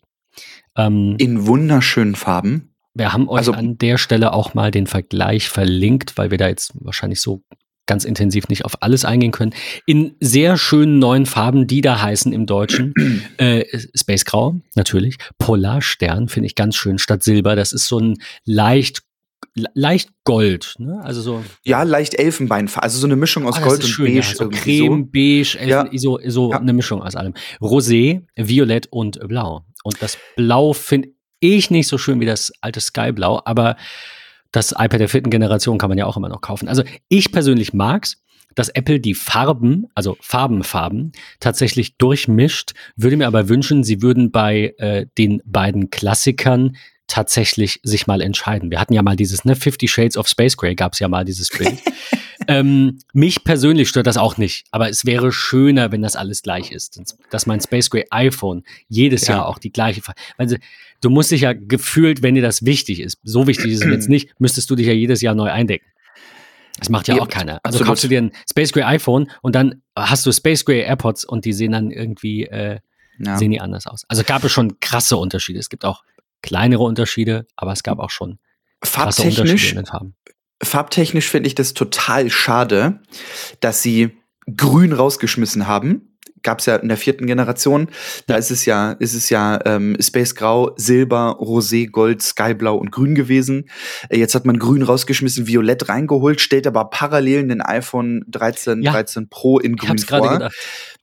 Ähm, 0.77 1.15
In 1.17 1.47
wunderschönen 1.47 2.13
Farben. 2.13 2.75
Wir 2.93 3.12
haben 3.12 3.27
euch 3.27 3.39
also, 3.39 3.53
an 3.53 3.79
der 3.79 3.97
Stelle 3.97 4.33
auch 4.33 4.53
mal 4.53 4.69
den 4.69 4.85
Vergleich 4.85 5.49
verlinkt, 5.49 6.17
weil 6.19 6.29
wir 6.29 6.38
da 6.38 6.47
jetzt 6.47 6.73
wahrscheinlich 6.75 7.21
so 7.21 7.41
ganz 7.89 8.06
intensiv 8.06 8.47
nicht 8.47 8.63
auf 8.63 8.82
alles 8.82 9.04
eingehen 9.04 9.32
können. 9.32 9.54
In 9.86 10.15
sehr 10.21 10.56
schönen 10.56 10.99
neuen 10.99 11.25
Farben, 11.25 11.67
die 11.67 11.82
da 11.82 12.02
heißen 12.02 12.32
im 12.32 12.45
Deutschen. 12.45 12.93
äh, 13.38 13.65
Space 13.93 14.23
Grau, 14.23 14.62
natürlich. 14.75 15.17
Polarstern 15.39 16.30
finde 16.30 16.47
ich 16.47 16.56
ganz 16.56 16.78
schön 16.78 16.99
statt 16.99 17.23
Silber. 17.23 17.58
Das 17.58 17.73
ist 17.73 17.88
so 17.88 17.99
ein 17.99 18.17
leicht 18.45 19.02
leicht 19.73 20.10
Gold, 20.23 20.75
ne? 20.78 21.02
Also 21.04 21.21
so. 21.21 21.43
Ja, 21.65 21.84
leicht 21.84 22.13
Elfenbein, 22.13 22.69
also 22.75 22.99
so 22.99 23.08
eine 23.08 23.15
Mischung 23.15 23.47
aus 23.47 23.58
oh, 23.60 23.63
Gold 23.63 23.84
und 23.84 23.89
schön, 23.89 24.06
Beige. 24.06 24.28
Ja, 24.28 24.36
so 24.36 24.49
Creme, 24.49 25.04
so. 25.04 25.12
Beige, 25.12 25.60
Elfen, 25.60 25.69
ja. 25.69 25.88
so, 25.95 26.19
so 26.28 26.52
ja. 26.52 26.60
eine 26.60 26.73
Mischung 26.73 27.02
aus 27.02 27.15
allem. 27.15 27.34
Rosé, 27.60 28.21
Violett 28.36 28.88
und 28.91 29.19
Blau. 29.28 29.65
Und 29.84 30.02
das 30.02 30.17
Blau 30.36 30.73
finde 30.73 31.10
ich 31.39 31.71
nicht 31.71 31.88
so 31.88 31.97
schön 31.97 32.19
wie 32.19 32.25
das 32.25 32.52
alte 32.62 32.80
Skyblau, 32.80 33.41
aber 33.45 33.75
das 34.51 34.71
iPad 34.71 34.99
der 34.99 35.09
vierten 35.09 35.29
Generation 35.29 35.77
kann 35.77 35.89
man 35.89 35.97
ja 35.97 36.05
auch 36.05 36.17
immer 36.17 36.29
noch 36.29 36.41
kaufen. 36.41 36.67
Also 36.67 36.83
ich 37.07 37.31
persönlich 37.31 37.73
mag's, 37.73 38.21
dass 38.55 38.69
Apple 38.69 38.99
die 38.99 39.13
Farben, 39.13 39.88
also 39.95 40.17
Farbenfarben, 40.21 41.12
tatsächlich 41.39 41.97
durchmischt. 41.97 42.73
Würde 42.95 43.17
mir 43.17 43.27
aber 43.27 43.47
wünschen, 43.47 43.83
sie 43.83 44.01
würden 44.01 44.31
bei 44.31 44.73
äh, 44.77 45.05
den 45.17 45.41
beiden 45.45 45.91
Klassikern 45.91 46.75
tatsächlich 47.09 47.81
sich 47.83 48.07
mal 48.07 48.21
entscheiden. 48.21 48.71
Wir 48.71 48.79
hatten 48.79 48.93
ja 48.93 49.01
mal 49.01 49.17
dieses, 49.17 49.43
ne, 49.43 49.55
Fifty 49.55 49.87
Shades 49.87 50.15
of 50.15 50.27
Space 50.27 50.55
Gray 50.55 50.75
gab 50.75 50.93
es 50.93 50.99
ja 50.99 51.09
mal 51.09 51.25
dieses 51.25 51.49
Bild. 51.49 51.79
ähm, 52.47 52.99
mich 53.11 53.43
persönlich 53.43 53.89
stört 53.89 54.07
das 54.07 54.17
auch 54.17 54.37
nicht, 54.37 54.65
aber 54.71 54.89
es 54.89 55.05
wäre 55.05 55.31
schöner, 55.31 55.91
wenn 55.91 56.01
das 56.01 56.15
alles 56.15 56.41
gleich 56.41 56.71
ist. 56.71 57.01
Dass 57.29 57.45
mein 57.45 57.59
Space 57.59 57.89
Gray 57.89 58.05
iPhone 58.11 58.63
jedes 58.87 59.27
ja. 59.27 59.35
Jahr 59.35 59.47
auch 59.47 59.57
die 59.57 59.71
gleiche, 59.71 60.01
weil 60.37 60.59
du 61.01 61.09
musst 61.09 61.31
dich 61.31 61.41
ja 61.41 61.53
gefühlt, 61.53 62.21
wenn 62.23 62.35
dir 62.35 62.41
das 62.41 62.63
wichtig 62.63 63.01
ist, 63.01 63.19
so 63.23 63.47
wichtig 63.47 63.71
ist 63.71 63.83
es 63.83 63.91
jetzt 63.91 64.09
nicht, 64.09 64.39
müsstest 64.39 64.69
du 64.69 64.75
dich 64.75 64.87
ja 64.87 64.93
jedes 64.93 65.21
Jahr 65.21 65.35
neu 65.35 65.51
eindecken. 65.51 65.85
Das 66.77 66.89
macht 66.89 67.07
ja, 67.09 67.15
ja 67.15 67.21
auch 67.21 67.27
keiner. 67.27 67.59
Also 67.63 67.77
absolut. 67.77 67.87
kaufst 67.87 68.03
du 68.05 68.07
dir 68.07 68.21
ein 68.21 68.31
Space 68.49 68.71
Gray 68.71 68.83
iPhone 68.83 69.29
und 69.41 69.55
dann 69.55 69.81
hast 69.95 70.25
du 70.25 70.31
Space 70.31 70.63
Gray 70.63 70.79
AirPods 70.79 71.25
und 71.25 71.43
die 71.43 71.51
sehen 71.51 71.73
dann 71.73 71.91
irgendwie, 71.91 72.45
äh, 72.45 72.79
ja. 73.19 73.37
sehen 73.37 73.51
die 73.51 73.59
anders 73.59 73.85
aus. 73.85 74.05
Also 74.07 74.23
gab 74.23 74.43
es 74.45 74.51
schon 74.51 74.79
krasse 74.79 75.17
Unterschiede. 75.17 75.59
Es 75.59 75.69
gibt 75.69 75.83
auch 75.83 76.03
kleinere 76.41 76.84
Unterschiede, 76.84 77.45
aber 77.56 77.71
es 77.71 77.84
gab 77.84 77.99
auch 77.99 78.10
schon 78.10 78.39
Farben. 79.86 80.15
Farbtechnisch 80.62 81.30
finde 81.30 81.47
ich 81.47 81.56
das 81.56 81.73
total 81.73 82.30
schade, 82.30 83.02
dass 83.60 83.82
sie 83.82 84.17
grün 84.56 84.93
rausgeschmissen 84.93 85.67
haben 85.67 86.10
gab 86.43 86.60
es 86.60 86.65
ja 86.65 86.75
in 86.78 86.88
der 86.88 86.97
vierten 86.97 87.28
Generation. 87.28 87.89
Da 88.28 88.36
ist 88.36 88.52
es 88.52 88.65
ja, 88.65 88.93
ist 88.93 89.13
es 89.13 89.30
ja 89.30 89.60
ähm, 89.65 89.97
Space 89.99 90.36
Grau, 90.36 90.71
Silber, 90.78 91.38
Rosé, 91.39 91.89
Gold, 91.89 92.21
Skyblau 92.21 92.75
und 92.75 92.91
Grün 92.91 93.15
gewesen. 93.15 93.69
Äh, 94.10 94.19
jetzt 94.19 94.36
hat 94.36 94.45
man 94.45 94.60
Grün 94.60 94.84
rausgeschmissen, 94.84 95.47
Violett 95.47 95.89
reingeholt, 95.89 96.41
stellt 96.41 96.67
aber 96.67 96.86
parallel 96.86 97.47
den 97.47 97.62
iPhone 97.62 98.23
13, 98.28 98.82
ja. 98.84 98.91
13 98.91 99.30
Pro 99.30 99.60
in 99.60 99.75
Grün 99.75 99.97
vor. 99.97 100.49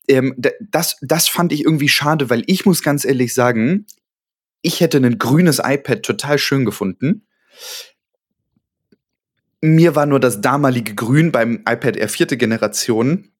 Ähm, 0.08 0.34
das, 0.60 0.96
das 1.02 1.28
fand 1.28 1.52
ich 1.52 1.64
irgendwie 1.64 1.88
schade, 1.88 2.30
weil 2.30 2.44
ich 2.46 2.64
muss 2.64 2.82
ganz 2.82 3.04
ehrlich 3.04 3.34
sagen, 3.34 3.86
ich 4.66 4.80
hätte 4.80 4.98
ein 4.98 5.18
grünes 5.18 5.60
iPad 5.62 6.02
total 6.02 6.38
schön 6.38 6.64
gefunden. 6.64 7.26
Mir 9.60 9.94
war 9.94 10.06
nur 10.06 10.18
das 10.18 10.40
damalige 10.40 10.94
Grün 10.94 11.30
beim 11.30 11.62
iPad 11.68 11.96
Air 11.96 12.08
vierte 12.08 12.36
Generation 12.36 13.30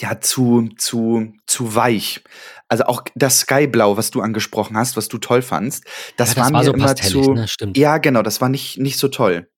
ja, 0.00 0.20
zu, 0.20 0.70
zu, 0.76 1.32
zu 1.46 1.74
weich. 1.74 2.22
Also 2.66 2.84
auch 2.84 3.04
das 3.14 3.40
Skyblau, 3.40 3.96
was 3.96 4.10
du 4.10 4.20
angesprochen 4.20 4.76
hast, 4.76 4.96
was 4.96 5.08
du 5.08 5.18
toll 5.18 5.40
fandst, 5.40 5.84
das, 6.16 6.34
ja, 6.34 6.34
das 6.34 6.36
war, 6.36 6.52
war 6.52 6.60
mir 6.60 6.64
so 6.66 6.74
immer 6.74 6.96
zu. 6.96 7.34
Ne? 7.34 7.46
Ja, 7.76 7.98
genau, 7.98 8.22
das 8.22 8.40
war 8.40 8.48
nicht, 8.48 8.78
nicht 8.78 8.98
so 8.98 9.08
toll. 9.08 9.48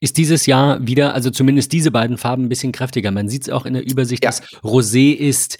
Ist 0.00 0.18
dieses 0.18 0.46
Jahr 0.46 0.86
wieder, 0.86 1.14
also 1.14 1.30
zumindest 1.30 1.72
diese 1.72 1.90
beiden 1.92 2.18
Farben 2.18 2.44
ein 2.44 2.48
bisschen 2.48 2.72
kräftiger. 2.72 3.10
Man 3.12 3.28
sieht 3.28 3.42
es 3.42 3.50
auch 3.50 3.64
in 3.64 3.74
der 3.74 3.84
Übersicht, 3.84 4.24
ja. 4.24 4.30
dass 4.30 4.42
Rosé 4.62 5.14
ist 5.14 5.58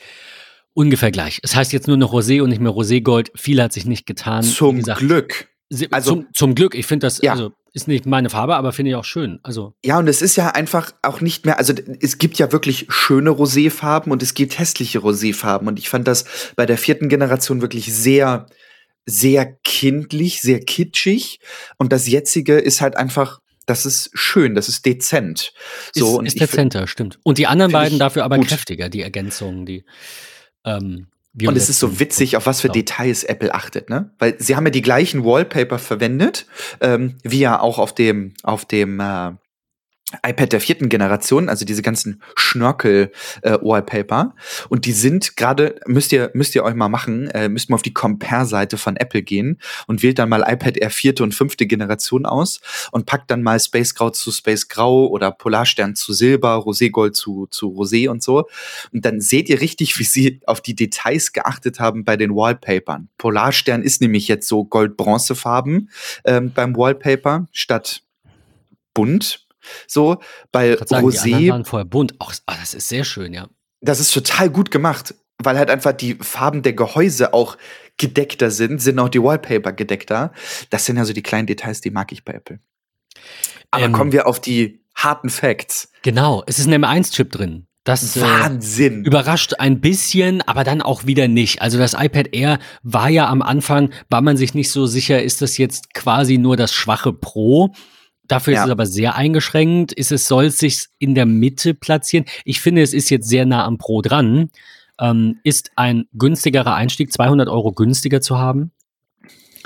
ungefähr 0.74 1.10
gleich. 1.10 1.40
Es 1.42 1.56
heißt 1.56 1.72
jetzt 1.72 1.88
nur 1.88 1.96
noch 1.96 2.12
Rosé 2.12 2.42
und 2.42 2.50
nicht 2.50 2.60
mehr 2.60 2.72
Roségold. 2.72 3.30
Viel 3.34 3.62
hat 3.62 3.72
sich 3.72 3.86
nicht 3.86 4.06
getan. 4.06 4.42
Zum 4.42 4.76
gesagt, 4.76 5.00
Glück. 5.00 5.48
Also, 5.90 6.10
zum, 6.10 6.26
zum 6.32 6.54
Glück. 6.54 6.74
Ich 6.74 6.86
finde 6.86 7.06
das, 7.06 7.20
ja. 7.22 7.32
also 7.32 7.52
ist 7.72 7.88
nicht 7.88 8.06
meine 8.06 8.30
Farbe, 8.30 8.54
aber 8.54 8.72
finde 8.72 8.90
ich 8.92 8.96
auch 8.96 9.04
schön. 9.04 9.40
Also 9.42 9.74
ja, 9.84 9.98
und 9.98 10.06
es 10.06 10.22
ist 10.22 10.36
ja 10.36 10.50
einfach 10.50 10.92
auch 11.02 11.20
nicht 11.20 11.44
mehr, 11.44 11.58
also 11.58 11.74
es 12.00 12.18
gibt 12.18 12.38
ja 12.38 12.52
wirklich 12.52 12.86
schöne 12.88 13.30
Roséfarben 13.30 14.12
und 14.12 14.22
es 14.22 14.34
gibt 14.34 14.58
hässliche 14.58 15.00
Roséfarben. 15.00 15.66
Und 15.66 15.78
ich 15.80 15.88
fand 15.88 16.06
das 16.06 16.24
bei 16.54 16.66
der 16.66 16.78
vierten 16.78 17.08
Generation 17.08 17.62
wirklich 17.62 17.92
sehr, 17.92 18.46
sehr 19.06 19.46
kindlich, 19.64 20.40
sehr 20.40 20.60
kitschig. 20.60 21.40
Und 21.76 21.92
das 21.92 22.06
jetzige 22.06 22.58
ist 22.58 22.80
halt 22.80 22.96
einfach 22.96 23.40
das 23.66 23.86
ist 23.86 24.10
schön, 24.12 24.54
das 24.54 24.68
ist 24.68 24.84
dezent. 24.84 25.54
So, 25.94 26.06
ist, 26.06 26.18
und 26.18 26.26
ist 26.26 26.40
dezenter, 26.40 26.86
stimmt. 26.86 27.18
Und 27.22 27.38
die 27.38 27.46
anderen 27.46 27.72
beiden 27.72 27.98
dafür 27.98 28.24
aber 28.24 28.36
gut. 28.36 28.48
kräftiger, 28.48 28.90
die 28.90 29.00
Ergänzungen, 29.00 29.64
die 29.64 29.84
ähm, 30.64 31.06
und 31.42 31.56
es 31.56 31.68
ist 31.68 31.80
so 31.80 31.98
witzig, 31.98 32.36
auf 32.36 32.46
was 32.46 32.60
für 32.60 32.68
Details 32.68 33.24
Apple 33.24 33.52
achtet, 33.52 33.90
ne? 33.90 34.10
Weil 34.20 34.36
sie 34.38 34.54
haben 34.54 34.64
ja 34.66 34.70
die 34.70 34.82
gleichen 34.82 35.24
Wallpaper 35.24 35.80
verwendet, 35.80 36.46
ähm, 36.80 37.16
wie 37.24 37.40
ja 37.40 37.58
auch 37.58 37.78
auf 37.78 37.92
dem, 37.92 38.34
auf 38.44 38.64
dem 38.64 39.00
äh, 39.00 39.32
iPad 40.26 40.52
der 40.52 40.60
vierten 40.60 40.88
Generation, 40.88 41.48
also 41.48 41.64
diese 41.64 41.82
ganzen 41.82 42.22
Schnörkel-Wallpaper. 42.36 44.34
Äh, 44.34 44.66
und 44.68 44.84
die 44.84 44.92
sind 44.92 45.36
gerade, 45.36 45.80
müsst 45.86 46.12
ihr, 46.12 46.30
müsst 46.34 46.54
ihr 46.54 46.64
euch 46.64 46.74
mal 46.74 46.88
machen, 46.88 47.28
äh, 47.28 47.48
müsst 47.48 47.70
mal 47.70 47.76
auf 47.76 47.82
die 47.82 47.94
Compare-Seite 47.94 48.76
von 48.76 48.96
Apple 48.96 49.22
gehen 49.22 49.60
und 49.86 50.02
wählt 50.02 50.18
dann 50.18 50.28
mal 50.28 50.44
iPad 50.46 50.76
Air 50.76 50.90
vierte 50.90 51.22
und 51.22 51.34
fünfte 51.34 51.66
Generation 51.66 52.26
aus 52.26 52.60
und 52.92 53.06
packt 53.06 53.30
dann 53.30 53.42
mal 53.42 53.58
Space 53.58 53.94
Grau 53.94 54.10
zu 54.10 54.30
Space 54.32 54.68
Grau 54.68 55.06
oder 55.06 55.30
Polarstern 55.30 55.94
zu 55.94 56.12
Silber, 56.12 56.56
Roségold 56.56 57.14
zu, 57.14 57.46
zu 57.50 57.68
Rosé 57.68 58.08
und 58.08 58.22
so. 58.22 58.48
Und 58.92 59.04
dann 59.04 59.20
seht 59.20 59.48
ihr 59.48 59.60
richtig, 59.60 59.98
wie 59.98 60.04
sie 60.04 60.40
auf 60.46 60.60
die 60.60 60.74
Details 60.74 61.32
geachtet 61.32 61.80
haben 61.80 62.04
bei 62.04 62.16
den 62.16 62.34
Wallpapern. 62.34 63.08
Polarstern 63.18 63.82
ist 63.82 64.00
nämlich 64.00 64.28
jetzt 64.28 64.48
so 64.48 64.64
Gold-Bronze-Farben 64.64 65.90
ähm, 66.24 66.52
beim 66.54 66.76
Wallpaper 66.76 67.48
statt 67.52 68.02
bunt 68.94 69.43
so, 69.86 70.18
bei 70.52 70.76
sagen, 70.84 71.06
Rosé. 71.06 71.38
Die 71.38 71.50
waren 71.50 71.64
vorher 71.64 71.84
bunt. 71.84 72.14
Ach, 72.18 72.34
ah, 72.46 72.54
das 72.60 72.74
ist 72.74 72.88
sehr 72.88 73.04
schön, 73.04 73.32
ja. 73.32 73.48
Das 73.80 74.00
ist 74.00 74.12
total 74.12 74.50
gut 74.50 74.70
gemacht, 74.70 75.14
weil 75.38 75.58
halt 75.58 75.70
einfach 75.70 75.92
die 75.92 76.14
Farben 76.14 76.62
der 76.62 76.72
Gehäuse 76.72 77.34
auch 77.34 77.56
gedeckter 77.96 78.50
sind, 78.50 78.80
sind 78.80 78.98
auch 78.98 79.08
die 79.08 79.22
Wallpaper 79.22 79.72
gedeckter. 79.72 80.32
Das 80.70 80.86
sind 80.86 80.96
ja 80.96 81.04
so 81.04 81.12
die 81.12 81.22
kleinen 81.22 81.46
Details, 81.46 81.80
die 81.80 81.90
mag 81.90 82.12
ich 82.12 82.24
bei 82.24 82.34
Apple. 82.34 82.60
Aber 83.70 83.84
ähm, 83.84 83.92
kommen 83.92 84.12
wir 84.12 84.26
auf 84.26 84.40
die 84.40 84.80
harten 84.94 85.30
Facts. 85.30 85.90
Genau, 86.02 86.42
es 86.46 86.58
ist 86.58 86.68
ein 86.68 86.84
M1-Chip 86.84 87.30
drin. 87.30 87.66
Das 87.84 88.16
äh, 88.16 88.22
Wahnsinn. 88.22 89.04
Äh, 89.04 89.06
überrascht 89.06 89.54
ein 89.58 89.80
bisschen, 89.80 90.40
aber 90.42 90.64
dann 90.64 90.80
auch 90.80 91.04
wieder 91.04 91.28
nicht. 91.28 91.60
Also 91.60 91.78
das 91.78 91.94
iPad 91.94 92.34
Air 92.34 92.58
war 92.82 93.10
ja 93.10 93.28
am 93.28 93.42
Anfang, 93.42 93.90
war 94.08 94.22
man 94.22 94.36
sich 94.36 94.54
nicht 94.54 94.70
so 94.70 94.86
sicher, 94.86 95.22
ist 95.22 95.42
das 95.42 95.58
jetzt 95.58 95.92
quasi 95.92 96.38
nur 96.38 96.56
das 96.56 96.72
schwache 96.72 97.12
Pro 97.12 97.74
Dafür 98.26 98.54
ja. 98.54 98.60
ist 98.60 98.66
es 98.66 98.72
aber 98.72 98.86
sehr 98.86 99.14
eingeschränkt. 99.16 99.92
Ist 99.92 100.12
es 100.12 100.26
soll 100.26 100.50
sich 100.50 100.86
in 100.98 101.14
der 101.14 101.26
Mitte 101.26 101.74
platzieren. 101.74 102.26
Ich 102.44 102.60
finde, 102.60 102.82
es 102.82 102.94
ist 102.94 103.10
jetzt 103.10 103.28
sehr 103.28 103.46
nah 103.46 103.64
am 103.64 103.78
Pro 103.78 104.02
dran. 104.02 104.50
Ähm, 104.98 105.40
ist 105.42 105.72
ein 105.76 106.06
günstigerer 106.14 106.74
Einstieg, 106.74 107.12
200 107.12 107.48
Euro 107.48 107.72
günstiger 107.72 108.20
zu 108.20 108.38
haben. 108.38 108.70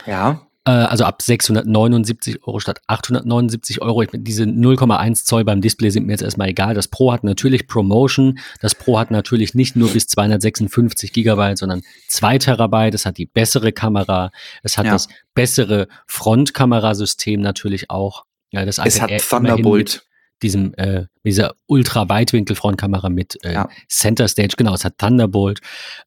Ja. 0.07 0.49
Äh, 0.69 0.71
also 0.71 1.05
ab 1.05 1.23
679 1.23 2.47
Euro 2.47 2.61
statt 2.61 2.81
879 2.87 3.81
Euro. 3.81 4.03
Ich, 4.03 4.11
diese 4.13 4.45
0,1 4.45 5.25
Zoll 5.25 5.45
beim 5.45 5.63
Display 5.63 5.89
sind 5.91 6.07
mir 6.07 6.13
jetzt 6.13 6.23
erstmal 6.23 6.49
egal. 6.49 6.75
Das 6.75 6.89
Pro 6.89 7.13
hat 7.13 7.25
natürlich 7.25 7.67
Promotion. 7.67 8.39
Das 8.61 8.75
Pro 8.75 8.99
hat 8.99 9.11
natürlich 9.11 9.55
nicht 9.55 9.77
nur 9.77 9.91
bis 9.91 10.07
256 10.09 11.13
Gigabyte, 11.13 11.59
sondern 11.59 11.83
2 12.09 12.39
Terabyte. 12.39 12.95
Es 12.95 13.07
hat 13.07 13.17
die 13.17 13.27
bessere 13.27 13.73
Kamera. 13.73 14.31
Es 14.63 14.77
hat 14.77 14.85
ja. 14.85 14.93
das 14.93 15.09
bessere 15.35 15.89
Frontkamerasystem 16.07 17.41
natürlich 17.41 17.89
auch. 17.89 18.25
Ja, 18.51 18.65
das 18.65 18.79
es 18.79 19.01
hat 19.01 19.11
Thunderbolt. 19.29 20.05
Diesem, 20.41 20.73
äh, 20.75 21.07
dieser 21.25 21.55
Ultra-Weitwinkel-Frontkamera 21.67 23.09
mit 23.09 23.45
äh, 23.45 23.55
ja. 23.55 23.69
Center 23.89 24.29
Stage, 24.29 24.55
genau, 24.57 24.73
es 24.73 24.85
hat 24.85 24.97
Thunderbolt. 24.97 25.59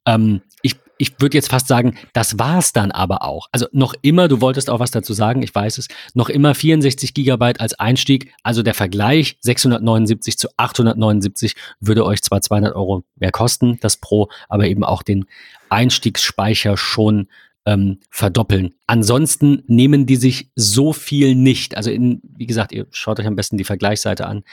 Ähm, 0.05 0.41
ich 0.61 0.77
ich 1.01 1.19
würde 1.19 1.35
jetzt 1.35 1.49
fast 1.49 1.67
sagen, 1.67 1.97
das 2.13 2.37
war's 2.37 2.73
dann 2.73 2.91
aber 2.91 3.23
auch. 3.23 3.47
Also 3.51 3.65
noch 3.71 3.95
immer, 4.03 4.27
du 4.27 4.39
wolltest 4.39 4.69
auch 4.69 4.79
was 4.79 4.91
dazu 4.91 5.13
sagen, 5.13 5.41
ich 5.41 5.53
weiß 5.53 5.79
es, 5.79 5.87
noch 6.13 6.29
immer 6.29 6.53
64 6.53 7.15
Gigabyte 7.15 7.59
als 7.59 7.73
Einstieg. 7.73 8.31
Also 8.43 8.61
der 8.61 8.75
Vergleich 8.75 9.35
679 9.41 10.37
zu 10.37 10.49
879 10.57 11.55
würde 11.79 12.05
euch 12.05 12.21
zwar 12.21 12.41
200 12.41 12.75
Euro 12.75 13.03
mehr 13.15 13.31
kosten, 13.31 13.79
das 13.81 13.97
Pro, 13.97 14.29
aber 14.47 14.67
eben 14.67 14.83
auch 14.83 15.01
den 15.01 15.25
Einstiegsspeicher 15.69 16.77
schon 16.77 17.29
ähm, 17.65 17.99
verdoppeln. 18.09 18.73
Ansonsten 18.87 19.63
nehmen 19.67 20.05
die 20.05 20.15
sich 20.15 20.51
so 20.55 20.93
viel 20.93 21.35
nicht. 21.35 21.77
Also 21.77 21.91
in, 21.91 22.21
wie 22.23 22.47
gesagt, 22.47 22.71
ihr 22.71 22.87
schaut 22.91 23.19
euch 23.19 23.27
am 23.27 23.35
besten 23.35 23.57
die 23.57 23.63
Vergleichsseite 23.63 24.25
an. 24.25 24.43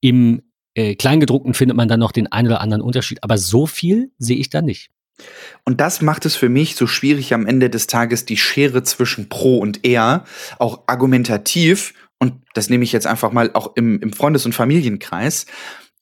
Im 0.00 0.42
äh, 0.74 0.94
Kleingedruckten 0.94 1.54
findet 1.54 1.76
man 1.76 1.88
dann 1.88 2.00
noch 2.00 2.12
den 2.12 2.30
einen 2.30 2.48
oder 2.48 2.60
anderen 2.60 2.82
Unterschied, 2.82 3.22
aber 3.22 3.38
so 3.38 3.66
viel 3.66 4.10
sehe 4.18 4.36
ich 4.36 4.50
da 4.50 4.62
nicht. 4.62 4.90
Und 5.64 5.80
das 5.80 6.00
macht 6.00 6.26
es 6.26 6.36
für 6.36 6.48
mich 6.48 6.76
so 6.76 6.86
schwierig 6.86 7.34
am 7.34 7.46
Ende 7.46 7.70
des 7.70 7.88
Tages, 7.88 8.24
die 8.24 8.36
Schere 8.36 8.84
zwischen 8.84 9.28
Pro 9.28 9.58
und 9.58 9.84
R 9.84 10.24
auch 10.58 10.84
argumentativ, 10.86 11.94
und 12.20 12.34
das 12.54 12.68
nehme 12.68 12.84
ich 12.84 12.92
jetzt 12.92 13.06
einfach 13.06 13.32
mal 13.32 13.50
auch 13.54 13.76
im, 13.76 14.00
im 14.00 14.12
Freundes- 14.12 14.44
und 14.44 14.52
Familienkreis, 14.52 15.46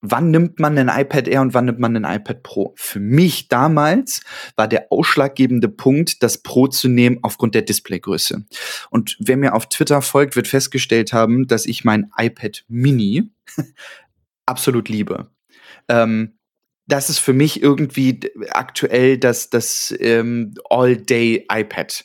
wann 0.01 0.31
nimmt 0.31 0.61
man 0.61 0.79
ein 0.79 0.89
iPad 0.89 1.29
Air 1.29 1.41
und 1.41 1.55
wann 1.55 1.67
nimmt 1.67 1.79
man 1.79 1.97
ein 1.97 2.19
iPad 2.19 2.43
Pro? 2.43 2.75
Für 2.77 3.01
mich 3.01 3.49
damals 3.49 4.23
war 4.57 4.69
der 4.69 4.87
ausschlaggebende 4.91 5.69
Punkt, 5.69 6.23
das 6.23 6.39
Pro 6.39 6.67
zu 6.67 6.89
nehmen 6.89 7.19
aufgrund 7.23 7.55
der 7.55 7.63
Displaygröße. 7.63 8.45
Und 8.91 9.17
wer 9.21 9.37
mir 9.37 9.55
auf 9.55 9.69
Twitter 9.69 10.03
folgt, 10.03 10.37
wird 10.37 10.49
festgestellt 10.49 11.13
haben, 11.13 11.47
dass 11.47 11.67
ich 11.67 11.85
mein 11.85 12.11
iPad 12.17 12.65
Mini 12.69 13.31
absolut 14.47 14.89
liebe. 14.89 15.31
Ähm, 15.89 16.39
das 16.87 17.11
ist 17.11 17.19
für 17.19 17.33
mich 17.33 17.63
irgendwie 17.63 18.21
aktuell 18.51 19.19
das, 19.19 19.51
das 19.51 19.95
ähm, 19.99 20.55
All-Day-iPad. 20.71 22.05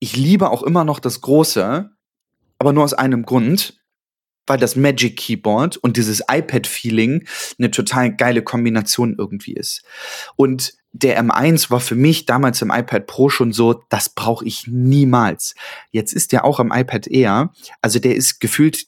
Ich 0.00 0.16
liebe 0.16 0.50
auch 0.50 0.62
immer 0.62 0.84
noch 0.84 1.00
das 1.00 1.22
große, 1.22 1.90
aber 2.58 2.72
nur 2.72 2.84
aus 2.84 2.94
einem 2.94 3.24
Grund 3.24 3.77
weil 4.48 4.58
das 4.58 4.76
Magic 4.76 5.16
Keyboard 5.16 5.76
und 5.76 5.96
dieses 5.96 6.22
iPad-Feeling 6.28 7.26
eine 7.58 7.70
total 7.70 8.14
geile 8.14 8.42
Kombination 8.42 9.14
irgendwie 9.16 9.54
ist. 9.54 9.82
Und 10.36 10.74
der 10.92 11.22
M1 11.22 11.70
war 11.70 11.80
für 11.80 11.94
mich 11.94 12.24
damals 12.24 12.62
im 12.62 12.70
iPad 12.70 13.06
Pro 13.06 13.28
schon 13.28 13.52
so, 13.52 13.82
das 13.88 14.08
brauche 14.08 14.44
ich 14.44 14.66
niemals. 14.66 15.54
Jetzt 15.90 16.12
ist 16.12 16.32
der 16.32 16.44
auch 16.44 16.60
im 16.60 16.72
iPad 16.72 17.06
Air, 17.08 17.52
also 17.82 17.98
der 17.98 18.16
ist 18.16 18.40
gefühlt, 18.40 18.86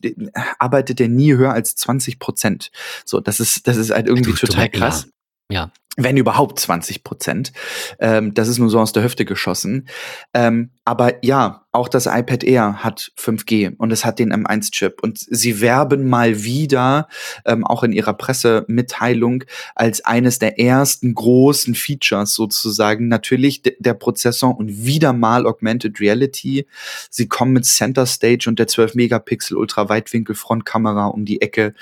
arbeitet 0.58 0.98
der 0.98 1.08
nie 1.08 1.34
höher 1.34 1.52
als 1.52 1.76
20 1.76 2.18
Prozent. 2.18 2.70
So, 3.04 3.20
das 3.20 3.38
ist, 3.38 3.66
das 3.66 3.76
ist 3.76 3.90
halt 3.90 4.06
irgendwie 4.06 4.32
total 4.32 4.68
krass. 4.70 5.08
Ja 5.50 5.72
wenn 5.96 6.16
überhaupt 6.16 6.58
20 6.58 7.02
Prozent. 7.02 7.52
Ähm, 7.98 8.32
das 8.32 8.48
ist 8.48 8.58
nur 8.58 8.70
so 8.70 8.78
aus 8.78 8.92
der 8.92 9.02
Hüfte 9.02 9.24
geschossen. 9.24 9.88
Ähm, 10.32 10.70
aber 10.84 11.24
ja, 11.24 11.66
auch 11.72 11.88
das 11.88 12.06
iPad 12.06 12.42
Air 12.42 12.82
hat 12.82 13.12
5G 13.16 13.76
und 13.76 13.92
es 13.92 14.04
hat 14.04 14.18
den 14.18 14.32
M1-Chip. 14.32 15.00
Und 15.02 15.18
sie 15.18 15.60
werben 15.60 16.08
mal 16.08 16.42
wieder, 16.42 17.08
ähm, 17.44 17.64
auch 17.66 17.82
in 17.82 17.92
ihrer 17.92 18.14
Pressemitteilung, 18.14 19.44
als 19.74 20.04
eines 20.04 20.38
der 20.38 20.58
ersten 20.58 21.14
großen 21.14 21.74
Features 21.74 22.34
sozusagen 22.34 23.08
natürlich 23.08 23.62
der 23.62 23.94
Prozessor 23.94 24.56
und 24.56 24.84
wieder 24.84 25.12
mal 25.12 25.46
Augmented 25.46 26.00
Reality. 26.00 26.66
Sie 27.10 27.28
kommen 27.28 27.52
mit 27.52 27.66
Center 27.66 28.06
Stage 28.06 28.46
und 28.48 28.58
der 28.58 28.66
12 28.68 28.94
Megapixel 28.94 29.56
Ultraweitwinkel 29.56 30.34
Frontkamera 30.34 31.06
um 31.06 31.24
die 31.24 31.42
Ecke. 31.42 31.74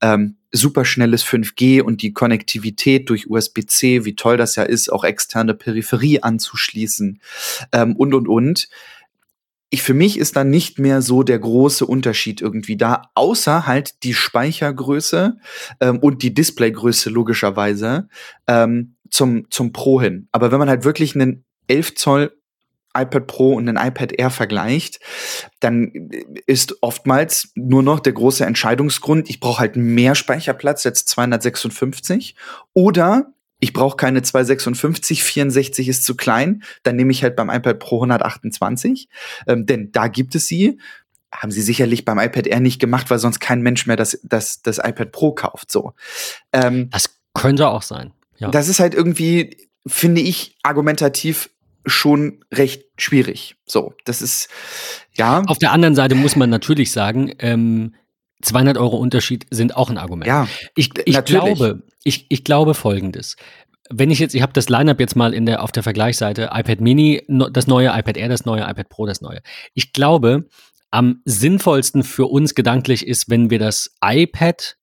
Ähm, 0.00 0.36
superschnelles 0.52 1.24
5G 1.24 1.80
und 1.80 2.02
die 2.02 2.12
Konnektivität 2.12 3.08
durch 3.08 3.30
USB-C, 3.52 4.04
wie 4.04 4.16
toll 4.16 4.36
das 4.36 4.56
ja 4.56 4.62
ist, 4.62 4.92
auch 4.92 5.04
externe 5.04 5.54
Peripherie 5.54 6.22
anzuschließen 6.22 7.20
ähm, 7.72 7.96
und, 7.96 8.14
und, 8.14 8.28
und. 8.28 8.68
Ich, 9.70 9.82
für 9.82 9.94
mich 9.94 10.18
ist 10.18 10.36
da 10.36 10.44
nicht 10.44 10.78
mehr 10.78 11.00
so 11.00 11.22
der 11.22 11.38
große 11.38 11.86
Unterschied 11.86 12.42
irgendwie 12.42 12.76
da, 12.76 13.10
außer 13.14 13.66
halt 13.66 14.02
die 14.02 14.12
Speichergröße 14.12 15.38
ähm, 15.80 15.98
und 15.98 16.22
die 16.22 16.34
Displaygröße 16.34 17.08
logischerweise 17.08 18.08
ähm, 18.46 18.96
zum, 19.08 19.50
zum 19.50 19.72
Pro 19.72 20.00
hin. 20.00 20.28
Aber 20.30 20.52
wenn 20.52 20.58
man 20.58 20.68
halt 20.68 20.84
wirklich 20.84 21.14
einen 21.14 21.44
11 21.68 21.94
Zoll 21.94 22.36
iPad 22.94 23.26
Pro 23.26 23.54
und 23.54 23.68
ein 23.68 23.76
iPad 23.76 24.12
Air 24.12 24.30
vergleicht, 24.30 25.00
dann 25.60 26.10
ist 26.46 26.82
oftmals 26.82 27.52
nur 27.54 27.82
noch 27.82 28.00
der 28.00 28.12
große 28.12 28.44
Entscheidungsgrund, 28.44 29.30
ich 29.30 29.40
brauche 29.40 29.60
halt 29.60 29.76
mehr 29.76 30.14
Speicherplatz 30.14 30.84
als 30.86 31.04
256 31.06 32.34
oder 32.74 33.32
ich 33.62 33.72
brauche 33.72 33.96
keine 33.96 34.22
256, 34.22 35.22
64 35.22 35.88
ist 35.88 36.04
zu 36.04 36.16
klein, 36.16 36.64
dann 36.82 36.96
nehme 36.96 37.12
ich 37.12 37.22
halt 37.22 37.36
beim 37.36 37.48
iPad 37.48 37.78
Pro 37.78 37.98
128, 37.98 39.08
ähm, 39.46 39.66
denn 39.66 39.92
da 39.92 40.08
gibt 40.08 40.34
es 40.34 40.48
sie. 40.48 40.80
Haben 41.30 41.52
sie 41.52 41.62
sicherlich 41.62 42.04
beim 42.04 42.18
iPad 42.18 42.48
Air 42.48 42.58
nicht 42.58 42.80
gemacht, 42.80 43.08
weil 43.08 43.20
sonst 43.20 43.38
kein 43.38 43.62
Mensch 43.62 43.86
mehr 43.86 43.94
das, 43.94 44.18
das, 44.24 44.62
das 44.62 44.78
iPad 44.78 45.12
Pro 45.12 45.32
kauft. 45.32 45.70
So. 45.70 45.92
Ähm, 46.52 46.90
das 46.90 47.20
könnte 47.34 47.68
auch 47.68 47.82
sein. 47.82 48.12
Ja. 48.36 48.50
Das 48.50 48.66
ist 48.66 48.80
halt 48.80 48.94
irgendwie, 48.94 49.56
finde 49.86 50.22
ich, 50.22 50.56
argumentativ 50.64 51.48
schon 51.86 52.44
recht 52.52 52.84
schwierig. 52.98 53.54
So, 53.64 53.94
das 54.04 54.22
ist, 54.22 54.48
ja. 55.14 55.42
Auf 55.46 55.58
der 55.58 55.70
anderen 55.70 55.94
Seite 55.94 56.16
muss 56.16 56.34
man 56.34 56.50
natürlich 56.50 56.90
sagen, 56.90 57.32
ähm, 57.38 57.94
200 58.42 58.76
Euro 58.76 58.96
Unterschied 58.96 59.46
sind 59.50 59.76
auch 59.76 59.90
ein 59.90 59.98
Argument. 59.98 60.26
Ja, 60.26 60.48
ich, 60.74 60.90
ich 61.04 61.24
glaube, 61.24 61.82
ich, 62.04 62.26
ich 62.28 62.44
glaube 62.44 62.74
Folgendes. 62.74 63.36
Wenn 63.90 64.10
ich 64.10 64.18
jetzt, 64.18 64.34
ich 64.34 64.42
habe 64.42 64.52
das 64.52 64.68
Lineup 64.68 65.00
jetzt 65.00 65.16
mal 65.16 65.34
in 65.34 65.46
der, 65.46 65.62
auf 65.62 65.72
der 65.72 65.82
Vergleichsseite, 65.82 66.50
iPad 66.52 66.80
Mini, 66.80 67.22
das 67.52 67.66
neue, 67.66 67.88
iPad 67.88 68.16
Air, 68.16 68.28
das 68.28 68.44
neue, 68.44 68.62
iPad 68.62 68.88
Pro, 68.88 69.06
das 69.06 69.20
neue. 69.20 69.40
Ich 69.74 69.92
glaube, 69.92 70.46
am 70.90 71.20
sinnvollsten 71.24 72.02
für 72.02 72.26
uns 72.26 72.54
gedanklich 72.54 73.06
ist, 73.06 73.30
wenn 73.30 73.50
wir 73.50 73.58
das 73.58 73.94
iPad 74.04 74.76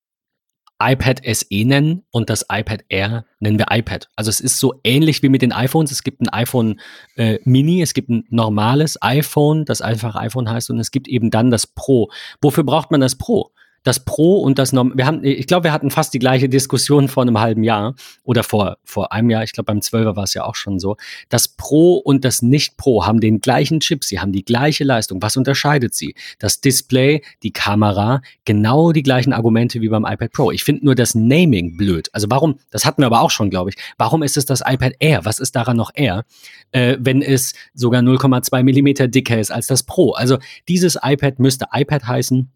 iPad 0.81 1.21
SE 1.25 1.65
nennen 1.65 2.03
und 2.11 2.29
das 2.29 2.45
iPad 2.49 2.83
Air 2.89 3.25
nennen 3.39 3.59
wir 3.59 3.67
iPad. 3.69 4.07
Also 4.15 4.29
es 4.29 4.39
ist 4.39 4.59
so 4.59 4.79
ähnlich 4.83 5.21
wie 5.21 5.29
mit 5.29 5.41
den 5.41 5.51
iPhones. 5.51 5.91
Es 5.91 6.03
gibt 6.03 6.21
ein 6.21 6.29
iPhone 6.29 6.79
äh, 7.15 7.39
Mini, 7.43 7.81
es 7.81 7.93
gibt 7.93 8.09
ein 8.09 8.25
normales 8.29 9.01
iPhone, 9.01 9.65
das 9.65 9.81
einfach 9.81 10.15
iPhone 10.15 10.49
heißt, 10.49 10.69
und 10.69 10.79
es 10.79 10.91
gibt 10.91 11.07
eben 11.07 11.31
dann 11.31 11.51
das 11.51 11.67
Pro. 11.67 12.09
Wofür 12.41 12.63
braucht 12.63 12.91
man 12.91 13.01
das 13.01 13.17
Pro? 13.17 13.51
Das 13.83 14.03
Pro 14.03 14.39
und 14.39 14.59
das 14.59 14.73
Norm 14.73 14.93
wir 14.95 15.05
haben, 15.05 15.23
ich 15.23 15.47
glaube, 15.47 15.65
wir 15.65 15.71
hatten 15.71 15.91
fast 15.91 16.13
die 16.13 16.19
gleiche 16.19 16.49
Diskussion 16.49 17.07
vor 17.07 17.23
einem 17.23 17.39
halben 17.39 17.63
Jahr 17.63 17.95
oder 18.23 18.43
vor, 18.43 18.77
vor 18.83 19.11
einem 19.11 19.29
Jahr, 19.29 19.43
ich 19.43 19.53
glaube 19.53 19.67
beim 19.67 19.79
12er 19.79 20.15
war 20.15 20.23
es 20.23 20.33
ja 20.33 20.43
auch 20.43 20.55
schon 20.55 20.79
so. 20.79 20.97
Das 21.29 21.47
Pro 21.47 21.95
und 21.95 22.25
das 22.25 22.41
Nicht-Pro 22.41 23.05
haben 23.05 23.19
den 23.19 23.39
gleichen 23.41 23.79
Chip, 23.79 24.03
sie 24.03 24.19
haben 24.19 24.31
die 24.31 24.43
gleiche 24.43 24.83
Leistung. 24.83 25.21
Was 25.21 25.37
unterscheidet 25.37 25.95
sie? 25.95 26.15
Das 26.39 26.61
Display, 26.61 27.23
die 27.43 27.51
Kamera, 27.51 28.21
genau 28.45 28.91
die 28.91 29.03
gleichen 29.03 29.33
Argumente 29.33 29.81
wie 29.81 29.89
beim 29.89 30.05
iPad 30.05 30.31
Pro. 30.31 30.51
Ich 30.51 30.63
finde 30.63 30.85
nur 30.85 30.95
das 30.95 31.15
Naming 31.15 31.77
blöd. 31.77 32.09
Also 32.13 32.27
warum, 32.29 32.59
das 32.71 32.85
hatten 32.85 33.01
wir 33.01 33.07
aber 33.07 33.21
auch 33.21 33.31
schon, 33.31 33.49
glaube 33.49 33.69
ich, 33.69 33.75
warum 33.97 34.23
ist 34.23 34.37
es 34.37 34.45
das 34.45 34.61
iPad 34.65 34.93
Air? 34.99 35.25
Was 35.25 35.39
ist 35.39 35.55
daran 35.55 35.77
noch 35.77 35.91
Air, 35.93 36.25
äh, 36.71 36.97
wenn 36.99 37.21
es 37.21 37.53
sogar 37.73 38.01
0,2 38.01 38.63
Millimeter 38.63 39.07
dicker 39.07 39.39
ist 39.39 39.51
als 39.51 39.67
das 39.67 39.83
Pro? 39.83 40.11
Also 40.11 40.37
dieses 40.67 40.97
iPad 41.01 41.39
müsste 41.39 41.67
iPad 41.73 42.05
heißen 42.07 42.51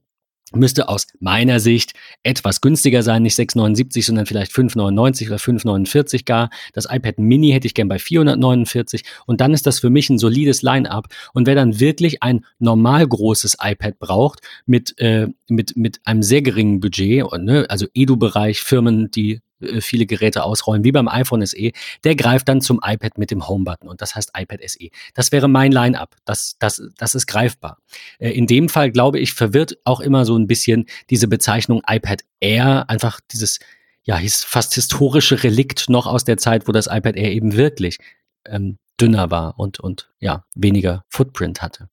müsste 0.56 0.90
aus 0.90 1.08
meiner 1.20 1.60
Sicht 1.60 1.94
etwas 2.24 2.62
günstiger 2.62 3.04
sein, 3.04 3.24
nicht 3.24 3.38
6,79, 3.38 4.06
sondern 4.06 4.26
vielleicht 4.26 4.52
5,99 4.52 5.28
oder 5.28 5.38
5,49 5.38 6.26
gar. 6.26 6.50
Das 6.74 6.88
iPad 6.90 7.20
Mini 7.20 7.52
hätte 7.52 7.68
ich 7.68 7.74
gern 7.74 7.88
bei 7.88 8.00
449 8.00 9.04
und 9.26 9.42
dann 9.42 9.54
ist 9.54 9.66
das 9.66 9.80
für 9.80 9.90
mich 9.90 10.10
ein 10.10 10.18
solides 10.18 10.62
Line-up. 10.62 11.08
Und 11.34 11.48
wer 11.48 11.56
dann 11.56 11.80
wirklich 11.80 12.24
ein 12.24 12.46
normal 12.60 13.08
großes 13.08 13.58
iPad 13.62 14.00
braucht 14.00 14.40
mit, 14.66 14.98
äh, 15.00 15.28
mit, 15.48 15.76
mit 15.76 16.00
einem 16.06 16.24
sehr 16.24 16.42
geringen 16.42 16.80
Budget, 16.80 17.24
und, 17.24 17.46
ne, 17.46 17.66
also 17.70 17.88
Edu-Bereich, 17.94 18.62
Firmen, 18.62 19.12
die 19.12 19.42
viele 19.82 20.06
Geräte 20.06 20.44
ausrollen, 20.44 20.84
wie 20.84 20.92
beim 20.92 21.08
iPhone 21.08 21.46
SE, 21.46 21.72
der 22.04 22.16
greift 22.16 22.48
dann 22.50 22.62
zum 22.62 22.80
iPad 22.84 23.18
mit 23.18 23.32
dem 23.32 23.48
Home-Button 23.48 23.88
und 23.88 24.02
das 24.02 24.16
heißt 24.16 24.32
iPad 24.38 24.60
SE. 24.66 24.90
Das 25.14 25.32
wäre 25.32 25.48
mein 25.48 25.72
Line-up. 25.72 26.16
Das, 26.26 26.56
das, 26.60 26.82
das 26.98 27.16
ist 27.16 27.28
greifbar. 27.28 27.78
Äh, 28.20 28.32
in 28.32 28.48
dem 28.48 28.70
Fall, 28.70 28.92
glaube 28.92 29.20
ich, 29.20 29.34
verwirrt 29.34 29.78
auch 29.84 30.00
immer 30.00 30.26
so 30.26 30.38
ein 30.38 30.48
bisschen 30.48 30.86
diese 31.10 31.28
Bezeichnung 31.28 31.82
iPad 31.88 32.22
Air, 32.40 32.90
einfach 32.90 33.20
dieses, 33.32 33.60
ja, 34.04 34.20
fast 34.28 34.74
historische 34.76 35.44
Relikt 35.44 35.90
noch 35.90 36.08
aus 36.08 36.24
der 36.24 36.38
Zeit, 36.38 36.68
wo 36.68 36.72
das 36.72 36.88
iPad 36.88 37.16
Air 37.16 37.32
eben 37.32 37.56
wirklich 37.56 37.98
ähm, 38.46 38.78
dünner 39.00 39.32
war 39.32 39.60
und, 39.60 39.80
und 39.80 40.10
ja, 40.20 40.46
weniger 40.56 41.04
Footprint 41.10 41.62
hatte. 41.62 41.90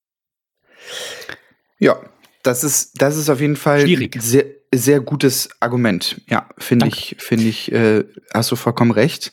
Ja, 1.79 2.01
das 2.43 2.65
ist, 2.65 3.01
das 3.01 3.17
ist 3.17 3.29
auf 3.29 3.41
jeden 3.41 3.57
Fall 3.57 3.83
Schwierig. 3.83 4.17
sehr, 4.21 4.45
sehr 4.73 5.01
gutes 5.01 5.49
Argument. 5.61 6.21
Ja, 6.29 6.49
finde 6.59 6.87
ich, 6.89 7.17
finde 7.19 7.45
ich, 7.45 7.73
äh, 7.73 8.05
hast 8.33 8.51
du 8.51 8.57
vollkommen 8.57 8.93
recht. 8.93 9.33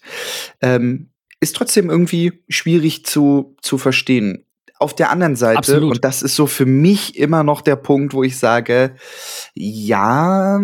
Ähm, 0.62 1.10
ist 1.40 1.56
trotzdem 1.56 1.90
irgendwie 1.90 2.44
schwierig 2.50 3.06
zu, 3.06 3.56
zu 3.62 3.78
verstehen. 3.78 4.44
Auf 4.80 4.96
der 4.96 5.10
anderen 5.10 5.36
Seite, 5.36 5.60
Absolut. 5.60 5.96
und 5.96 6.06
das 6.06 6.22
ist 6.22 6.36
so 6.36 6.48
für 6.48 6.66
mich 6.66 7.18
immer 7.18 7.44
noch 7.44 7.62
der 7.62 7.76
Punkt, 7.76 8.14
wo 8.14 8.24
ich 8.24 8.38
sage, 8.38 8.96
ja, 9.54 10.62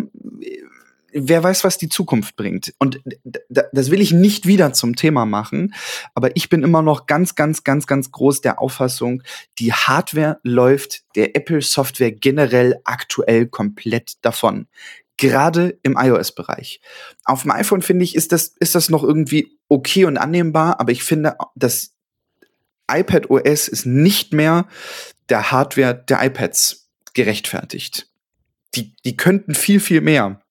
wer 1.14 1.44
weiß, 1.44 1.64
was 1.64 1.78
die 1.78 1.90
Zukunft 1.90 2.36
bringt. 2.36 2.74
Und 2.80 3.02
das 3.24 3.92
will 3.92 4.02
ich 4.02 4.12
nicht 4.12 4.46
wieder 4.46 4.74
zum 4.74 4.96
Thema 4.96 5.26
machen, 5.26 5.74
aber 6.14 6.36
ich 6.36 6.50
bin 6.50 6.64
immer 6.64 6.82
noch 6.82 7.06
ganz, 7.06 7.36
ganz, 7.36 7.64
ganz, 7.64 7.88
ganz 7.88 8.12
groß 8.12 8.42
der 8.42 8.60
Auffassung, 8.60 9.24
die 9.60 9.74
Hardware 9.74 10.40
läuft 10.44 11.04
der 11.16 11.36
Apple-Software 11.36 12.12
generell 12.12 12.80
aktuell 12.84 13.48
komplett 13.48 14.14
davon. 14.22 14.68
Gerade 15.18 15.78
im 15.84 15.96
iOS-Bereich. 15.98 16.82
Auf 17.24 17.44
dem 17.44 17.52
iPhone 17.52 17.82
finde 17.82 18.04
ich, 18.04 18.16
ist 18.16 18.32
das, 18.32 18.56
ist 18.60 18.76
das 18.76 18.90
noch 18.90 19.04
irgendwie 19.04 19.58
okay 19.70 20.06
und 20.06 20.18
annehmbar, 20.18 20.80
aber 20.80 20.92
ich 20.92 21.04
finde, 21.04 21.38
das 21.56 21.94
iPad 22.92 23.30
OS 23.30 23.68
ist 23.68 23.86
nicht 23.86 24.34
mehr 24.34 24.68
der 25.30 25.52
Hardware 25.52 25.94
der 25.94 26.24
iPads 26.26 26.90
gerechtfertigt. 27.14 28.08
Die, 28.76 28.96
die 29.06 29.16
könnten 29.16 29.54
viel, 29.56 29.80
viel 29.80 30.02
mehr. 30.02 30.43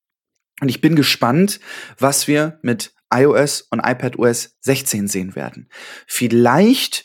Und 0.63 0.69
ich 0.69 0.81
bin 0.81 0.95
gespannt, 0.95 1.59
was 1.99 2.29
wir 2.29 2.61
mit 2.63 2.95
iOS 3.13 3.63
und 3.63 3.81
iPadOS 3.81 4.57
16 4.61 5.09
sehen 5.09 5.35
werden. 5.35 5.69
Vielleicht 6.07 7.05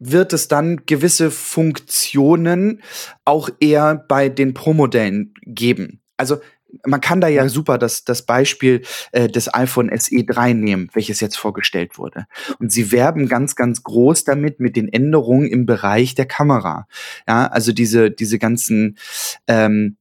wird 0.00 0.32
es 0.32 0.48
dann 0.48 0.84
gewisse 0.84 1.30
Funktionen 1.30 2.82
auch 3.24 3.48
eher 3.60 3.94
bei 3.94 4.28
den 4.28 4.52
Pro-Modellen 4.52 5.32
geben. 5.42 6.02
Also 6.16 6.40
man 6.84 7.00
kann 7.00 7.20
da 7.20 7.28
ja 7.28 7.48
super 7.48 7.78
das, 7.78 8.02
das 8.02 8.26
Beispiel 8.26 8.82
äh, 9.12 9.28
des 9.28 9.54
iPhone 9.54 9.96
SE 9.96 10.24
3 10.24 10.52
nehmen, 10.54 10.90
welches 10.92 11.20
jetzt 11.20 11.36
vorgestellt 11.36 11.98
wurde. 11.98 12.26
Und 12.58 12.72
sie 12.72 12.90
werben 12.90 13.28
ganz, 13.28 13.54
ganz 13.54 13.84
groß 13.84 14.24
damit 14.24 14.58
mit 14.58 14.74
den 14.74 14.92
Änderungen 14.92 15.46
im 15.46 15.66
Bereich 15.66 16.16
der 16.16 16.26
Kamera. 16.26 16.88
Ja, 17.28 17.46
also 17.46 17.70
diese, 17.70 18.10
diese 18.10 18.40
ganzen 18.40 18.98
ähm, 19.46 19.98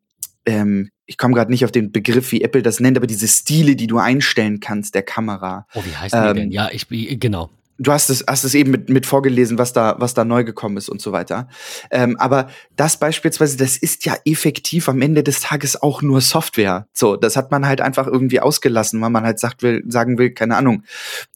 ähm, 0.48 0.90
ich 1.12 1.18
komme 1.18 1.34
gerade 1.34 1.52
nicht 1.52 1.66
auf 1.66 1.74
den 1.74 1.92
Begriff, 1.92 2.32
wie 2.32 2.42
Apple 2.42 2.62
das 2.62 2.80
nennt, 2.80 2.96
aber 2.96 3.06
diese 3.06 3.28
Stile, 3.28 3.76
die 3.76 3.88
du 3.88 3.98
einstellen 3.98 4.62
kannst 4.62 4.96
der 4.96 5.04
Kamera. 5.04 5.68
Oh, 5.74 5.84
wie 5.84 5.94
heißt 5.94 6.16
ähm, 6.16 6.34
die 6.34 6.40
denn? 6.40 6.52
Ja, 6.52 6.70
ich 6.72 6.88
genau. 7.20 7.50
Du 7.78 7.92
hast 7.92 8.10
es, 8.10 8.24
hast 8.28 8.44
es 8.44 8.54
eben 8.54 8.72
mit, 8.72 8.90
mit 8.90 9.06
vorgelesen, 9.06 9.58
was 9.58 9.74
da, 9.74 9.96
was 10.00 10.14
da 10.14 10.24
neu 10.24 10.44
gekommen 10.44 10.78
ist 10.78 10.90
und 10.90 11.02
so 11.02 11.12
weiter. 11.12 11.48
Ähm, 11.90 12.18
aber 12.18 12.50
das 12.76 12.98
beispielsweise, 12.98 13.58
das 13.58 13.78
ist 13.78 14.06
ja 14.06 14.16
effektiv 14.26 14.88
am 14.90 15.02
Ende 15.02 15.24
des 15.24 15.40
Tages 15.40 15.82
auch 15.82 16.02
nur 16.02 16.22
Software. 16.22 16.88
So, 16.94 17.16
das 17.16 17.36
hat 17.36 17.52
man 17.52 17.66
halt 17.66 17.82
einfach 17.82 18.08
irgendwie 18.08 18.40
ausgelassen, 18.40 19.02
weil 19.02 19.10
man 19.10 19.24
halt 19.24 19.40
sagt 19.40 19.64
will, 19.64 19.84
sagen 19.88 20.18
will, 20.18 20.32
keine 20.32 20.58
Ahnung, 20.58 20.84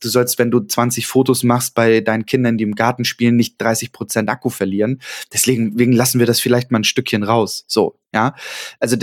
du 0.01 0.09
sollst, 0.09 0.37
wenn 0.37 0.51
du 0.51 0.59
20 0.59 1.07
Fotos 1.07 1.43
machst 1.43 1.73
bei 1.75 2.01
deinen 2.01 2.25
Kindern, 2.25 2.57
die 2.57 2.63
im 2.63 2.75
Garten 2.75 3.05
spielen, 3.05 3.35
nicht 3.35 3.59
30 3.61 3.91
Prozent 3.91 4.29
Akku 4.29 4.49
verlieren. 4.49 5.01
Deswegen 5.33 5.77
wegen 5.77 5.93
lassen 5.93 6.19
wir 6.19 6.25
das 6.25 6.39
vielleicht 6.39 6.71
mal 6.71 6.79
ein 6.79 6.83
Stückchen 6.83 7.23
raus. 7.23 7.65
So, 7.67 7.99
ja. 8.13 8.35
Also 8.79 8.97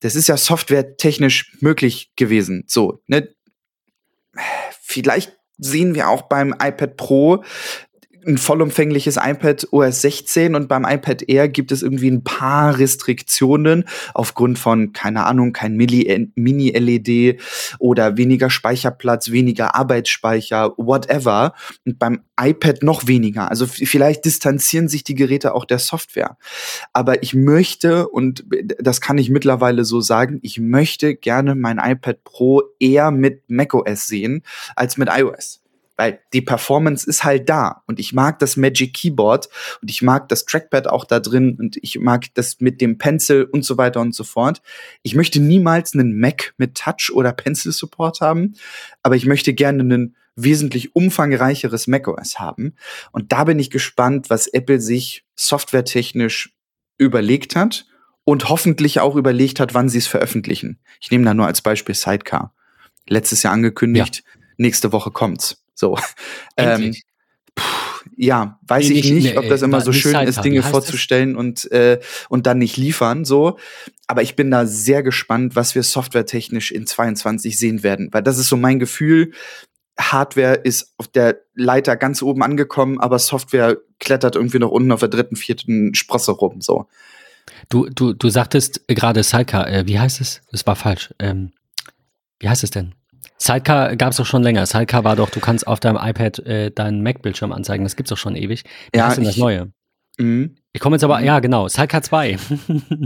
das 0.00 0.14
ist 0.14 0.28
ja 0.28 0.36
softwaretechnisch 0.36 1.56
möglich 1.60 2.12
gewesen. 2.16 2.64
So, 2.66 3.00
ne? 3.06 3.28
Vielleicht 4.82 5.35
sehen 5.58 5.94
wir 5.94 6.08
auch 6.08 6.22
beim 6.22 6.52
iPad 6.52 6.96
Pro 6.96 7.44
ein 8.26 8.38
vollumfängliches 8.38 9.16
iPad 9.22 9.68
OS 9.70 10.02
16 10.02 10.54
und 10.54 10.68
beim 10.68 10.84
iPad 10.84 11.28
Air 11.28 11.48
gibt 11.48 11.70
es 11.70 11.82
irgendwie 11.82 12.10
ein 12.10 12.24
paar 12.24 12.78
Restriktionen 12.78 13.84
aufgrund 14.14 14.58
von, 14.58 14.92
keine 14.92 15.24
Ahnung, 15.26 15.52
kein 15.52 15.76
Mini-LED 15.76 17.40
oder 17.78 18.16
weniger 18.16 18.50
Speicherplatz, 18.50 19.30
weniger 19.30 19.74
Arbeitsspeicher, 19.74 20.74
whatever. 20.76 21.54
Und 21.84 21.98
beim 21.98 22.20
iPad 22.38 22.82
noch 22.82 23.06
weniger. 23.06 23.50
Also 23.50 23.66
vielleicht 23.66 24.24
distanzieren 24.24 24.88
sich 24.88 25.04
die 25.04 25.14
Geräte 25.14 25.54
auch 25.54 25.64
der 25.64 25.78
Software. 25.78 26.36
Aber 26.92 27.22
ich 27.22 27.34
möchte, 27.34 28.08
und 28.08 28.44
das 28.78 29.00
kann 29.00 29.18
ich 29.18 29.30
mittlerweile 29.30 29.84
so 29.84 30.00
sagen, 30.00 30.40
ich 30.42 30.58
möchte 30.58 31.14
gerne 31.14 31.54
mein 31.54 31.78
iPad 31.78 32.24
Pro 32.24 32.62
eher 32.80 33.10
mit 33.10 33.44
macOS 33.48 34.06
sehen 34.06 34.42
als 34.74 34.96
mit 34.96 35.08
iOS. 35.10 35.60
Weil 35.96 36.20
die 36.32 36.42
Performance 36.42 37.08
ist 37.08 37.24
halt 37.24 37.48
da 37.48 37.82
und 37.86 37.98
ich 37.98 38.12
mag 38.12 38.38
das 38.38 38.56
Magic 38.56 38.94
Keyboard 38.94 39.48
und 39.80 39.90
ich 39.90 40.02
mag 40.02 40.28
das 40.28 40.44
Trackpad 40.44 40.88
auch 40.88 41.04
da 41.04 41.20
drin 41.20 41.56
und 41.58 41.78
ich 41.80 41.98
mag 41.98 42.26
das 42.34 42.60
mit 42.60 42.80
dem 42.80 42.98
Pencil 42.98 43.44
und 43.44 43.64
so 43.64 43.78
weiter 43.78 44.00
und 44.00 44.14
so 44.14 44.24
fort. 44.24 44.60
Ich 45.02 45.14
möchte 45.14 45.40
niemals 45.40 45.94
einen 45.94 46.18
Mac 46.18 46.54
mit 46.58 46.76
Touch 46.76 47.10
oder 47.12 47.32
Pencil 47.32 47.72
Support 47.72 48.20
haben, 48.20 48.54
aber 49.02 49.16
ich 49.16 49.26
möchte 49.26 49.54
gerne 49.54 49.80
einen 49.80 50.16
wesentlich 50.36 50.94
umfangreicheres 50.94 51.86
macOS 51.86 52.38
haben. 52.38 52.74
Und 53.10 53.32
da 53.32 53.44
bin 53.44 53.58
ich 53.58 53.70
gespannt, 53.70 54.28
was 54.28 54.46
Apple 54.46 54.80
sich 54.80 55.24
softwaretechnisch 55.34 56.54
überlegt 56.98 57.56
hat 57.56 57.86
und 58.24 58.48
hoffentlich 58.48 59.00
auch 59.00 59.16
überlegt 59.16 59.60
hat, 59.60 59.72
wann 59.74 59.88
sie 59.88 59.98
es 59.98 60.06
veröffentlichen. 60.06 60.78
Ich 61.00 61.10
nehme 61.10 61.24
da 61.24 61.32
nur 61.32 61.46
als 61.46 61.62
Beispiel 61.62 61.94
Sidecar. 61.94 62.54
Letztes 63.08 63.42
Jahr 63.42 63.54
angekündigt, 63.54 64.24
ja. 64.26 64.40
nächste 64.58 64.92
Woche 64.92 65.10
kommt's. 65.10 65.64
So. 65.76 65.96
Ähm, 66.58 66.94
ja, 68.16 68.58
weiß 68.66 68.88
nee, 68.88 68.94
ich 68.94 69.10
nicht, 69.10 69.24
nicht, 69.24 69.38
ob 69.38 69.48
das 69.48 69.62
immer 69.62 69.80
so 69.80 69.92
schön 69.92 70.16
ist, 70.26 70.42
Dinge 70.42 70.62
vorzustellen 70.62 71.36
und, 71.36 71.70
äh, 71.70 72.00
und 72.28 72.46
dann 72.46 72.58
nicht 72.58 72.76
liefern, 72.76 73.24
so. 73.24 73.58
Aber 74.06 74.22
ich 74.22 74.36
bin 74.36 74.50
da 74.50 74.66
sehr 74.66 75.02
gespannt, 75.02 75.56
was 75.56 75.74
wir 75.74 75.82
softwaretechnisch 75.82 76.70
in 76.70 76.86
22 76.86 77.58
sehen 77.58 77.82
werden, 77.82 78.08
weil 78.12 78.22
das 78.22 78.38
ist 78.38 78.48
so 78.48 78.56
mein 78.56 78.78
Gefühl. 78.78 79.32
Hardware 79.98 80.54
ist 80.54 80.94
auf 80.98 81.08
der 81.08 81.40
Leiter 81.54 81.96
ganz 81.96 82.22
oben 82.22 82.42
angekommen, 82.42 83.00
aber 83.00 83.18
Software 83.18 83.78
klettert 83.98 84.36
irgendwie 84.36 84.58
noch 84.58 84.70
unten 84.70 84.92
auf 84.92 85.00
der 85.00 85.08
dritten, 85.08 85.36
vierten 85.36 85.94
Sprosse 85.94 86.32
rum, 86.32 86.60
so. 86.60 86.86
Du, 87.68 87.88
du, 87.88 88.12
du 88.12 88.28
sagtest 88.28 88.86
gerade 88.88 89.22
Sidecar, 89.22 89.68
äh, 89.68 89.86
wie 89.86 89.98
heißt 89.98 90.20
es? 90.20 90.42
Das 90.50 90.66
war 90.66 90.76
falsch. 90.76 91.14
Ähm, 91.18 91.52
wie 92.38 92.48
heißt 92.48 92.64
es 92.64 92.70
denn? 92.70 92.94
Sidecar 93.38 93.96
gab 93.96 94.12
es 94.12 94.16
doch 94.16 94.26
schon 94.26 94.42
länger. 94.42 94.66
Sidecar 94.66 95.04
war 95.04 95.16
doch, 95.16 95.30
du 95.30 95.40
kannst 95.40 95.66
auf 95.66 95.80
deinem 95.80 95.98
iPad 96.00 96.38
äh, 96.40 96.70
deinen 96.70 97.02
Mac-Bildschirm 97.02 97.52
anzeigen. 97.52 97.84
Das 97.84 97.96
gibt's 97.96 98.10
doch 98.10 98.18
schon 98.18 98.36
ewig. 98.36 98.64
Wie 98.92 98.98
ja, 98.98 99.08
ist 99.08 99.16
denn 99.16 99.24
das 99.24 99.36
Neue? 99.36 99.72
Mh. 100.18 100.48
Ich 100.72 100.80
komme 100.80 100.96
jetzt 100.96 101.04
aber, 101.04 101.20
ja 101.20 101.40
genau, 101.40 101.68
Sidecar 101.68 102.02
2. 102.02 102.38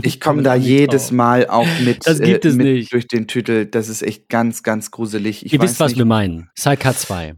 ich 0.01 0.19
komme 0.19 0.43
da 0.43 0.55
jedes 0.55 1.07
drauf. 1.07 1.11
Mal 1.11 1.47
auch 1.47 1.67
mit, 1.83 2.05
das 2.05 2.19
gibt 2.19 2.45
äh, 2.45 2.49
es 2.49 2.55
mit 2.55 2.67
nicht. 2.67 2.93
durch 2.93 3.07
den 3.07 3.27
Titel. 3.27 3.65
Das 3.65 3.89
ist 3.89 4.01
echt 4.01 4.29
ganz, 4.29 4.63
ganz 4.63 4.91
gruselig. 4.91 5.45
Ich 5.45 5.53
Ihr 5.53 5.61
wisst, 5.61 5.79
was 5.79 5.91
nicht. 5.91 5.99
wir 5.99 6.05
meinen. 6.05 6.49
Sidecar 6.55 6.95
2. 6.95 7.35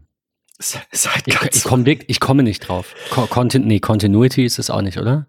Sidecar 0.58 1.48
ich, 1.50 1.56
ich, 1.56 1.64
komme, 1.64 1.98
ich 2.06 2.20
komme 2.20 2.42
nicht 2.42 2.60
drauf. 2.60 2.94
Content, 3.10 3.66
nee, 3.66 3.80
Continuity 3.80 4.44
ist 4.44 4.58
es 4.58 4.70
auch 4.70 4.82
nicht, 4.82 4.98
oder? 4.98 5.26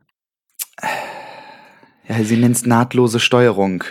Ja, 2.07 2.23
sie 2.23 2.37
nennt 2.37 2.55
es 2.55 2.65
nahtlose 2.65 3.19
Steuerung. 3.19 3.83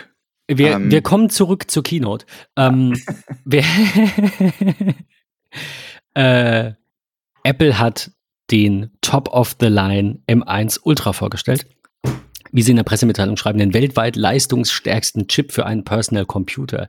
Wir, 0.47 0.73
ähm, 0.73 0.91
wir 0.91 1.01
kommen 1.01 1.29
zurück 1.29 1.69
zur 1.69 1.83
Keynote. 1.83 2.25
Ähm, 2.55 2.95
wir, 3.45 3.63
äh, 6.13 6.73
Apple 7.43 7.79
hat 7.79 8.11
den 8.51 8.91
Top-of-the-Line 9.01 10.19
M1 10.27 10.79
Ultra 10.83 11.13
vorgestellt. 11.13 11.65
Wie 12.51 12.61
sie 12.61 12.71
in 12.71 12.77
der 12.77 12.83
Pressemitteilung 12.83 13.37
schreiben, 13.37 13.59
den 13.59 13.73
weltweit 13.73 14.15
leistungsstärksten 14.15 15.27
Chip 15.27 15.51
für 15.51 15.65
einen 15.65 15.83
Personal 15.83 16.25
Computer. 16.25 16.87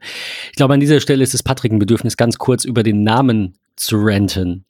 Ich 0.50 0.56
glaube, 0.56 0.74
an 0.74 0.80
dieser 0.80 1.00
Stelle 1.00 1.24
ist 1.24 1.34
es 1.34 1.42
Patrick 1.42 1.72
ein 1.72 1.78
Bedürfnis, 1.78 2.16
ganz 2.16 2.38
kurz 2.38 2.64
über 2.64 2.82
den 2.82 3.02
Namen 3.02 3.58
zu 3.74 3.96
renten. 3.96 4.64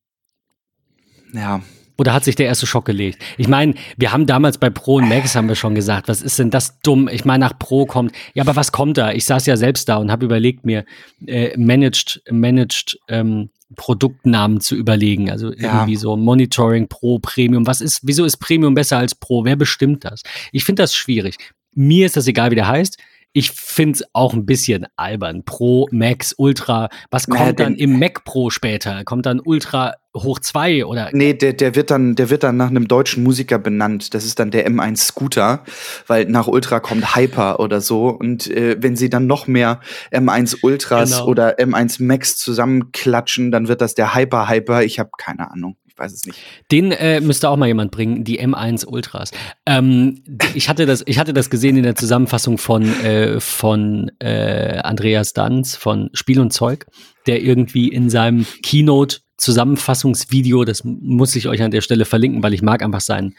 Ja, 1.34 1.60
oder 1.98 2.12
hat 2.12 2.24
sich 2.24 2.36
der 2.36 2.46
erste 2.46 2.66
Schock 2.66 2.84
gelegt? 2.84 3.22
Ich 3.38 3.48
meine, 3.48 3.74
wir 3.96 4.12
haben 4.12 4.26
damals 4.26 4.58
bei 4.58 4.70
Pro 4.70 4.96
und 4.96 5.08
Max 5.08 5.34
haben 5.34 5.48
wir 5.48 5.54
schon 5.54 5.74
gesagt, 5.74 6.08
was 6.08 6.22
ist 6.22 6.38
denn 6.38 6.50
das 6.50 6.80
dumm? 6.80 7.08
Ich 7.10 7.24
meine, 7.24 7.44
nach 7.44 7.58
Pro 7.58 7.86
kommt, 7.86 8.12
ja, 8.34 8.42
aber 8.42 8.56
was 8.56 8.72
kommt 8.72 8.98
da? 8.98 9.12
Ich 9.12 9.24
saß 9.24 9.46
ja 9.46 9.56
selbst 9.56 9.88
da 9.88 9.96
und 9.96 10.10
habe 10.10 10.24
überlegt 10.24 10.64
mir, 10.64 10.84
äh, 11.26 11.56
managed, 11.56 12.22
managed 12.30 12.98
ähm, 13.08 13.50
Produktnamen 13.74 14.60
zu 14.60 14.76
überlegen. 14.76 15.30
Also 15.30 15.52
ja. 15.52 15.74
irgendwie 15.74 15.96
so 15.96 16.16
Monitoring 16.16 16.88
Pro, 16.88 17.18
Premium. 17.18 17.66
Was 17.66 17.80
ist, 17.80 18.00
wieso 18.02 18.24
ist 18.24 18.36
Premium 18.36 18.74
besser 18.74 18.98
als 18.98 19.14
Pro? 19.14 19.44
Wer 19.44 19.56
bestimmt 19.56 20.04
das? 20.04 20.22
Ich 20.52 20.64
finde 20.64 20.82
das 20.82 20.94
schwierig. 20.94 21.36
Mir 21.74 22.06
ist 22.06 22.16
das 22.16 22.26
egal, 22.26 22.50
wie 22.50 22.54
der 22.54 22.68
heißt. 22.68 22.98
Ich 23.36 23.50
finde 23.50 23.96
es 23.96 24.04
auch 24.14 24.32
ein 24.32 24.46
bisschen 24.46 24.86
albern. 24.96 25.44
Pro, 25.44 25.88
Max, 25.90 26.34
Ultra. 26.38 26.88
Was 27.10 27.26
kommt 27.26 27.40
naja, 27.40 27.52
dann 27.52 27.74
im 27.74 27.98
Mac 27.98 28.24
Pro 28.24 28.48
später? 28.48 29.04
Kommt 29.04 29.26
dann 29.26 29.40
Ultra 29.40 29.96
hoch 30.16 30.38
2 30.38 30.86
oder? 30.86 31.10
Nee, 31.12 31.34
der, 31.34 31.52
der, 31.52 31.74
wird 31.74 31.90
dann, 31.90 32.14
der 32.14 32.30
wird 32.30 32.44
dann 32.44 32.56
nach 32.56 32.70
einem 32.70 32.88
deutschen 32.88 33.22
Musiker 33.22 33.58
benannt. 33.58 34.14
Das 34.14 34.24
ist 34.24 34.38
dann 34.38 34.50
der 34.50 34.66
M1 34.66 34.96
Scooter, 34.96 35.64
weil 36.06 36.24
nach 36.24 36.46
Ultra 36.46 36.80
kommt 36.80 37.14
Hyper 37.14 37.60
oder 37.60 37.82
so. 37.82 38.08
Und 38.08 38.50
äh, 38.50 38.76
wenn 38.80 38.96
sie 38.96 39.10
dann 39.10 39.26
noch 39.26 39.46
mehr 39.46 39.80
M1 40.10 40.60
Ultras 40.62 41.10
genau. 41.10 41.26
oder 41.26 41.58
M1 41.58 42.02
Max 42.02 42.38
zusammenklatschen, 42.38 43.50
dann 43.50 43.68
wird 43.68 43.82
das 43.82 43.94
der 43.94 44.14
Hyper 44.14 44.48
Hyper. 44.48 44.82
Ich 44.82 44.98
habe 44.98 45.10
keine 45.18 45.50
Ahnung 45.50 45.76
ich 45.96 46.00
weiß 46.02 46.12
es 46.12 46.26
nicht. 46.26 46.38
Den 46.70 46.92
äh, 46.92 47.20
müsste 47.20 47.48
auch 47.48 47.56
mal 47.56 47.66
jemand 47.66 47.90
bringen, 47.90 48.22
die 48.22 48.40
M1 48.40 48.84
Ultras. 48.86 49.30
Ähm, 49.64 50.22
ich, 50.54 50.68
hatte 50.68 50.84
das, 50.84 51.02
ich 51.06 51.18
hatte 51.18 51.32
das 51.32 51.48
gesehen 51.48 51.76
in 51.76 51.84
der 51.84 51.94
Zusammenfassung 51.94 52.58
von, 52.58 52.84
äh, 53.02 53.40
von 53.40 54.10
äh, 54.18 54.78
Andreas 54.78 55.32
Danz 55.32 55.74
von 55.74 56.10
Spiel 56.12 56.38
und 56.40 56.52
Zeug, 56.52 56.86
der 57.26 57.40
irgendwie 57.40 57.88
in 57.88 58.10
seinem 58.10 58.46
Keynote 58.62 59.20
Zusammenfassungsvideo, 59.38 60.64
das 60.64 60.82
muss 60.84 61.36
ich 61.36 61.48
euch 61.48 61.62
an 61.62 61.70
der 61.70 61.82
Stelle 61.82 62.04
verlinken, 62.04 62.42
weil 62.42 62.54
ich 62.54 62.62
mag 62.62 62.82
einfach 62.82 63.00
seinen, 63.00 63.34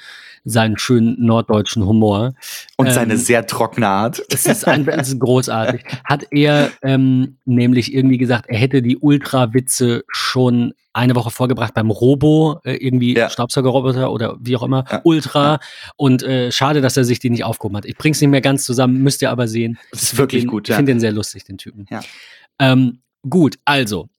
seinen 0.47 0.77
schönen 0.77 1.15
norddeutschen 1.19 1.85
Humor. 1.85 2.33
Und 2.77 2.91
seine 2.91 3.13
ähm, 3.13 3.19
sehr 3.19 3.45
trockene 3.45 3.87
Art. 3.87 4.21
Es 4.37 4.45
ist, 4.45 4.67
ein, 4.67 4.87
es 4.87 5.09
ist 5.09 5.19
großartig. 5.19 5.83
Hat 6.05 6.27
er 6.31 6.71
ähm, 6.83 7.37
nämlich 7.45 7.93
irgendwie 7.93 8.17
gesagt, 8.17 8.45
er 8.47 8.57
hätte 8.57 8.81
die 8.81 8.97
Ultra-Witze 8.97 10.03
schon 10.09 10.73
eine 10.93 11.15
Woche 11.15 11.31
vorgebracht 11.31 11.73
beim 11.73 11.91
Robo, 11.91 12.59
äh, 12.63 12.75
irgendwie 12.75 13.15
ja. 13.15 13.29
Staubsaugerroboter 13.29 14.11
oder 14.11 14.37
wie 14.39 14.55
auch 14.55 14.63
immer, 14.63 14.85
ja. 14.89 15.01
Ultra. 15.03 15.53
Ja. 15.53 15.59
Und 15.95 16.23
äh, 16.23 16.51
schade, 16.51 16.81
dass 16.81 16.97
er 16.97 17.03
sich 17.03 17.19
die 17.19 17.29
nicht 17.29 17.43
aufgehoben 17.43 17.77
hat. 17.77 17.85
Ich 17.85 17.97
bring's 17.97 18.21
nicht 18.21 18.29
mehr 18.29 18.41
ganz 18.41 18.63
zusammen, 18.63 19.01
müsst 19.03 19.21
ihr 19.21 19.31
aber 19.31 19.47
sehen. 19.47 19.77
Das 19.91 20.03
ist 20.03 20.17
wirklich 20.17 20.43
den, 20.43 20.49
gut, 20.49 20.67
ja. 20.67 20.73
Ich 20.73 20.77
finde 20.77 20.93
den 20.93 20.99
sehr 20.99 21.11
lustig, 21.11 21.43
den 21.43 21.57
Typen. 21.57 21.85
Ja. 21.89 22.01
Ähm, 22.59 22.99
gut, 23.27 23.57
also, 23.65 24.09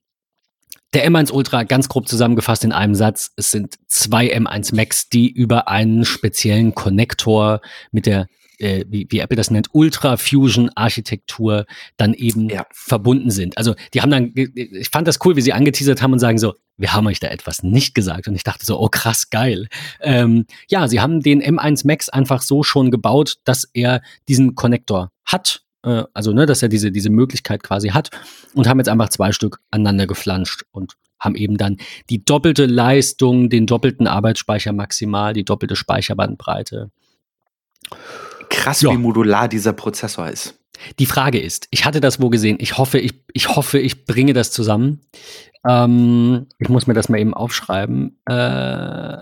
der 0.94 1.08
M1 1.10 1.32
Ultra, 1.32 1.64
ganz 1.64 1.88
grob 1.88 2.08
zusammengefasst 2.08 2.64
in 2.64 2.72
einem 2.72 2.94
Satz, 2.94 3.30
es 3.36 3.50
sind 3.50 3.74
zwei 3.86 4.34
M1 4.34 4.74
Max, 4.74 5.08
die 5.08 5.30
über 5.30 5.68
einen 5.68 6.04
speziellen 6.04 6.74
Konnektor 6.74 7.60
mit 7.92 8.06
der, 8.06 8.26
äh, 8.58 8.84
wie, 8.88 9.06
wie 9.10 9.18
Apple 9.18 9.36
das 9.36 9.50
nennt, 9.50 9.68
Ultra 9.72 10.16
Fusion 10.16 10.70
Architektur 10.74 11.66
dann 11.98 12.14
eben 12.14 12.48
ja. 12.48 12.66
verbunden 12.72 13.30
sind. 13.30 13.58
Also 13.58 13.74
die 13.92 14.00
haben 14.00 14.10
dann, 14.10 14.32
ich 14.34 14.88
fand 14.90 15.06
das 15.06 15.18
cool, 15.24 15.36
wie 15.36 15.42
sie 15.42 15.52
angeteasert 15.52 16.00
haben 16.00 16.14
und 16.14 16.20
sagen 16.20 16.38
so, 16.38 16.54
wir 16.78 16.92
haben 16.94 17.06
euch 17.06 17.20
da 17.20 17.28
etwas 17.28 17.62
nicht 17.62 17.94
gesagt. 17.94 18.28
Und 18.28 18.34
ich 18.34 18.44
dachte 18.44 18.64
so, 18.64 18.80
oh 18.80 18.88
krass, 18.88 19.28
geil. 19.30 19.68
Ähm, 20.00 20.46
ja, 20.70 20.88
sie 20.88 21.00
haben 21.00 21.20
den 21.20 21.42
M1 21.42 21.86
Max 21.86 22.08
einfach 22.08 22.40
so 22.40 22.62
schon 22.62 22.90
gebaut, 22.90 23.36
dass 23.44 23.68
er 23.74 24.00
diesen 24.28 24.54
Konnektor 24.54 25.10
hat 25.24 25.62
äh, 25.88 26.04
also 26.14 26.32
ne, 26.32 26.46
dass 26.46 26.62
er 26.62 26.68
diese, 26.68 26.92
diese 26.92 27.10
Möglichkeit 27.10 27.62
quasi 27.62 27.88
hat 27.88 28.10
und 28.54 28.68
haben 28.68 28.78
jetzt 28.78 28.88
einfach 28.88 29.08
zwei 29.08 29.32
Stück 29.32 29.60
aneinander 29.70 30.06
geflanscht 30.06 30.64
und 30.70 30.96
haben 31.18 31.34
eben 31.34 31.56
dann 31.56 31.78
die 32.10 32.24
doppelte 32.24 32.66
Leistung, 32.66 33.50
den 33.50 33.66
doppelten 33.66 34.06
Arbeitsspeicher 34.06 34.72
maximal, 34.72 35.32
die 35.32 35.44
doppelte 35.44 35.74
Speicherbandbreite. 35.74 36.90
Krass, 38.50 38.82
ja. 38.82 38.90
wie 38.92 38.96
modular 38.96 39.48
dieser 39.48 39.72
Prozessor 39.72 40.28
ist. 40.28 40.58
Die 40.98 41.06
Frage 41.06 41.40
ist, 41.40 41.66
ich 41.70 41.84
hatte 41.84 42.00
das 42.00 42.20
wo 42.20 42.30
gesehen. 42.30 42.58
Ich 42.60 42.78
hoffe, 42.78 42.98
ich, 42.98 43.14
ich 43.32 43.48
hoffe, 43.48 43.78
ich 43.78 44.04
bringe 44.04 44.32
das 44.32 44.52
zusammen. 44.52 45.00
Ähm, 45.68 46.46
ich 46.58 46.68
muss 46.68 46.86
mir 46.86 46.94
das 46.94 47.08
mal 47.08 47.18
eben 47.18 47.34
aufschreiben. 47.34 48.18
Äh, 48.28 49.14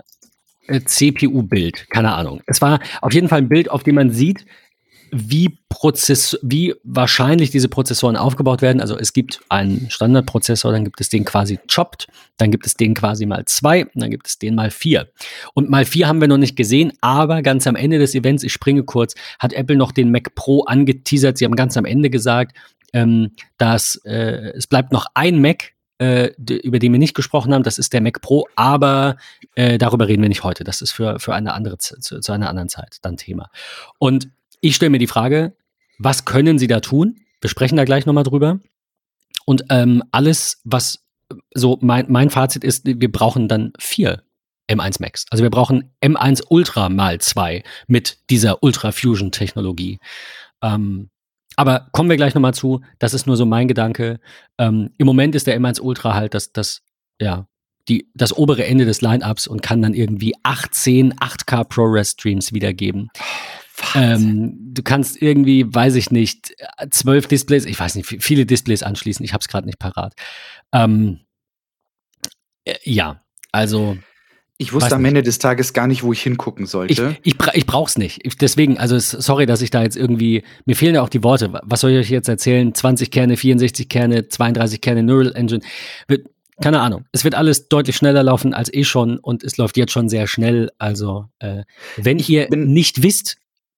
äh 0.67 0.81
CPU-Bild, 0.85 1.89
keine 1.89 2.13
Ahnung. 2.13 2.41
Es 2.45 2.61
war 2.61 2.79
auf 3.01 3.13
jeden 3.13 3.27
Fall 3.27 3.39
ein 3.39 3.49
Bild, 3.49 3.71
auf 3.71 3.83
dem 3.83 3.95
man 3.95 4.11
sieht, 4.11 4.45
wie 5.11 5.59
Prozess, 5.69 6.39
wie 6.41 6.73
wahrscheinlich 6.83 7.51
diese 7.51 7.69
Prozessoren 7.69 8.15
aufgebaut 8.15 8.61
werden. 8.61 8.81
Also 8.81 8.97
es 8.97 9.13
gibt 9.13 9.41
einen 9.49 9.89
Standardprozessor, 9.89 10.71
dann 10.71 10.83
gibt 10.83 10.99
es 11.01 11.09
den 11.09 11.25
quasi 11.25 11.59
chopped, 11.67 12.07
dann 12.37 12.51
gibt 12.51 12.65
es 12.65 12.75
den 12.75 12.93
quasi 12.93 13.25
mal 13.25 13.45
zwei, 13.45 13.85
dann 13.95 14.09
gibt 14.09 14.27
es 14.27 14.39
den 14.39 14.55
mal 14.55 14.71
vier. 14.71 15.09
Und 15.53 15.69
mal 15.69 15.85
vier 15.85 16.07
haben 16.07 16.21
wir 16.21 16.27
noch 16.27 16.37
nicht 16.37 16.55
gesehen, 16.55 16.93
aber 17.01 17.41
ganz 17.41 17.67
am 17.67 17.75
Ende 17.75 17.99
des 17.99 18.15
Events, 18.15 18.43
ich 18.43 18.53
springe 18.53 18.83
kurz, 18.83 19.15
hat 19.39 19.53
Apple 19.53 19.75
noch 19.75 19.91
den 19.91 20.11
Mac 20.11 20.33
Pro 20.35 20.63
angeteasert. 20.63 21.37
Sie 21.37 21.45
haben 21.45 21.55
ganz 21.55 21.77
am 21.77 21.85
Ende 21.85 22.09
gesagt, 22.09 22.55
ähm, 22.93 23.31
dass 23.57 24.01
äh, 24.05 24.53
es 24.55 24.67
bleibt 24.67 24.91
noch 24.91 25.05
ein 25.13 25.41
Mac, 25.41 25.73
äh, 25.99 26.31
über 26.63 26.79
den 26.79 26.91
wir 26.91 26.99
nicht 26.99 27.15
gesprochen 27.15 27.53
haben, 27.53 27.63
das 27.63 27.77
ist 27.77 27.93
der 27.93 28.01
Mac 28.01 28.21
Pro, 28.21 28.47
aber 28.55 29.17
äh, 29.55 29.77
darüber 29.77 30.07
reden 30.07 30.21
wir 30.21 30.29
nicht 30.29 30.43
heute. 30.43 30.63
Das 30.63 30.81
ist 30.81 30.91
für, 30.91 31.19
für 31.19 31.33
eine 31.33 31.53
andere 31.53 31.77
zu, 31.77 31.99
zu 31.99 32.31
einer 32.31 32.49
anderen 32.49 32.69
Zeit 32.69 32.97
dann 33.01 33.17
Thema. 33.17 33.49
Und 33.97 34.29
ich 34.61 34.75
stelle 34.75 34.89
mir 34.89 34.99
die 34.99 35.07
Frage, 35.07 35.55
was 35.99 36.25
können 36.25 36.59
sie 36.59 36.67
da 36.67 36.79
tun? 36.79 37.19
Wir 37.41 37.49
sprechen 37.49 37.77
da 37.77 37.85
gleich 37.85 38.05
nochmal 38.05 38.23
drüber. 38.23 38.59
Und 39.45 39.65
ähm, 39.69 40.03
alles, 40.11 40.61
was 40.63 41.05
so 41.53 41.77
mein, 41.81 42.05
mein 42.09 42.29
Fazit 42.29 42.63
ist, 42.63 42.85
wir 42.85 43.11
brauchen 43.11 43.47
dann 43.47 43.73
vier 43.79 44.23
M1 44.69 45.01
Max. 45.01 45.25
Also 45.29 45.43
wir 45.43 45.49
brauchen 45.49 45.91
M1 46.01 46.43
Ultra 46.49 46.89
mal 46.89 47.19
zwei 47.19 47.63
mit 47.87 48.17
dieser 48.29 48.63
Ultra 48.63 48.91
Fusion 48.91 49.31
Technologie. 49.31 49.99
Ähm, 50.61 51.09
aber 51.55 51.87
kommen 51.91 52.09
wir 52.09 52.17
gleich 52.17 52.35
nochmal 52.35 52.53
zu. 52.53 52.81
Das 52.99 53.13
ist 53.13 53.25
nur 53.25 53.37
so 53.37 53.45
mein 53.45 53.67
Gedanke. 53.67 54.19
Ähm, 54.57 54.91
Im 54.97 55.07
Moment 55.07 55.35
ist 55.35 55.47
der 55.47 55.59
M1 55.59 55.81
Ultra 55.81 56.13
halt 56.13 56.33
das, 56.33 56.51
das, 56.51 56.81
ja, 57.19 57.47
die, 57.87 58.09
das 58.13 58.37
obere 58.37 58.65
Ende 58.65 58.85
des 58.85 59.01
Lineups 59.01 59.47
und 59.47 59.61
kann 59.61 59.81
dann 59.81 59.93
irgendwie 59.93 60.33
18 60.43 61.13
8K 61.15 61.63
ProRes 61.63 62.11
Streams 62.11 62.53
wiedergeben. 62.53 63.09
Ähm, 63.95 64.57
du 64.73 64.81
kannst 64.83 65.21
irgendwie, 65.21 65.65
weiß 65.73 65.95
ich 65.95 66.11
nicht, 66.11 66.55
zwölf 66.89 67.27
Displays, 67.27 67.65
ich 67.65 67.79
weiß 67.79 67.95
nicht, 67.95 68.07
viele 68.23 68.45
Displays 68.45 68.83
anschließen. 68.83 69.23
Ich 69.23 69.33
habe 69.33 69.41
es 69.41 69.47
gerade 69.47 69.67
nicht 69.67 69.79
parat. 69.79 70.13
Ähm, 70.73 71.19
äh, 72.65 72.75
ja, 72.83 73.21
also. 73.51 73.97
Ich 74.59 74.73
wusste 74.73 74.95
am 74.95 75.05
Ende 75.05 75.21
des 75.21 75.37
Tages 75.37 75.71
gar 75.71 75.85
nicht, 75.85 76.01
wo 76.01 76.11
ich 76.11 76.23
hingucken 76.23 76.65
sollte. 76.65 77.15
Ich, 77.21 77.33
ich, 77.33 77.37
bra 77.37 77.51
ich 77.53 77.67
brauch's 77.67 77.95
nicht. 77.95 78.25
Ich, 78.25 78.37
deswegen, 78.37 78.79
also 78.79 78.97
sorry, 78.97 79.45
dass 79.45 79.61
ich 79.61 79.69
da 79.69 79.83
jetzt 79.83 79.95
irgendwie, 79.95 80.43
mir 80.65 80.75
fehlen 80.75 80.95
ja 80.95 81.03
auch 81.03 81.09
die 81.09 81.23
Worte. 81.23 81.59
Was 81.61 81.81
soll 81.81 81.91
ich 81.91 81.99
euch 81.99 82.09
jetzt 82.09 82.27
erzählen? 82.27 82.73
20 82.73 83.11
Kerne, 83.11 83.37
64 83.37 83.87
Kerne, 83.87 84.27
32 84.27 84.81
Kerne 84.81 85.03
Neural 85.03 85.35
Engine. 85.35 85.61
Wird, 86.07 86.27
keine 86.59 86.79
Ahnung. 86.79 87.05
Es 87.11 87.23
wird 87.23 87.35
alles 87.35 87.69
deutlich 87.69 87.95
schneller 87.95 88.23
laufen 88.23 88.55
als 88.55 88.73
eh 88.73 88.83
schon 88.83 89.19
und 89.19 89.43
es 89.43 89.57
läuft 89.57 89.77
jetzt 89.77 89.91
schon 89.91 90.09
sehr 90.09 90.25
schnell. 90.25 90.71
Also, 90.79 91.25
äh, 91.37 91.63
wenn 91.97 92.17
ihr 92.17 92.49
nicht 92.49 93.03
wisst, 93.03 93.37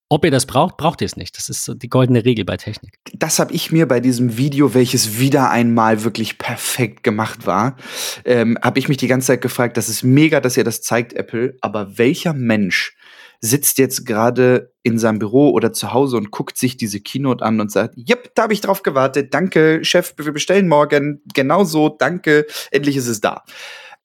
ob 0.09 0.25
ihr 0.25 0.31
das 0.31 0.47
braucht, 0.47 0.77
braucht 0.77 1.01
ihr 1.01 1.05
es 1.05 1.15
nicht. 1.15 1.37
Das 1.37 1.49
ist 1.49 1.63
so 1.63 1.75
die 1.75 1.87
goldene 1.87 2.25
Regel 2.25 2.43
bei 2.43 2.57
Technik. 2.57 2.95
Das 3.13 3.37
habe 3.37 3.53
ich 3.53 3.71
mir 3.71 3.87
bei 3.87 3.99
diesem 3.99 4.37
Video, 4.37 4.73
welches 4.73 5.19
wieder 5.19 5.51
einmal 5.51 6.03
wirklich 6.03 6.39
perfekt 6.39 7.03
gemacht 7.03 7.45
war, 7.45 7.77
ähm, 8.25 8.57
habe 8.61 8.79
ich 8.79 8.89
mich 8.89 8.97
die 8.97 9.07
ganze 9.07 9.27
Zeit 9.27 9.41
gefragt, 9.41 9.77
das 9.77 9.87
ist 9.87 10.03
mega, 10.03 10.41
dass 10.41 10.57
ihr 10.57 10.63
das 10.63 10.81
zeigt, 10.81 11.13
Apple, 11.13 11.55
aber 11.61 11.97
welcher 11.97 12.33
Mensch 12.33 12.97
sitzt 13.41 13.77
jetzt 13.77 14.05
gerade 14.05 14.73
in 14.83 14.97
seinem 14.97 15.19
Büro 15.19 15.51
oder 15.51 15.71
zu 15.71 15.93
Hause 15.93 16.17
und 16.17 16.31
guckt 16.31 16.57
sich 16.57 16.75
diese 16.75 16.99
Keynote 16.99 17.45
an 17.45 17.61
und 17.61 17.71
sagt, 17.71 17.95
yep, 17.95 18.31
da 18.35 18.43
habe 18.43 18.53
ich 18.53 18.61
drauf 18.61 18.83
gewartet, 18.83 19.33
danke, 19.33 19.85
Chef, 19.85 20.13
wir 20.17 20.33
bestellen 20.33 20.67
morgen, 20.67 21.21
genau 21.33 21.63
so, 21.63 21.87
danke, 21.87 22.47
endlich 22.71 22.97
ist 22.97 23.07
es 23.07 23.21
da 23.21 23.43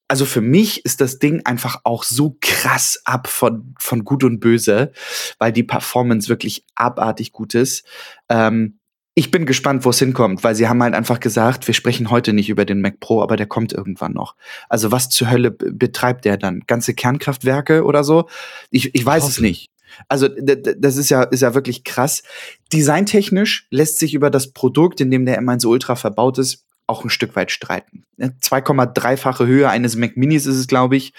also 0.09 0.25
für 0.25 0.41
mich 0.41 0.85
ist 0.85 1.01
das 1.01 1.19
Ding 1.19 1.43
einfach 1.45 1.81
auch 1.85 2.05
so 2.05 2.37
krass 2.41 3.01
ab 3.05 3.27
von, 3.27 3.75
von 3.79 4.05
Gut 4.05 4.25
und 4.25 4.41
Böse, 4.41 4.93
weil 5.39 5.53
die 5.53 5.63
Performance 5.63 6.29
wirklich 6.29 6.65
abartig 6.75 7.33
gut 7.33 7.55
ist. 7.55 7.87
Ähm, 8.29 8.79
ich 9.17 9.31
bin 9.31 9.47
gespannt, 9.47 9.85
wo 9.85 9.91
es 9.91 10.01
hinkommt, 10.01 10.43
weil 10.43 10.57
sie 10.57 10.69
haben 10.69 10.83
halt 10.83 10.95
einfach 10.95 11.21
gesagt, 11.21 11.69
wir 11.69 11.75
sprechen 11.75 12.11
heute 12.11 12.33
nicht 12.33 12.49
über 12.49 12.65
den 12.65 12.81
Mac 12.81 12.99
Pro, 12.99 13.23
aber 13.23 13.37
der 13.37 13.47
kommt 13.47 13.73
irgendwann 13.73 14.13
noch. 14.13 14.35
Also 14.69 14.91
was 14.91 15.09
zur 15.09 15.31
Hölle 15.31 15.53
betreibt 15.53 16.25
der 16.25 16.37
dann? 16.37 16.65
Ganze 16.67 16.95
Kernkraftwerke 16.95 17.85
oder 17.85 18.03
so? 18.03 18.29
Ich, 18.71 18.95
ich 18.95 19.07
weiß 19.07 19.29
es 19.29 19.41
nicht. 19.41 19.71
Also 20.09 20.29
das 20.29 20.97
ist 20.97 21.11
ja, 21.11 21.23
ist 21.23 21.43
ja 21.43 21.55
wirklich 21.55 21.85
krass. 21.85 22.25
Designtechnisch 22.73 23.69
lässt 23.71 24.01
sich 24.01 24.15
über 24.15 24.31
das 24.31 24.53
Produkt, 24.53 25.01
in 25.01 25.13
dem 25.13 25.25
der 25.25 25.41
M1 25.41 25.65
Ultra 25.67 25.95
verbaut 25.95 26.39
ist, 26.39 26.65
auch 26.87 27.05
ein 27.05 27.11
Stück 27.11 27.35
weit 27.37 27.51
streiten. 27.51 28.05
2,3-fache 28.19 29.47
Höhe 29.47 29.69
eines 29.69 29.97
Mac 29.97 30.17
Minis 30.17 30.47
ist 30.47 30.57
es, 30.57 30.67
glaube 30.67 30.97
ich. 30.97 31.13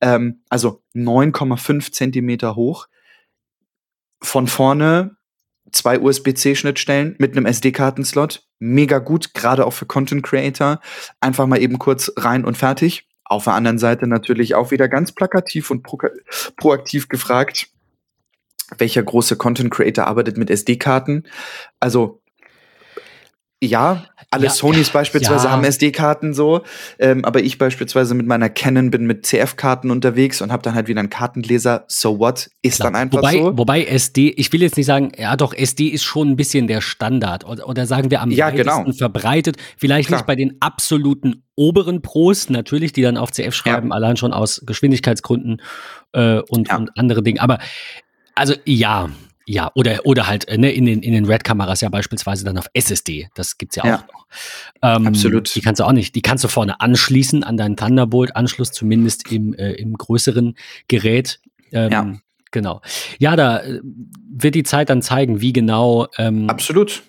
Ähm, 0.00 0.42
also 0.48 0.82
9,5 0.94 1.92
Zentimeter 1.92 2.56
hoch. 2.56 2.86
Von 4.22 4.46
vorne 4.46 5.16
zwei 5.72 5.98
USB-C-Schnittstellen 5.98 7.16
mit 7.18 7.36
einem 7.36 7.46
SD-Kartenslot. 7.46 8.46
Mega 8.58 8.98
gut, 8.98 9.34
gerade 9.34 9.66
auch 9.66 9.72
für 9.72 9.86
Content 9.86 10.22
Creator. 10.22 10.80
Einfach 11.20 11.46
mal 11.46 11.60
eben 11.60 11.78
kurz 11.78 12.12
rein 12.16 12.44
und 12.44 12.56
fertig. 12.56 13.08
Auf 13.24 13.44
der 13.44 13.54
anderen 13.54 13.78
Seite 13.78 14.06
natürlich 14.06 14.54
auch 14.54 14.70
wieder 14.70 14.88
ganz 14.88 15.12
plakativ 15.12 15.70
und 15.70 15.82
pro 15.82 15.98
proaktiv 16.56 17.08
gefragt, 17.08 17.68
welcher 18.78 19.02
große 19.02 19.36
Content 19.36 19.70
Creator 19.70 20.06
arbeitet 20.06 20.36
mit 20.36 20.50
SD-Karten. 20.50 21.24
Also 21.80 22.22
ja, 23.62 24.04
alle 24.30 24.44
ja, 24.44 24.50
Sonys 24.50 24.90
beispielsweise 24.90 25.46
ja. 25.46 25.50
haben 25.50 25.64
SD-Karten 25.64 26.34
so, 26.34 26.62
ähm, 26.98 27.24
aber 27.24 27.42
ich 27.42 27.56
beispielsweise 27.56 28.14
mit 28.14 28.26
meiner 28.26 28.50
Canon 28.50 28.90
bin 28.90 29.06
mit 29.06 29.24
CF-Karten 29.24 29.90
unterwegs 29.90 30.42
und 30.42 30.52
habe 30.52 30.62
dann 30.62 30.74
halt 30.74 30.88
wieder 30.88 31.00
einen 31.00 31.08
Kartenleser. 31.08 31.84
So 31.88 32.18
what? 32.18 32.50
Ist 32.60 32.76
Klar. 32.76 32.92
dann 32.92 33.00
einfach 33.00 33.18
wobei, 33.18 33.32
so. 33.38 33.56
Wobei 33.56 33.84
SD, 33.84 34.28
ich 34.36 34.52
will 34.52 34.60
jetzt 34.60 34.76
nicht 34.76 34.84
sagen, 34.84 35.12
ja 35.16 35.36
doch, 35.36 35.54
SD 35.54 35.88
ist 35.88 36.04
schon 36.04 36.30
ein 36.30 36.36
bisschen 36.36 36.66
der 36.66 36.82
Standard 36.82 37.46
oder, 37.46 37.66
oder 37.66 37.86
sagen 37.86 38.10
wir 38.10 38.20
am 38.20 38.30
ja, 38.30 38.50
genau. 38.50 38.84
verbreitet. 38.92 39.56
Vielleicht 39.78 40.08
Klar. 40.08 40.20
nicht 40.20 40.26
bei 40.26 40.36
den 40.36 40.56
absoluten 40.60 41.42
oberen 41.54 42.02
Pros, 42.02 42.50
natürlich, 42.50 42.92
die 42.92 43.00
dann 43.00 43.16
auf 43.16 43.32
CF 43.32 43.54
schreiben, 43.54 43.88
ja. 43.88 43.94
allein 43.94 44.18
schon 44.18 44.34
aus 44.34 44.62
Geschwindigkeitsgründen 44.66 45.62
äh, 46.12 46.40
und, 46.40 46.70
und 46.70 46.90
andere 46.98 47.22
Dinge. 47.22 47.40
Aber 47.40 47.58
also 48.34 48.54
ja, 48.66 49.08
ja, 49.46 49.70
oder, 49.74 50.04
oder 50.04 50.26
halt 50.26 50.48
äh, 50.48 50.58
ne, 50.58 50.72
in 50.72 50.84
den, 50.84 51.02
in 51.02 51.12
den 51.12 51.24
Red-Kameras 51.24 51.80
ja 51.80 51.88
beispielsweise 51.88 52.44
dann 52.44 52.58
auf 52.58 52.66
SSD. 52.74 53.28
Das 53.34 53.58
gibt's 53.58 53.76
ja, 53.76 53.86
ja. 53.86 53.96
auch 53.96 54.12
noch. 54.12 54.26
Ähm, 54.82 55.06
Absolut. 55.06 55.54
Die 55.54 55.60
kannst 55.60 55.80
du 55.80 55.84
auch 55.84 55.92
nicht. 55.92 56.14
Die 56.14 56.22
kannst 56.22 56.42
du 56.42 56.48
vorne 56.48 56.80
anschließen 56.80 57.44
an 57.44 57.56
deinen 57.56 57.76
Thunderbolt-Anschluss, 57.76 58.72
zumindest 58.72 59.30
im, 59.30 59.54
äh, 59.54 59.72
im 59.72 59.94
größeren 59.94 60.56
Gerät. 60.88 61.40
Ähm, 61.72 61.92
ja. 61.92 62.12
Genau. 62.50 62.80
Ja, 63.18 63.36
da 63.36 63.60
äh, 63.60 63.80
wird 63.82 64.56
die 64.56 64.64
Zeit 64.64 64.90
dann 64.90 65.02
zeigen, 65.02 65.40
wie 65.40 65.52
genau. 65.52 66.08
Ähm, 66.18 66.50
Absolut 66.50 67.02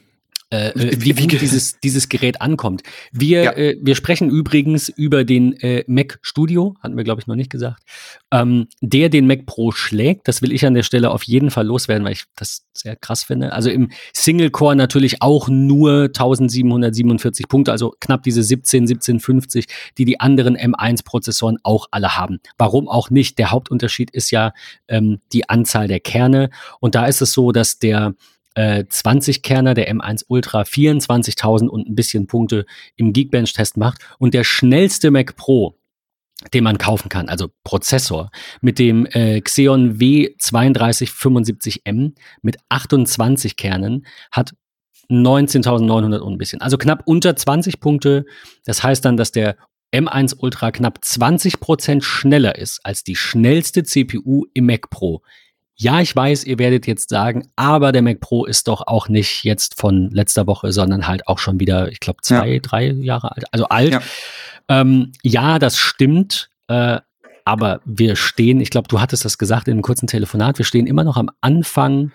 äh, 0.49 0.69
äh, 0.69 1.01
wie, 1.01 1.17
wie 1.17 1.27
dieses, 1.27 1.77
dieses 1.81 2.07
Gerät 2.07 2.39
ankommt. 2.39 2.81
Wir, 3.11 3.43
ja. 3.43 3.51
äh, 3.51 3.77
wir 3.81 3.95
sprechen 3.95 4.29
übrigens 4.29 4.87
über 4.87 5.25
den 5.25 5.51
äh, 5.59 5.83
Mac 5.87 6.19
Studio, 6.21 6.75
hatten 6.81 6.95
wir, 6.95 7.03
glaube 7.03 7.19
ich, 7.19 7.27
noch 7.27 7.35
nicht 7.35 7.49
gesagt, 7.49 7.83
ähm, 8.31 8.67
der 8.79 9.09
den 9.09 9.27
Mac 9.27 9.45
Pro 9.45 9.71
schlägt. 9.71 10.25
Das 10.29 10.41
will 10.41 10.53
ich 10.53 10.65
an 10.65 10.73
der 10.73 10.83
Stelle 10.83 11.11
auf 11.11 11.23
jeden 11.23 11.51
Fall 11.51 11.65
loswerden, 11.65 12.05
weil 12.05 12.13
ich 12.13 12.23
das 12.37 12.65
sehr 12.71 12.95
krass 12.95 13.23
finde. 13.23 13.51
Also 13.51 13.69
im 13.69 13.91
Single 14.13 14.49
Core 14.49 14.77
natürlich 14.77 15.21
auch 15.21 15.49
nur 15.49 16.03
1747 16.03 17.49
Punkte, 17.49 17.73
also 17.73 17.93
knapp 17.99 18.23
diese 18.23 18.41
17, 18.41 18.83
1750, 18.83 19.67
die 19.97 20.05
die 20.05 20.21
anderen 20.21 20.55
M1-Prozessoren 20.55 21.57
auch 21.63 21.87
alle 21.91 22.15
haben. 22.15 22.39
Warum 22.57 22.87
auch 22.87 23.09
nicht? 23.09 23.37
Der 23.37 23.51
Hauptunterschied 23.51 24.11
ist 24.11 24.31
ja 24.31 24.53
ähm, 24.87 25.19
die 25.33 25.49
Anzahl 25.49 25.89
der 25.89 25.99
Kerne. 25.99 26.51
Und 26.79 26.95
da 26.95 27.05
ist 27.05 27.21
es 27.21 27.33
so, 27.33 27.51
dass 27.51 27.79
der 27.79 28.13
20 28.13 28.17
äh, 28.57 28.85
Kerner, 29.43 29.75
der 29.75 29.93
M1 29.93 30.23
Ultra 30.27 30.63
24.000 30.63 31.67
und 31.67 31.87
ein 31.87 31.95
bisschen 31.95 32.27
Punkte 32.27 32.65
im 32.95 33.13
Geekbench-Test 33.13 33.77
macht. 33.77 34.01
Und 34.19 34.33
der 34.33 34.43
schnellste 34.43 35.11
Mac 35.11 35.35
Pro, 35.35 35.77
den 36.53 36.63
man 36.63 36.77
kaufen 36.77 37.09
kann, 37.09 37.29
also 37.29 37.49
Prozessor, 37.63 38.29
mit 38.61 38.77
dem 38.79 39.05
äh, 39.07 39.41
Xeon 39.41 39.97
W3275M 39.99 42.13
mit 42.41 42.57
28 42.69 43.55
Kernen, 43.55 44.05
hat 44.31 44.53
19.900 45.09 46.17
und 46.17 46.33
ein 46.33 46.37
bisschen. 46.37 46.61
Also 46.61 46.77
knapp 46.77 47.03
unter 47.05 47.35
20 47.35 47.79
Punkte. 47.79 48.25
Das 48.65 48.83
heißt 48.83 49.05
dann, 49.05 49.17
dass 49.17 49.31
der 49.31 49.55
M1 49.93 50.35
Ultra 50.39 50.71
knapp 50.71 51.03
20 51.03 51.59
Prozent 51.59 52.03
schneller 52.03 52.57
ist 52.57 52.79
als 52.83 53.03
die 53.03 53.15
schnellste 53.15 53.83
CPU 53.83 54.45
im 54.53 54.65
Mac 54.65 54.89
Pro. 54.89 55.21
Ja, 55.79 56.01
ich 56.01 56.15
weiß, 56.15 56.43
ihr 56.45 56.57
werdet 56.57 56.87
jetzt 56.87 57.09
sagen, 57.09 57.47
aber 57.55 57.91
der 57.91 58.01
Mac 58.01 58.19
Pro 58.19 58.45
ist 58.45 58.67
doch 58.67 58.87
auch 58.87 59.09
nicht 59.09 59.43
jetzt 59.43 59.79
von 59.79 60.09
letzter 60.09 60.47
Woche, 60.47 60.71
sondern 60.71 61.07
halt 61.07 61.27
auch 61.27 61.37
schon 61.37 61.59
wieder, 61.59 61.91
ich 61.91 61.99
glaube, 61.99 62.21
zwei, 62.23 62.53
ja. 62.53 62.59
drei 62.59 62.87
Jahre 62.87 63.35
alt, 63.35 63.45
also 63.51 63.65
alt. 63.69 63.93
Ja, 63.93 64.01
ähm, 64.69 65.11
ja 65.21 65.59
das 65.59 65.77
stimmt. 65.77 66.49
Äh, 66.67 66.99
aber 67.45 67.79
wir 67.85 68.15
stehen, 68.15 68.59
ich 68.59 68.71
glaube, 68.71 68.87
du 68.89 68.99
hattest 68.99 69.23
das 69.23 69.37
gesagt 69.37 69.67
in 69.67 69.73
einem 69.73 69.81
kurzen 69.81 70.07
Telefonat, 70.07 70.57
wir 70.57 70.65
stehen 70.65 70.87
immer 70.87 71.03
noch 71.03 71.15
am 71.15 71.29
Anfang 71.41 72.11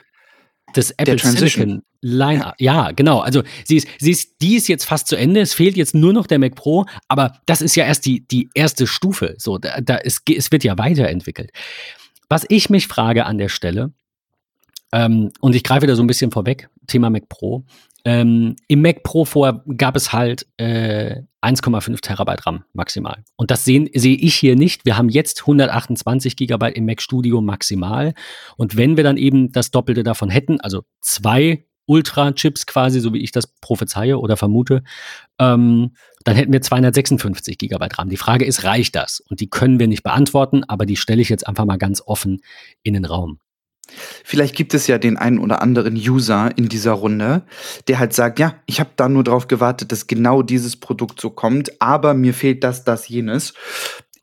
das 0.74 0.90
Apple 0.90 1.18
Silicon 1.18 1.82
Line. 2.00 2.40
Ja. 2.40 2.54
ja. 2.58 2.90
genau. 2.90 3.20
Also 3.20 3.42
sie 3.64 3.76
ist, 3.76 3.88
sie 3.98 4.10
ist, 4.10 4.42
die 4.42 4.56
ist 4.56 4.68
jetzt 4.68 4.84
fast 4.84 5.06
zu 5.06 5.16
Ende. 5.16 5.40
Es 5.40 5.54
fehlt 5.54 5.76
jetzt 5.76 5.94
nur 5.94 6.12
noch 6.12 6.26
der 6.26 6.38
Mac 6.38 6.54
Pro, 6.54 6.86
aber 7.08 7.38
das 7.46 7.62
ist 7.62 7.76
ja 7.76 7.84
erst 7.84 8.04
die, 8.06 8.26
die 8.26 8.50
erste 8.54 8.86
Stufe. 8.86 9.36
So, 9.38 9.58
da, 9.58 9.80
da 9.80 9.98
es, 9.98 10.20
es 10.26 10.50
wird 10.50 10.64
ja 10.64 10.76
weiterentwickelt. 10.78 11.50
Was 12.32 12.46
ich 12.48 12.70
mich 12.70 12.88
frage 12.88 13.26
an 13.26 13.36
der 13.36 13.50
Stelle, 13.50 13.92
ähm, 14.90 15.32
und 15.42 15.54
ich 15.54 15.62
greife 15.64 15.86
da 15.86 15.94
so 15.94 16.02
ein 16.02 16.06
bisschen 16.06 16.30
vorweg, 16.30 16.70
Thema 16.86 17.10
Mac 17.10 17.28
Pro. 17.28 17.66
Ähm, 18.06 18.56
Im 18.68 18.80
Mac 18.80 19.02
Pro 19.02 19.26
vorher 19.26 19.62
gab 19.76 19.96
es 19.96 20.14
halt 20.14 20.46
äh, 20.56 21.24
1,5 21.42 22.00
Terabyte 22.00 22.46
RAM 22.46 22.64
maximal. 22.72 23.22
Und 23.36 23.50
das 23.50 23.66
sehe 23.66 23.86
seh 23.92 24.14
ich 24.14 24.34
hier 24.34 24.56
nicht. 24.56 24.86
Wir 24.86 24.96
haben 24.96 25.10
jetzt 25.10 25.42
128 25.42 26.34
Gigabyte 26.36 26.74
im 26.74 26.86
Mac 26.86 27.02
Studio 27.02 27.42
maximal. 27.42 28.14
Und 28.56 28.78
wenn 28.78 28.96
wir 28.96 29.04
dann 29.04 29.18
eben 29.18 29.52
das 29.52 29.70
Doppelte 29.70 30.02
davon 30.02 30.30
hätten, 30.30 30.58
also 30.58 30.84
zwei 31.02 31.66
Ultra-Chips 31.92 32.66
quasi, 32.66 33.00
so 33.00 33.12
wie 33.12 33.22
ich 33.22 33.32
das 33.32 33.46
prophezeie 33.46 34.18
oder 34.18 34.38
vermute, 34.38 34.82
ähm, 35.38 35.92
dann 36.24 36.36
hätten 36.36 36.52
wir 36.52 36.62
256 36.62 37.58
Gigabyte 37.58 37.98
RAM. 37.98 38.08
Die 38.08 38.16
Frage 38.16 38.46
ist, 38.46 38.64
reicht 38.64 38.96
das? 38.96 39.20
Und 39.28 39.40
die 39.40 39.50
können 39.50 39.78
wir 39.78 39.88
nicht 39.88 40.02
beantworten, 40.02 40.64
aber 40.64 40.86
die 40.86 40.96
stelle 40.96 41.20
ich 41.20 41.28
jetzt 41.28 41.46
einfach 41.46 41.66
mal 41.66 41.76
ganz 41.76 42.02
offen 42.04 42.40
in 42.82 42.94
den 42.94 43.04
Raum. 43.04 43.38
Vielleicht 44.24 44.56
gibt 44.56 44.72
es 44.72 44.86
ja 44.86 44.96
den 44.96 45.18
einen 45.18 45.38
oder 45.38 45.60
anderen 45.60 45.96
User 45.96 46.50
in 46.56 46.70
dieser 46.70 46.92
Runde, 46.92 47.42
der 47.88 47.98
halt 47.98 48.14
sagt, 48.14 48.38
ja, 48.38 48.54
ich 48.64 48.80
habe 48.80 48.90
da 48.96 49.08
nur 49.08 49.24
drauf 49.24 49.48
gewartet, 49.48 49.92
dass 49.92 50.06
genau 50.06 50.40
dieses 50.40 50.76
Produkt 50.76 51.20
so 51.20 51.28
kommt, 51.28 51.82
aber 51.82 52.14
mir 52.14 52.32
fehlt 52.32 52.64
das, 52.64 52.84
das, 52.84 53.08
jenes. 53.08 53.52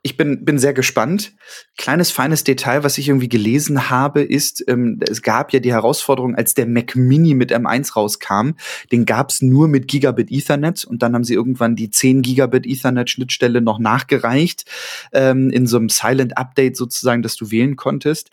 Ich 0.01 0.15
bin, 0.15 0.45
bin 0.45 0.57
sehr 0.59 0.73
gespannt. 0.73 1.33
Kleines, 1.77 2.09
feines 2.09 2.45
Detail, 2.45 2.85
was 2.85 2.97
ich 2.97 3.09
irgendwie 3.09 3.27
gelesen 3.27 3.89
habe, 3.89 4.21
ist, 4.21 4.63
ähm, 4.69 4.97
es 5.01 5.21
gab 5.21 5.51
ja 5.51 5.59
die 5.59 5.73
Herausforderung, 5.73 6.35
als 6.35 6.53
der 6.53 6.67
Mac 6.67 6.95
Mini 6.95 7.33
mit 7.33 7.51
M1 7.51 7.95
rauskam, 7.95 8.51
den 8.93 9.05
gab 9.05 9.29
es 9.29 9.41
nur 9.41 9.67
mit 9.67 9.89
Gigabit 9.89 10.31
Ethernet 10.31 10.85
und 10.85 11.03
dann 11.03 11.15
haben 11.15 11.25
sie 11.25 11.33
irgendwann 11.33 11.75
die 11.75 11.89
10 11.89 12.21
Gigabit 12.21 12.65
Ethernet 12.65 13.09
Schnittstelle 13.09 13.59
noch 13.59 13.77
nachgereicht, 13.77 14.63
ähm, 15.11 15.49
in 15.49 15.67
so 15.67 15.75
einem 15.75 15.89
Silent 15.89 16.37
Update 16.37 16.77
sozusagen, 16.77 17.21
dass 17.21 17.35
du 17.35 17.51
wählen 17.51 17.75
konntest 17.75 18.29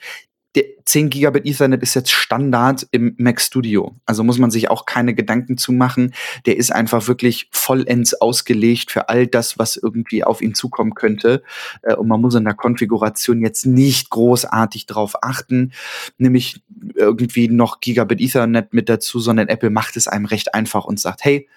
der 0.57 0.64
10 0.86 1.11
Gigabit 1.11 1.44
Ethernet 1.44 1.82
ist 1.82 1.94
jetzt 1.94 2.11
Standard 2.11 2.86
im 2.90 3.14
Mac 3.18 3.40
Studio. 3.40 3.94
Also 4.07 4.24
muss 4.24 4.38
man 4.38 4.50
sich 4.50 4.70
auch 4.70 4.86
keine 4.86 5.14
Gedanken 5.14 5.59
zu 5.59 5.72
machen. 5.72 6.14
Der 6.46 6.57
ist 6.57 6.72
einfach 6.72 7.07
wirklich 7.09 7.48
vollends 7.52 8.14
ausgelegt 8.14 8.90
für 8.90 9.11
all 9.11 9.26
das, 9.26 9.59
was 9.59 9.76
irgendwie 9.76 10.24
auf 10.24 10.40
ihn 10.40 10.54
zukommen 10.54 10.94
könnte. 10.94 11.42
Äh, 11.82 11.94
und 11.94 12.09
man 12.09 12.20
muss 12.20 12.34
in 12.34 12.44
der 12.44 12.54
Konfiguration 12.54 13.42
jetzt 13.42 13.66
nicht 13.66 14.09
großartig 14.09 14.86
drauf 14.86 15.22
achten, 15.22 15.72
nämlich 16.16 16.62
irgendwie 16.94 17.48
noch 17.48 17.80
Gigabit 17.80 18.20
Ethernet 18.20 18.72
mit 18.72 18.88
dazu, 18.88 19.20
sondern 19.20 19.48
Apple 19.48 19.70
macht 19.70 19.96
es 19.96 20.09
einem 20.09 20.24
recht 20.24 20.54
einfach 20.54 20.86
und 20.86 20.98
sagt, 20.98 21.24
hey, 21.24 21.48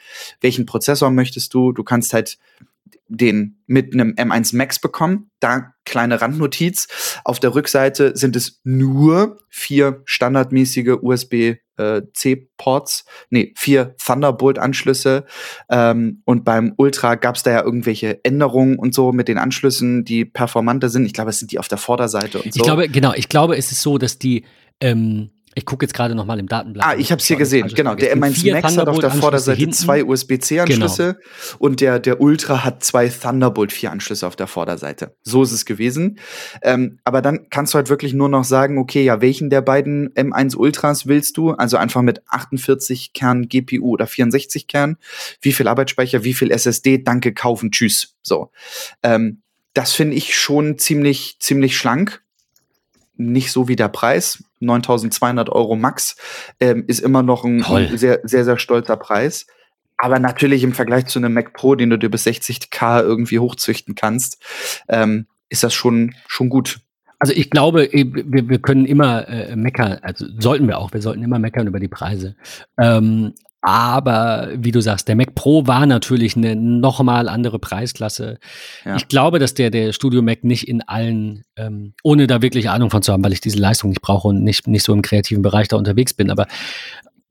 welchen 0.41 0.65
Prozessor 0.65 1.09
möchtest 1.11 1.53
du? 1.53 1.71
Du 1.71 1.83
kannst 1.83 2.13
halt 2.13 2.37
den 3.09 3.57
mit 3.65 3.93
einem 3.93 4.13
M1 4.13 4.55
Max 4.55 4.79
bekommen. 4.79 5.29
Da 5.39 5.73
kleine 5.83 6.21
Randnotiz. 6.21 6.87
Auf 7.25 7.39
der 7.39 7.55
Rückseite 7.55 8.15
sind 8.15 8.35
es 8.35 8.61
nur 8.63 9.39
vier 9.49 10.03
standardmäßige 10.05 10.97
USB-C-Ports, 11.01 13.05
äh, 13.07 13.11
nee, 13.31 13.53
vier 13.57 13.95
Thunderbolt-Anschlüsse. 13.97 15.25
Ähm, 15.69 16.21
und 16.25 16.45
beim 16.45 16.73
Ultra 16.77 17.15
gab 17.15 17.35
es 17.35 17.43
da 17.43 17.51
ja 17.51 17.63
irgendwelche 17.63 18.23
Änderungen 18.23 18.77
und 18.77 18.93
so 18.93 19.11
mit 19.11 19.27
den 19.27 19.39
Anschlüssen, 19.39 20.05
die 20.05 20.25
performanter 20.25 20.89
sind. 20.89 21.05
Ich 21.05 21.13
glaube, 21.13 21.31
es 21.31 21.39
sind 21.39 21.51
die 21.51 21.59
auf 21.59 21.67
der 21.67 21.79
Vorderseite 21.79 22.37
und 22.37 22.53
so. 22.53 22.59
Ich 22.59 22.63
glaube, 22.63 22.87
genau, 22.87 23.13
ich 23.15 23.27
glaube, 23.27 23.57
es 23.57 23.71
ist 23.71 23.81
so, 23.81 23.97
dass 23.97 24.19
die 24.19 24.45
ähm 24.79 25.31
ich 25.55 25.65
gucke 25.65 25.83
jetzt 25.85 25.93
gerade 25.93 26.15
noch 26.15 26.25
mal 26.25 26.39
im 26.39 26.47
Datenblatt. 26.47 26.85
Ah, 26.85 26.95
ich 26.95 27.11
habe 27.11 27.19
es 27.19 27.25
hier 27.25 27.37
gesehen. 27.37 27.67
Genau, 27.67 27.95
der 27.95 28.15
M1 28.15 28.51
Max 28.51 28.77
hat 28.77 28.87
auf 28.87 28.99
der 28.99 29.11
Vorderseite 29.11 29.69
zwei 29.71 30.03
USB-C-Anschlüsse 30.03 31.15
genau. 31.15 31.57
und 31.57 31.81
der, 31.81 31.99
der 31.99 32.21
Ultra 32.21 32.63
hat 32.63 32.83
zwei 32.83 33.09
Thunderbolt 33.09 33.71
4-Anschlüsse 33.71 34.27
auf 34.27 34.35
der 34.35 34.47
Vorderseite. 34.47 35.15
So 35.23 35.41
ist 35.41 35.51
es 35.51 35.65
gewesen. 35.65 36.19
Ähm, 36.61 36.99
aber 37.03 37.21
dann 37.21 37.49
kannst 37.49 37.73
du 37.73 37.77
halt 37.77 37.89
wirklich 37.89 38.13
nur 38.13 38.29
noch 38.29 38.43
sagen, 38.43 38.77
okay, 38.77 39.03
ja, 39.03 39.21
welchen 39.21 39.49
der 39.49 39.61
beiden 39.61 40.13
M1 40.13 40.55
Ultras 40.55 41.07
willst 41.07 41.37
du? 41.37 41.51
Also 41.51 41.77
einfach 41.77 42.01
mit 42.01 42.21
48 42.27 43.13
Kern 43.13 43.47
GPU 43.49 43.89
oder 43.91 44.07
64 44.07 44.67
Kern. 44.67 44.97
Wie 45.41 45.51
viel 45.51 45.67
Arbeitsspeicher, 45.67 46.23
wie 46.23 46.33
viel 46.33 46.51
SSD? 46.51 46.99
Danke, 46.99 47.33
kaufen, 47.33 47.71
tschüss. 47.71 48.15
So. 48.21 48.51
Ähm, 49.01 49.41
das 49.73 49.93
finde 49.93 50.15
ich 50.15 50.37
schon 50.37 50.77
ziemlich, 50.77 51.37
ziemlich 51.39 51.77
schlank 51.77 52.21
nicht 53.19 53.51
so 53.51 53.67
wie 53.67 53.75
der 53.75 53.89
Preis. 53.89 54.43
9200 54.61 55.49
Euro 55.49 55.75
max 55.75 56.15
ähm, 56.59 56.85
ist 56.87 56.99
immer 56.99 57.21
noch 57.21 57.43
ein 57.43 57.61
Toll. 57.61 57.97
sehr, 57.97 58.21
sehr, 58.23 58.45
sehr 58.45 58.57
stolzer 58.57 58.97
Preis. 58.97 59.45
Aber 59.97 60.19
natürlich 60.19 60.63
im 60.63 60.73
Vergleich 60.73 61.07
zu 61.07 61.19
einem 61.19 61.33
Mac 61.33 61.53
Pro, 61.53 61.75
den 61.75 61.89
du 61.89 61.97
dir 61.97 62.09
bis 62.09 62.25
60k 62.25 63.01
irgendwie 63.01 63.39
hochzüchten 63.39 63.95
kannst, 63.95 64.41
ähm, 64.87 65.27
ist 65.49 65.63
das 65.63 65.73
schon, 65.73 66.15
schon 66.27 66.49
gut. 66.49 66.79
Also 67.19 67.33
ich 67.33 67.49
glaube, 67.49 67.83
äh, 67.93 68.05
wir, 68.13 68.47
wir 68.47 68.59
können 68.59 68.85
immer 68.85 69.27
äh, 69.27 69.55
meckern, 69.57 69.99
also 70.01 70.25
sollten 70.39 70.67
wir 70.67 70.77
auch, 70.77 70.93
wir 70.93 71.01
sollten 71.01 71.21
immer 71.21 71.37
meckern 71.37 71.67
über 71.67 71.81
die 71.81 71.89
Preise. 71.89 72.37
Ähm, 72.79 73.33
aber 73.61 74.49
wie 74.55 74.71
du 74.71 74.81
sagst, 74.81 75.07
der 75.07 75.15
Mac 75.15 75.35
Pro 75.35 75.67
war 75.67 75.85
natürlich 75.85 76.37
eine 76.37 76.55
nochmal 76.55 77.27
andere 77.27 77.59
Preisklasse. 77.59 78.39
Ja. 78.85 78.95
Ich 78.95 79.07
glaube, 79.07 79.39
dass 79.39 79.53
der, 79.53 79.69
der 79.69 79.91
Studio 79.91 80.21
Mac 80.21 80.43
nicht 80.43 80.67
in 80.67 80.81
allen, 80.81 81.43
ähm, 81.57 81.93
ohne 82.03 82.27
da 82.27 82.41
wirklich 82.41 82.69
Ahnung 82.69 82.89
von 82.89 83.01
zu 83.01 83.11
haben, 83.11 83.23
weil 83.23 83.33
ich 83.33 83.41
diese 83.41 83.59
Leistung 83.59 83.89
nicht 83.89 84.01
brauche 84.01 84.29
und 84.29 84.43
nicht, 84.43 84.67
nicht 84.67 84.83
so 84.83 84.93
im 84.93 85.01
kreativen 85.01 85.41
Bereich 85.41 85.67
da 85.67 85.75
unterwegs 85.75 86.13
bin, 86.13 86.31
aber 86.31 86.47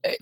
äh, 0.03 0.12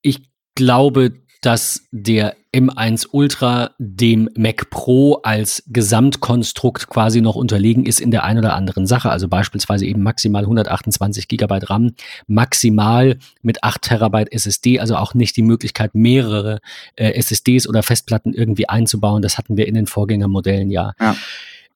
ich 0.00 0.28
glaube, 0.54 1.12
dass 1.44 1.86
der 1.90 2.36
M1 2.54 3.08
Ultra 3.10 3.72
dem 3.78 4.30
Mac 4.34 4.70
Pro 4.70 5.20
als 5.22 5.62
Gesamtkonstrukt 5.66 6.88
quasi 6.88 7.20
noch 7.20 7.34
unterlegen 7.34 7.84
ist 7.84 8.00
in 8.00 8.10
der 8.10 8.24
einen 8.24 8.38
oder 8.38 8.54
anderen 8.54 8.86
Sache. 8.86 9.10
Also 9.10 9.28
beispielsweise 9.28 9.84
eben 9.84 10.02
maximal 10.02 10.44
128 10.44 11.28
Gigabyte 11.28 11.68
RAM, 11.68 11.92
maximal 12.26 13.18
mit 13.42 13.62
8 13.62 13.82
Terabyte 13.82 14.32
SSD, 14.32 14.80
also 14.80 14.96
auch 14.96 15.12
nicht 15.12 15.36
die 15.36 15.42
Möglichkeit, 15.42 15.94
mehrere 15.94 16.60
äh, 16.96 17.10
SSDs 17.12 17.68
oder 17.68 17.82
Festplatten 17.82 18.32
irgendwie 18.32 18.68
einzubauen. 18.68 19.20
Das 19.20 19.36
hatten 19.36 19.56
wir 19.56 19.68
in 19.68 19.74
den 19.74 19.86
Vorgängermodellen 19.86 20.70
ja. 20.70 20.92
Ja. 20.98 21.16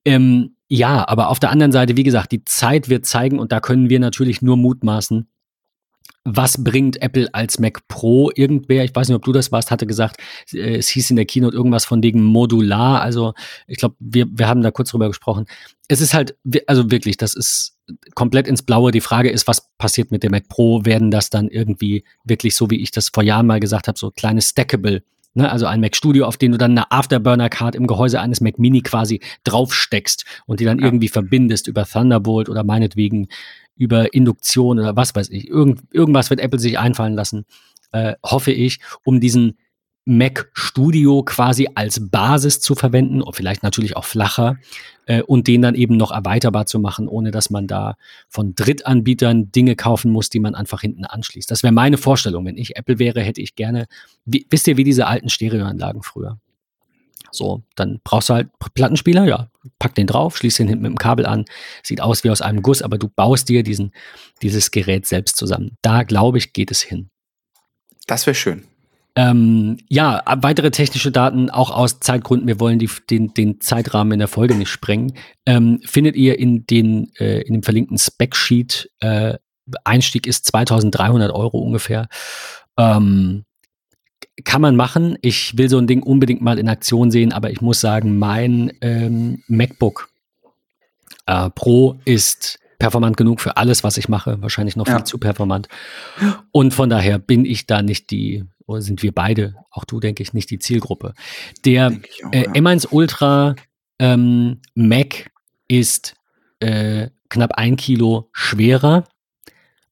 Ähm, 0.05 0.55
ja, 0.67 1.07
aber 1.07 1.29
auf 1.29 1.39
der 1.39 1.51
anderen 1.51 1.71
Seite, 1.71 1.97
wie 1.97 2.03
gesagt, 2.03 2.31
die 2.31 2.43
Zeit 2.45 2.89
wird 2.89 3.05
zeigen 3.05 3.37
und 3.37 3.51
da 3.51 3.59
können 3.59 3.89
wir 3.89 3.99
natürlich 3.99 4.41
nur 4.41 4.57
mutmaßen, 4.57 5.27
was 6.23 6.63
bringt 6.63 7.01
Apple 7.01 7.33
als 7.33 7.59
Mac 7.59 7.87
Pro? 7.87 8.31
Irgendwer, 8.33 8.83
ich 8.83 8.95
weiß 8.95 9.07
nicht, 9.07 9.15
ob 9.15 9.23
du 9.23 9.31
das 9.31 9.51
warst, 9.51 9.71
hatte 9.71 9.87
gesagt, 9.87 10.17
äh, 10.53 10.77
es 10.77 10.89
hieß 10.89 11.09
in 11.09 11.15
der 11.15 11.25
Keynote 11.25 11.55
irgendwas 11.55 11.85
von 11.85 12.03
wegen 12.03 12.23
modular. 12.23 13.01
Also 13.01 13.33
ich 13.67 13.77
glaube, 13.77 13.95
wir, 13.99 14.27
wir 14.29 14.47
haben 14.47 14.61
da 14.61 14.71
kurz 14.71 14.91
drüber 14.91 15.07
gesprochen. 15.07 15.45
Es 15.87 16.01
ist 16.01 16.13
halt, 16.13 16.35
also 16.67 16.91
wirklich, 16.91 17.17
das 17.17 17.33
ist 17.33 17.77
komplett 18.13 18.47
ins 18.47 18.61
Blaue. 18.61 18.91
Die 18.91 19.01
Frage 19.01 19.29
ist, 19.29 19.47
was 19.47 19.69
passiert 19.77 20.11
mit 20.11 20.23
dem 20.23 20.31
Mac 20.31 20.47
Pro? 20.47 20.85
Werden 20.85 21.09
das 21.09 21.29
dann 21.29 21.47
irgendwie 21.47 22.03
wirklich, 22.23 22.55
so 22.55 22.69
wie 22.69 22.81
ich 22.81 22.91
das 22.91 23.09
vor 23.09 23.23
Jahren 23.23 23.47
mal 23.47 23.59
gesagt 23.59 23.87
habe, 23.87 23.97
so 23.97 24.11
kleine 24.11 24.41
Stackable 24.41 25.03
Ne, 25.35 25.49
also 25.49 25.67
ein 25.67 25.79
Mac 25.79 25.95
Studio, 25.95 26.25
auf 26.25 26.37
den 26.37 26.51
du 26.51 26.57
dann 26.57 26.71
eine 26.71 26.91
Afterburner-Card 26.91 27.75
im 27.75 27.85
Gehäuse 27.85 28.19
eines 28.19 28.41
Mac 28.41 28.57
Mini 28.57 28.81
quasi 28.81 29.21
draufsteckst 29.43 30.25
und 30.47 30.59
die 30.59 30.65
dann 30.65 30.79
ja. 30.79 30.85
irgendwie 30.85 31.07
verbindest 31.07 31.67
über 31.67 31.85
Thunderbolt 31.85 32.49
oder 32.49 32.63
meinetwegen 32.63 33.27
über 33.79 34.13
Induktion 34.13 34.77
oder 34.77 34.95
was 34.95 35.15
weiß 35.15 35.29
ich. 35.29 35.47
Irgend, 35.47 35.81
irgendwas 35.91 36.29
wird 36.29 36.41
Apple 36.41 36.59
sich 36.59 36.77
einfallen 36.77 37.15
lassen, 37.15 37.45
äh, 37.91 38.13
hoffe 38.23 38.51
ich, 38.51 38.79
um 39.03 39.19
diesen 39.19 39.57
Mac 40.05 40.49
Studio 40.53 41.23
quasi 41.23 41.69
als 41.75 42.09
Basis 42.09 42.59
zu 42.59 42.75
verwenden, 42.75 43.21
und 43.21 43.35
vielleicht 43.35 43.63
natürlich 43.63 43.95
auch 43.95 44.05
flacher, 44.05 44.57
äh, 45.05 45.21
und 45.21 45.47
den 45.47 45.61
dann 45.61 45.75
eben 45.75 45.97
noch 45.97 46.11
erweiterbar 46.11 46.65
zu 46.65 46.79
machen, 46.79 47.07
ohne 47.07 47.31
dass 47.31 47.49
man 47.49 47.67
da 47.67 47.95
von 48.27 48.53
Drittanbietern 48.55 49.51
Dinge 49.51 49.75
kaufen 49.75 50.11
muss, 50.11 50.29
die 50.29 50.39
man 50.39 50.55
einfach 50.55 50.81
hinten 50.81 51.05
anschließt. 51.05 51.49
Das 51.49 51.63
wäre 51.63 51.73
meine 51.73 51.97
Vorstellung. 51.97 52.45
Wenn 52.45 52.57
ich 52.57 52.75
Apple 52.75 52.99
wäre, 52.99 53.21
hätte 53.21 53.41
ich 53.41 53.55
gerne, 53.55 53.85
wie, 54.25 54.45
wisst 54.49 54.67
ihr, 54.67 54.77
wie 54.77 54.83
diese 54.83 55.07
alten 55.07 55.29
Stereoanlagen 55.29 56.03
früher? 56.03 56.39
So, 57.31 57.63
dann 57.75 57.99
brauchst 58.03 58.29
du 58.29 58.33
halt 58.35 58.49
Plattenspieler, 58.73 59.25
ja, 59.25 59.49
pack 59.77 59.95
den 59.95 60.07
drauf, 60.07 60.37
schließ 60.37 60.57
den 60.57 60.67
hinten 60.67 60.83
mit 60.83 60.91
dem 60.91 60.97
Kabel 60.97 61.25
an, 61.25 61.45
sieht 61.83 62.01
aus 62.01 62.23
wie 62.23 62.29
aus 62.29 62.41
einem 62.41 62.61
Guss, 62.61 62.81
aber 62.81 62.97
du 62.97 63.07
baust 63.07 63.49
dir 63.49 63.63
diesen, 63.63 63.91
dieses 64.41 64.71
Gerät 64.71 65.05
selbst 65.05 65.37
zusammen. 65.37 65.77
Da, 65.81 66.03
glaube 66.03 66.37
ich, 66.37 66.53
geht 66.53 66.71
es 66.71 66.81
hin. 66.81 67.09
Das 68.07 68.25
wäre 68.25 68.35
schön. 68.35 68.63
Ähm, 69.15 69.77
ja, 69.89 70.23
weitere 70.25 70.71
technische 70.71 71.11
Daten, 71.11 71.49
auch 71.49 71.71
aus 71.71 71.99
Zeitgründen, 71.99 72.47
wir 72.47 72.59
wollen 72.59 72.79
die, 72.79 72.89
den, 73.09 73.33
den 73.33 73.59
Zeitrahmen 73.59 74.13
in 74.13 74.19
der 74.19 74.27
Folge 74.27 74.55
nicht 74.55 74.69
sprengen, 74.69 75.13
ähm, 75.45 75.81
findet 75.83 76.15
ihr 76.15 76.39
in, 76.39 76.65
den, 76.65 77.11
äh, 77.19 77.41
in 77.41 77.53
dem 77.53 77.63
verlinkten 77.63 77.97
Spec-Sheet. 77.97 78.89
Äh, 79.01 79.37
Einstieg 79.83 80.25
ist 80.25 80.45
2300 80.45 81.31
Euro 81.31 81.59
ungefähr. 81.59 82.07
Ähm, 82.77 83.43
kann 84.43 84.61
man 84.61 84.75
machen. 84.75 85.17
Ich 85.21 85.57
will 85.57 85.69
so 85.69 85.77
ein 85.77 85.87
Ding 85.87 86.03
unbedingt 86.03 86.41
mal 86.41 86.59
in 86.59 86.69
Aktion 86.69 87.11
sehen, 87.11 87.31
aber 87.33 87.51
ich 87.51 87.61
muss 87.61 87.79
sagen, 87.81 88.17
mein 88.19 88.71
ähm, 88.81 89.43
MacBook 89.47 90.09
äh, 91.25 91.49
Pro 91.51 91.99
ist 92.05 92.59
performant 92.79 93.17
genug 93.17 93.41
für 93.41 93.57
alles, 93.57 93.83
was 93.83 93.97
ich 93.97 94.07
mache. 94.07 94.41
Wahrscheinlich 94.41 94.75
noch 94.75 94.87
Ja. 94.87 94.95
viel 94.95 95.03
zu 95.03 95.17
performant. 95.17 95.67
Und 96.51 96.73
von 96.73 96.89
daher 96.89 97.19
bin 97.19 97.45
ich 97.45 97.67
da 97.67 97.81
nicht 97.81 98.09
die, 98.09 98.45
oder 98.65 98.81
sind 98.81 99.03
wir 99.03 99.11
beide, 99.11 99.55
auch 99.69 99.83
du, 99.83 99.99
denke 99.99 100.23
ich, 100.23 100.33
nicht 100.33 100.49
die 100.49 100.59
Zielgruppe. 100.59 101.13
Der 101.65 101.87
auch, 101.87 102.31
äh, 102.31 102.43
ja. 102.45 102.51
M1 102.53 102.87
Ultra 102.89 103.55
ähm, 103.99 104.61
Mac 104.75 105.29
ist 105.67 106.15
äh, 106.61 107.09
knapp 107.29 107.51
ein 107.55 107.75
Kilo 107.75 108.29
schwerer 108.31 109.03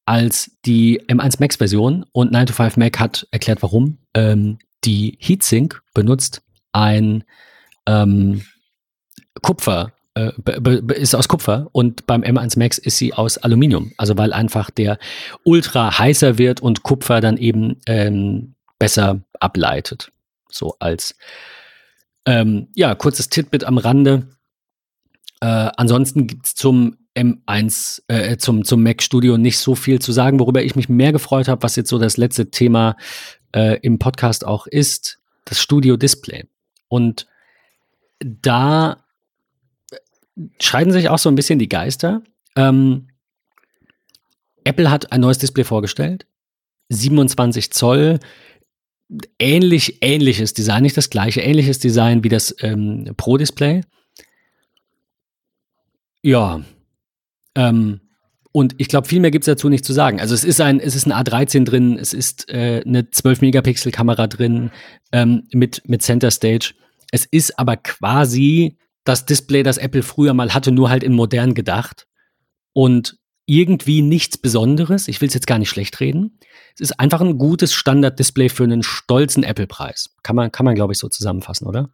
als 0.08 0.52
die 0.66 1.02
M1 1.02 1.36
Max 1.40 1.58
Version 1.58 2.06
und 2.14 2.32
9 2.32 2.48
to 2.48 2.54
5 2.54 2.78
Mac 2.78 2.98
hat 2.98 3.28
erklärt, 3.32 3.62
warum. 3.62 3.98
Ähm, 4.14 4.58
die 4.86 5.18
Heatsink 5.20 5.82
benutzt 5.94 6.42
ein 6.72 7.26
ähm, 7.86 8.42
Kupfer, 9.42 9.92
äh, 10.16 10.32
ist 10.94 11.14
aus 11.14 11.28
Kupfer 11.28 11.68
und 11.74 12.08
beim 12.08 12.22
M1 12.22 12.58
Max 12.58 12.78
ist 12.78 12.98
sie 12.98 13.14
aus 13.14 13.38
Aluminium. 13.38 13.92
Also 13.98 14.18
weil 14.18 14.32
einfach 14.32 14.70
der 14.72 14.98
Ultra 15.44 16.00
heißer 16.00 16.38
wird 16.38 16.62
und 16.62 16.84
Kupfer 16.84 17.20
dann 17.20 17.36
eben 17.36 17.82
ähm, 17.86 18.56
besser 18.80 19.20
ableitet. 19.42 20.14
So 20.50 20.78
als 20.80 21.18
ähm, 22.26 22.70
ja, 22.76 22.96
kurzes 22.96 23.28
Titbit 23.28 23.66
am 23.66 23.78
Rande. 23.78 24.30
Äh, 25.42 25.70
ansonsten 25.76 26.28
gibt 26.28 26.46
es 26.46 26.56
zum 26.56 26.98
M1, 27.18 28.04
äh, 28.08 28.38
zum, 28.38 28.64
zum 28.64 28.84
Mac 28.84 29.02
Studio 29.02 29.38
nicht 29.38 29.58
so 29.58 29.76
viel 29.76 30.00
zu 30.00 30.12
sagen, 30.12 30.40
worüber 30.40 30.64
ich 30.64 30.76
mich 30.76 30.88
mehr 30.88 31.12
gefreut 31.12 31.48
habe, 31.48 31.64
was 31.64 31.76
jetzt 31.76 31.90
so 31.90 31.98
das 31.98 32.18
letzte 32.18 32.52
Thema 32.52 32.96
äh, 33.54 33.80
im 33.82 33.98
Podcast 33.98 34.46
auch 34.46 34.68
ist, 34.68 35.20
das 35.46 35.60
Studio 35.60 35.98
Display. 35.98 36.46
Und 36.88 37.28
da 38.20 39.04
scheiden 40.60 40.94
sich 40.94 41.10
auch 41.10 41.18
so 41.18 41.30
ein 41.30 41.36
bisschen 41.36 41.60
die 41.60 41.70
Geister. 41.70 42.22
Ähm, 42.56 43.08
Apple 44.64 44.92
hat 44.92 45.12
ein 45.12 45.22
neues 45.22 45.38
Display 45.40 45.64
vorgestellt, 45.64 46.26
27 46.90 47.72
Zoll, 47.72 48.20
ähnlich, 49.40 50.00
ähnliches 50.02 50.54
Design, 50.54 50.84
nicht 50.84 50.98
das 50.98 51.10
gleiche, 51.10 51.42
ähnliches 51.42 51.80
Design 51.80 52.24
wie 52.24 52.30
das 52.30 52.56
ähm, 52.62 53.14
Pro-Display. 53.16 53.82
Ja. 56.22 56.62
Ähm, 57.58 58.02
und 58.54 58.76
ich 58.78 58.88
glaube, 58.88 59.08
viel 59.08 59.20
mehr 59.20 59.32
gibt 59.32 59.44
es 59.44 59.48
dazu 59.48 59.68
nicht 59.68 59.84
zu 59.84 59.94
sagen. 59.94 60.22
Also 60.22 60.34
es 60.34 60.44
ist 60.44 60.62
ein, 60.62 60.80
es 60.80 60.96
ist 60.96 61.06
ein 61.06 61.12
A13 61.12 61.66
drin, 61.66 61.98
es 62.00 62.14
ist 62.14 62.50
äh, 62.50 62.82
eine 62.86 63.10
12 63.10 63.42
Megapixel 63.42 63.92
Kamera 63.92 64.28
drin 64.28 64.72
ähm, 65.12 65.44
mit, 65.52 65.82
mit 65.86 66.02
Center 66.02 66.32
Stage. 66.32 66.74
Es 67.12 67.26
ist 67.26 67.60
aber 67.60 67.78
quasi 67.78 68.78
das 69.04 69.26
Display, 69.26 69.64
das 69.64 69.78
Apple 69.78 70.04
früher 70.04 70.34
mal 70.34 70.54
hatte, 70.54 70.72
nur 70.72 70.90
halt 70.90 71.04
in 71.04 71.14
modern 71.14 71.54
gedacht. 71.54 72.08
Und 72.74 73.18
irgendwie 73.48 74.02
nichts 74.02 74.38
Besonderes. 74.38 75.08
Ich 75.08 75.22
will 75.22 75.30
es 75.30 75.34
jetzt 75.34 75.48
gar 75.48 75.58
nicht 75.58 75.70
schlecht 75.70 76.00
reden. 76.00 76.38
Es 76.76 76.82
ist 76.82 77.00
einfach 77.00 77.22
ein 77.22 77.38
gutes 77.38 77.74
Standard-Display 77.74 78.50
für 78.50 78.64
einen 78.64 78.84
stolzen 78.84 79.44
Apple-Preis. 79.44 80.16
Kann 80.22 80.36
man, 80.36 80.52
kann 80.52 80.66
man 80.66 80.76
glaube 80.76 80.94
ich, 80.94 81.00
so 81.00 81.08
zusammenfassen, 81.08 81.66
oder? 81.66 81.90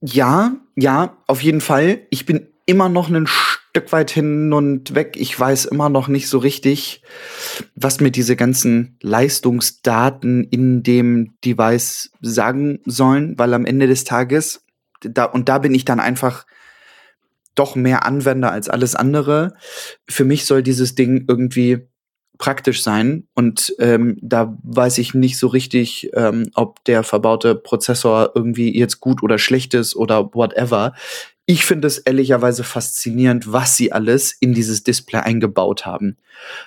Ja, 0.00 0.56
ja, 0.74 1.18
auf 1.26 1.42
jeden 1.42 1.60
Fall. 1.60 2.06
Ich 2.10 2.24
bin 2.24 2.49
immer 2.70 2.88
noch 2.88 3.10
ein 3.10 3.26
Stück 3.26 3.90
weit 3.90 4.12
hin 4.12 4.52
und 4.52 4.94
weg. 4.94 5.16
Ich 5.18 5.38
weiß 5.38 5.64
immer 5.64 5.88
noch 5.88 6.06
nicht 6.06 6.28
so 6.28 6.38
richtig, 6.38 7.02
was 7.74 7.98
mir 7.98 8.12
diese 8.12 8.36
ganzen 8.36 8.96
Leistungsdaten 9.02 10.44
in 10.44 10.84
dem 10.84 11.34
Device 11.44 12.12
sagen 12.20 12.78
sollen, 12.86 13.36
weil 13.38 13.54
am 13.54 13.66
Ende 13.66 13.88
des 13.88 14.04
Tages, 14.04 14.64
da, 15.00 15.24
und 15.24 15.48
da 15.48 15.58
bin 15.58 15.74
ich 15.74 15.84
dann 15.84 15.98
einfach 15.98 16.46
doch 17.56 17.74
mehr 17.74 18.06
Anwender 18.06 18.52
als 18.52 18.68
alles 18.68 18.94
andere. 18.94 19.54
Für 20.08 20.24
mich 20.24 20.46
soll 20.46 20.62
dieses 20.62 20.94
Ding 20.94 21.24
irgendwie 21.26 21.88
praktisch 22.38 22.84
sein 22.84 23.26
und 23.34 23.74
ähm, 23.80 24.16
da 24.22 24.56
weiß 24.62 24.98
ich 24.98 25.12
nicht 25.12 25.38
so 25.38 25.48
richtig, 25.48 26.10
ähm, 26.14 26.50
ob 26.54 26.84
der 26.84 27.02
verbaute 27.02 27.56
Prozessor 27.56 28.30
irgendwie 28.36 28.78
jetzt 28.78 29.00
gut 29.00 29.24
oder 29.24 29.38
schlecht 29.38 29.74
ist 29.74 29.96
oder 29.96 30.32
whatever. 30.32 30.94
Ich 31.50 31.64
finde 31.64 31.88
es 31.88 31.98
ehrlicherweise 31.98 32.62
faszinierend, 32.62 33.52
was 33.52 33.76
sie 33.76 33.90
alles 33.90 34.36
in 34.38 34.54
dieses 34.54 34.84
Display 34.84 35.18
eingebaut 35.18 35.84
haben. 35.84 36.16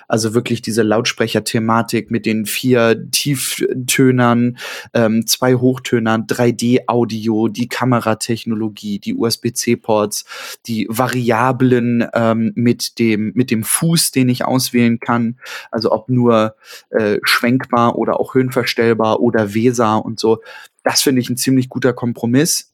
Also 0.08 0.34
wirklich 0.34 0.60
diese 0.60 0.82
Lautsprecher-Thematik 0.82 2.10
mit 2.10 2.26
den 2.26 2.44
vier 2.44 3.10
Tieftönern, 3.10 4.58
ähm, 4.92 5.26
zwei 5.26 5.54
Hochtönern, 5.54 6.26
3D-Audio, 6.26 7.48
die 7.48 7.66
Kameratechnologie, 7.66 8.98
die 8.98 9.14
USB-C-Ports, 9.14 10.26
die 10.66 10.86
Variablen 10.90 12.06
ähm, 12.12 12.52
mit 12.54 12.98
dem 12.98 13.32
mit 13.34 13.50
dem 13.50 13.64
Fuß, 13.64 14.10
den 14.10 14.28
ich 14.28 14.44
auswählen 14.44 15.00
kann. 15.00 15.38
Also 15.70 15.92
ob 15.92 16.10
nur 16.10 16.56
äh, 16.90 17.20
schwenkbar 17.22 17.96
oder 17.96 18.20
auch 18.20 18.34
höhenverstellbar 18.34 19.20
oder 19.20 19.54
VESA 19.54 19.96
und 19.96 20.20
so. 20.20 20.42
Das 20.82 21.00
finde 21.00 21.22
ich 21.22 21.30
ein 21.30 21.38
ziemlich 21.38 21.70
guter 21.70 21.94
Kompromiss. 21.94 22.73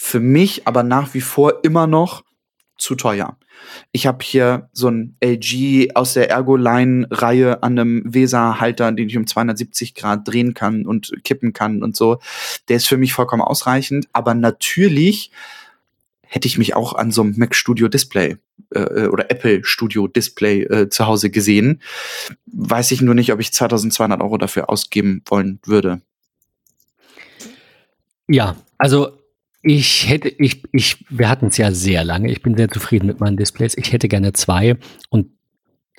Für 0.00 0.20
mich 0.20 0.66
aber 0.66 0.84
nach 0.84 1.12
wie 1.12 1.20
vor 1.20 1.64
immer 1.64 1.88
noch 1.88 2.24
zu 2.78 2.94
teuer. 2.94 3.36
Ich 3.90 4.06
habe 4.06 4.24
hier 4.24 4.70
so 4.72 4.88
ein 4.88 5.16
LG 5.20 5.96
aus 5.96 6.14
der 6.14 6.30
Ergoline-Reihe 6.30 7.64
an 7.64 7.76
einem 7.76 8.04
VESA-Halter, 8.06 8.92
den 8.92 9.08
ich 9.08 9.16
um 9.16 9.26
270 9.26 9.96
Grad 9.96 10.26
drehen 10.28 10.54
kann 10.54 10.86
und 10.86 11.12
kippen 11.24 11.52
kann 11.52 11.82
und 11.82 11.96
so. 11.96 12.20
Der 12.68 12.76
ist 12.76 12.86
für 12.86 12.96
mich 12.96 13.12
vollkommen 13.12 13.42
ausreichend. 13.42 14.06
Aber 14.12 14.34
natürlich 14.34 15.32
hätte 16.22 16.46
ich 16.46 16.58
mich 16.58 16.76
auch 16.76 16.94
an 16.94 17.10
so 17.10 17.22
einem 17.22 17.34
Mac 17.36 17.56
Studio 17.56 17.88
Display 17.88 18.36
äh, 18.70 19.08
oder 19.08 19.32
Apple 19.32 19.64
Studio 19.64 20.06
Display 20.06 20.62
äh, 20.62 20.88
zu 20.88 21.08
Hause 21.08 21.30
gesehen. 21.30 21.82
Weiß 22.46 22.92
ich 22.92 23.00
nur 23.00 23.16
nicht, 23.16 23.32
ob 23.32 23.40
ich 23.40 23.52
2200 23.52 24.20
Euro 24.20 24.38
dafür 24.38 24.70
ausgeben 24.70 25.22
wollen 25.26 25.58
würde. 25.64 26.00
Ja, 28.28 28.56
also 28.76 29.18
ich 29.62 30.08
hätte, 30.08 30.28
ich, 30.28 30.62
ich, 30.72 31.04
wir 31.08 31.28
hatten 31.28 31.46
es 31.46 31.56
ja 31.56 31.72
sehr 31.72 32.04
lange. 32.04 32.30
Ich 32.30 32.42
bin 32.42 32.56
sehr 32.56 32.68
zufrieden 32.68 33.06
mit 33.06 33.20
meinen 33.20 33.36
Displays. 33.36 33.76
Ich 33.76 33.92
hätte 33.92 34.08
gerne 34.08 34.32
zwei. 34.32 34.76
Und 35.10 35.32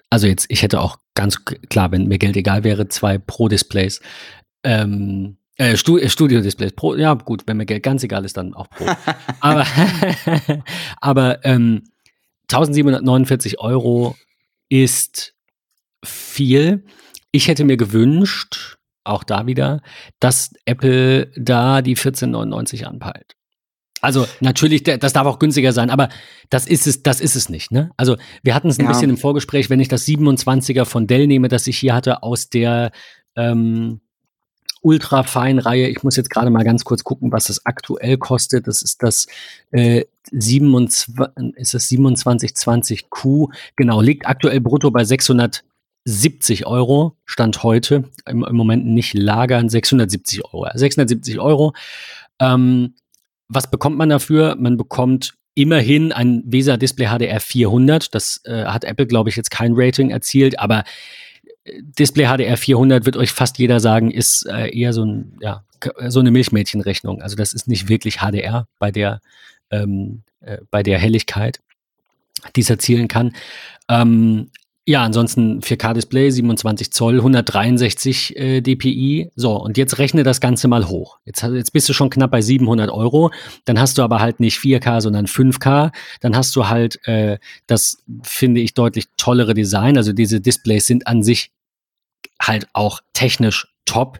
also 0.09 0.27
jetzt, 0.27 0.45
ich 0.49 0.63
hätte 0.63 0.81
auch 0.81 0.97
ganz 1.13 1.43
klar, 1.43 1.91
wenn 1.91 2.07
mir 2.07 2.17
Geld 2.17 2.37
egal 2.37 2.63
wäre, 2.63 2.87
zwei 2.87 3.17
Pro-Displays. 3.17 4.01
Ähm, 4.63 5.37
äh, 5.57 5.73
äh, 5.73 5.77
Studio-Displays. 6.09 6.71
Pro, 6.73 6.95
ja, 6.95 7.13
gut, 7.13 7.43
wenn 7.45 7.57
mir 7.57 7.65
Geld 7.65 7.83
ganz 7.83 8.03
egal 8.03 8.25
ist, 8.25 8.37
dann 8.37 8.53
auch 8.53 8.69
Pro. 8.69 8.85
aber 9.41 9.65
aber 11.01 11.45
ähm, 11.45 11.83
1749 12.43 13.59
Euro 13.59 14.15
ist 14.69 15.35
viel. 16.03 16.85
Ich 17.31 17.47
hätte 17.47 17.65
mir 17.65 17.77
gewünscht, 17.77 18.77
auch 19.03 19.23
da 19.23 19.45
wieder, 19.47 19.81
dass 20.19 20.53
Apple 20.65 21.31
da 21.35 21.81
die 21.81 21.91
1499 21.91 22.87
anpeilt. 22.87 23.35
Also 24.01 24.27
natürlich, 24.39 24.83
das 24.83 25.13
darf 25.13 25.27
auch 25.27 25.39
günstiger 25.39 25.73
sein, 25.73 25.89
aber 25.89 26.09
das 26.49 26.65
ist 26.67 26.87
es, 26.87 27.03
das 27.03 27.19
ist 27.19 27.35
es 27.35 27.49
nicht. 27.49 27.71
Ne? 27.71 27.91
Also 27.97 28.15
wir 28.43 28.55
hatten 28.55 28.69
es 28.69 28.79
ein 28.79 28.85
Ja. 28.85 28.91
bisschen 28.91 29.09
im 29.09 29.17
Vorgespräch, 29.17 29.69
wenn 29.69 29.79
ich 29.79 29.87
das 29.89 30.05
27er 30.07 30.85
von 30.85 31.05
Dell 31.07 31.27
nehme, 31.27 31.47
das 31.49 31.67
ich 31.67 31.77
hier 31.77 31.93
hatte 31.93 32.23
aus 32.23 32.49
der 32.49 32.91
ähm, 33.35 33.99
Ultra-Fein-Reihe. 34.81 35.89
Ich 35.89 36.03
muss 36.03 36.15
jetzt 36.15 36.29
gerade 36.29 36.49
mal 36.49 36.63
ganz 36.63 36.85
kurz 36.85 37.03
gucken, 37.03 37.31
was 37.31 37.47
das 37.47 37.65
aktuell 37.65 38.17
kostet. 38.17 38.67
Das 38.67 38.81
ist 38.81 39.03
das 39.03 39.27
äh, 39.71 40.05
27, 40.31 41.57
ist 41.57 41.73
das 41.73 41.89
2720Q. 41.89 43.49
Genau, 43.75 44.01
liegt 44.01 44.25
aktuell 44.27 44.61
brutto 44.61 44.91
bei 44.91 45.03
670 45.03 46.65
Euro. 46.65 47.17
Stand 47.25 47.63
heute. 47.63 48.05
Im, 48.25 48.43
im 48.45 48.55
Moment 48.55 48.85
nicht 48.85 49.13
lagern. 49.13 49.69
670 49.69 50.45
Euro. 50.45 50.67
670 50.73 51.39
Euro. 51.39 51.73
Ähm, 52.39 52.93
was 53.49 53.69
bekommt 53.69 53.97
man 53.97 54.09
dafür? 54.09 54.55
Man 54.57 54.77
bekommt 54.77 55.33
immerhin 55.55 56.11
ein 56.13 56.43
VESA 56.45 56.77
Display 56.77 57.07
HDR 57.07 57.39
400. 57.39 58.13
Das 58.15 58.41
äh, 58.45 58.65
hat 58.65 58.83
Apple, 58.85 59.07
glaube 59.07 59.29
ich, 59.29 59.35
jetzt 59.35 59.51
kein 59.51 59.73
Rating 59.75 60.09
erzielt, 60.11 60.59
aber 60.59 60.83
äh, 61.65 61.81
Display 61.81 62.25
HDR 62.27 62.55
400 62.57 63.05
wird 63.05 63.17
euch 63.17 63.31
fast 63.31 63.57
jeder 63.57 63.79
sagen, 63.79 64.11
ist 64.11 64.45
äh, 64.49 64.69
eher 64.69 64.93
so, 64.93 65.03
ein, 65.03 65.37
ja, 65.41 65.63
k- 65.79 66.09
so 66.09 66.19
eine 66.19 66.31
Milchmädchenrechnung. 66.31 67.21
Also 67.21 67.35
das 67.35 67.51
ist 67.51 67.67
nicht 67.67 67.89
wirklich 67.89 68.17
HDR 68.21 68.67
bei 68.77 68.91
der, 68.91 69.19
ähm, 69.71 70.21
äh, 70.41 70.59
bei 70.71 70.83
der 70.83 70.99
Helligkeit, 70.99 71.59
die 72.55 72.61
es 72.61 72.69
erzielen 72.69 73.07
kann. 73.07 73.33
Ähm, 73.89 74.51
ja, 74.89 75.03
ansonsten 75.03 75.59
4K-Display, 75.59 76.31
27 76.31 76.91
Zoll, 76.91 77.17
163 77.17 78.35
äh, 78.35 78.61
dpi. 78.61 79.29
So, 79.35 79.55
und 79.55 79.77
jetzt 79.77 79.99
rechne 79.99 80.23
das 80.23 80.41
Ganze 80.41 80.67
mal 80.67 80.87
hoch. 80.87 81.19
Jetzt, 81.25 81.43
jetzt 81.43 81.73
bist 81.73 81.87
du 81.89 81.93
schon 81.93 82.09
knapp 82.09 82.31
bei 82.31 82.41
700 82.41 82.89
Euro. 82.89 83.29
Dann 83.65 83.79
hast 83.79 83.99
du 83.99 84.01
aber 84.01 84.19
halt 84.19 84.39
nicht 84.39 84.57
4K, 84.57 85.01
sondern 85.01 85.27
5K. 85.27 85.91
Dann 86.21 86.35
hast 86.35 86.55
du 86.55 86.69
halt 86.69 87.07
äh, 87.07 87.37
das, 87.67 88.03
finde 88.23 88.61
ich, 88.61 88.73
deutlich 88.73 89.05
tollere 89.15 89.53
Design. 89.53 89.95
Also 89.95 90.11
diese 90.11 90.41
Displays 90.41 90.87
sind 90.87 91.05
an 91.05 91.21
sich 91.21 91.51
halt 92.41 92.65
auch 92.73 92.99
technisch 93.13 93.67
top. 93.85 94.19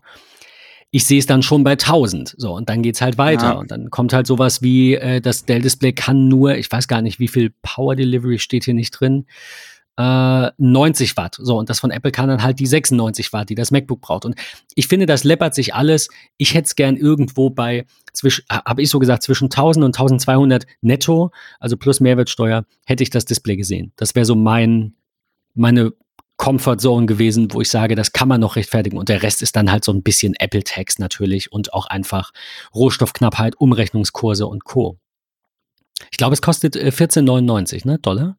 ich 0.92 1.04
sehe 1.04 1.18
es 1.18 1.26
dann 1.26 1.42
schon 1.42 1.64
bei 1.64 1.72
1000. 1.72 2.36
So, 2.38 2.54
und 2.54 2.70
dann 2.70 2.84
geht's 2.84 3.02
halt 3.02 3.18
weiter. 3.18 3.44
Ja. 3.44 3.52
Und 3.54 3.72
dann 3.72 3.90
kommt 3.90 4.14
halt 4.14 4.28
sowas 4.28 4.62
wie, 4.62 4.94
äh, 4.94 5.20
das 5.20 5.46
Dell-Display 5.46 5.94
kann 5.94 6.28
nur, 6.28 6.58
ich 6.58 6.72
weiß 6.72 6.88
gar 6.88 7.02
nicht, 7.02 7.20
wie 7.20 7.28
viel 7.28 7.52
Power 7.64 7.96
Delivery 7.96 8.38
steht 8.38 8.66
hier 8.66 8.76
nicht 8.76 8.92
drin, 8.92 9.26
äh, 10.00 10.52
90 10.58 11.18
Watt. 11.18 11.38
So, 11.42 11.58
und 11.58 11.70
das 11.70 11.82
von 11.82 11.92
Apple 11.92 12.12
kann 12.12 12.30
dann 12.30 12.42
halt 12.42 12.60
die 12.60 12.66
96 12.66 13.34
Watt, 13.34 13.50
die 13.50 13.56
das 13.56 13.70
MacBook 13.70 14.00
braucht. 14.00 14.24
Und 14.24 14.36
ich 14.74 14.88
finde, 14.88 15.06
das 15.06 15.26
läppert 15.26 15.54
sich 15.54 15.76
alles. 15.76 16.08
Ich 16.38 16.54
hätte 16.54 16.68
es 16.68 16.76
gern 16.76 16.96
irgendwo 16.96 17.50
bei, 17.50 17.86
habe 18.50 18.82
ich 18.82 18.90
so 18.90 19.00
gesagt, 19.00 19.24
zwischen 19.24 19.46
1000 19.46 19.84
und 19.84 20.00
1200 20.00 20.66
netto, 20.80 21.32
also 21.60 21.76
plus 21.76 22.00
Mehrwertsteuer, 22.00 22.64
hätte 22.86 23.04
ich 23.04 23.10
das 23.10 23.26
Display 23.26 23.58
gesehen. 23.58 23.92
Das 23.98 24.16
wäre 24.16 24.26
so 24.26 24.36
mein, 24.36 24.96
meine 25.54 25.92
Comfort 26.38 26.78
Zone 26.78 27.06
gewesen, 27.06 27.54
wo 27.54 27.60
ich 27.60 27.70
sage, 27.70 27.96
das 27.96 28.14
kann 28.14 28.30
man 28.30 28.40
noch 28.40 28.56
rechtfertigen. 28.56 28.98
Und 28.98 29.10
der 29.10 29.22
Rest 29.22 29.42
ist 29.42 29.58
dann 29.58 29.70
halt 29.70 29.84
so 29.84 29.92
ein 29.92 30.02
bisschen 30.02 30.34
Apple 30.36 30.64
Tax 30.64 30.98
natürlich 30.98 31.52
und 31.52 31.74
auch 31.74 31.88
einfach 31.88 32.32
Rohstoffknappheit, 32.74 33.58
Umrechnungskurse 33.58 34.48
und 34.48 34.64
Co. 34.64 34.98
Ich 36.10 36.18
glaube, 36.18 36.34
es 36.34 36.42
kostet 36.42 36.78
14,99, 36.78 37.76
äh, 37.84 37.88
ne, 37.90 38.00
Dollar? 38.00 38.39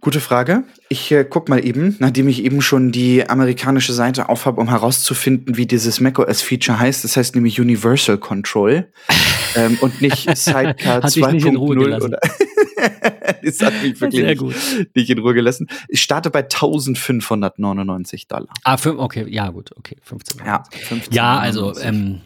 Gute 0.00 0.20
Frage. 0.20 0.62
Ich 0.88 1.10
äh, 1.10 1.24
guck 1.28 1.48
mal 1.48 1.64
eben, 1.64 1.96
nachdem 1.98 2.28
ich 2.28 2.44
eben 2.44 2.62
schon 2.62 2.92
die 2.92 3.28
amerikanische 3.28 3.92
Seite 3.92 4.28
aufhab, 4.28 4.56
um 4.56 4.68
herauszufinden, 4.68 5.56
wie 5.56 5.66
dieses 5.66 6.00
macOS-Feature 6.00 6.78
heißt. 6.78 7.02
Das 7.02 7.16
heißt 7.16 7.34
nämlich 7.34 7.60
Universal 7.60 8.16
Control 8.16 8.86
ähm, 9.56 9.76
und 9.80 10.00
nicht 10.00 10.24
Sidecar 10.36 11.04
2.0 11.04 11.58
oder. 11.58 11.98
das 13.42 13.60
hat 13.60 13.82
mich 13.82 14.00
wirklich 14.00 14.22
Sehr 14.22 14.36
gut. 14.36 14.54
nicht 14.94 15.10
in 15.10 15.18
Ruhe 15.18 15.34
gelassen. 15.34 15.66
Ich 15.88 16.00
starte 16.00 16.30
bei 16.30 16.44
1599 16.44 18.28
Dollar. 18.28 18.54
Ah, 18.62 18.76
fünf, 18.76 19.00
okay, 19.00 19.26
ja 19.28 19.48
gut, 19.48 19.72
okay, 19.76 19.96
15. 20.02 20.46
Ja, 20.46 20.62
15, 20.70 21.12
ja 21.12 21.38
also 21.38 21.76
ähm, 21.80 22.20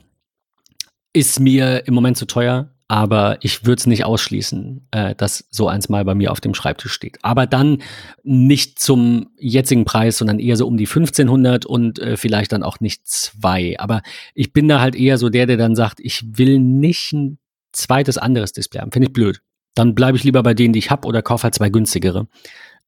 ist 1.14 1.40
mir 1.40 1.86
im 1.86 1.94
Moment 1.94 2.18
zu 2.18 2.26
teuer 2.26 2.71
aber 2.92 3.38
ich 3.40 3.64
würde 3.64 3.80
es 3.80 3.86
nicht 3.86 4.04
ausschließen, 4.04 4.86
äh, 4.90 5.14
dass 5.14 5.46
so 5.48 5.66
eins 5.66 5.88
mal 5.88 6.04
bei 6.04 6.14
mir 6.14 6.30
auf 6.30 6.42
dem 6.42 6.52
Schreibtisch 6.52 6.92
steht. 6.92 7.16
Aber 7.22 7.46
dann 7.46 7.78
nicht 8.22 8.78
zum 8.78 9.30
jetzigen 9.38 9.86
Preis, 9.86 10.18
sondern 10.18 10.38
eher 10.38 10.58
so 10.58 10.66
um 10.66 10.76
die 10.76 10.84
1500 10.84 11.64
und 11.64 11.98
äh, 12.00 12.18
vielleicht 12.18 12.52
dann 12.52 12.62
auch 12.62 12.80
nicht 12.80 13.08
zwei. 13.08 13.80
Aber 13.80 14.02
ich 14.34 14.52
bin 14.52 14.68
da 14.68 14.80
halt 14.80 14.94
eher 14.94 15.16
so 15.16 15.30
der, 15.30 15.46
der 15.46 15.56
dann 15.56 15.74
sagt, 15.74 16.00
ich 16.00 16.36
will 16.36 16.58
nicht 16.58 17.14
ein 17.14 17.38
zweites 17.72 18.18
anderes 18.18 18.52
Display 18.52 18.82
haben. 18.82 18.92
Finde 18.92 19.08
ich 19.08 19.14
blöd. 19.14 19.40
Dann 19.74 19.94
bleibe 19.94 20.18
ich 20.18 20.24
lieber 20.24 20.42
bei 20.42 20.52
denen, 20.52 20.74
die 20.74 20.78
ich 20.78 20.90
habe 20.90 21.08
oder 21.08 21.22
kaufe 21.22 21.44
halt 21.44 21.54
zwei 21.54 21.70
günstigere. 21.70 22.28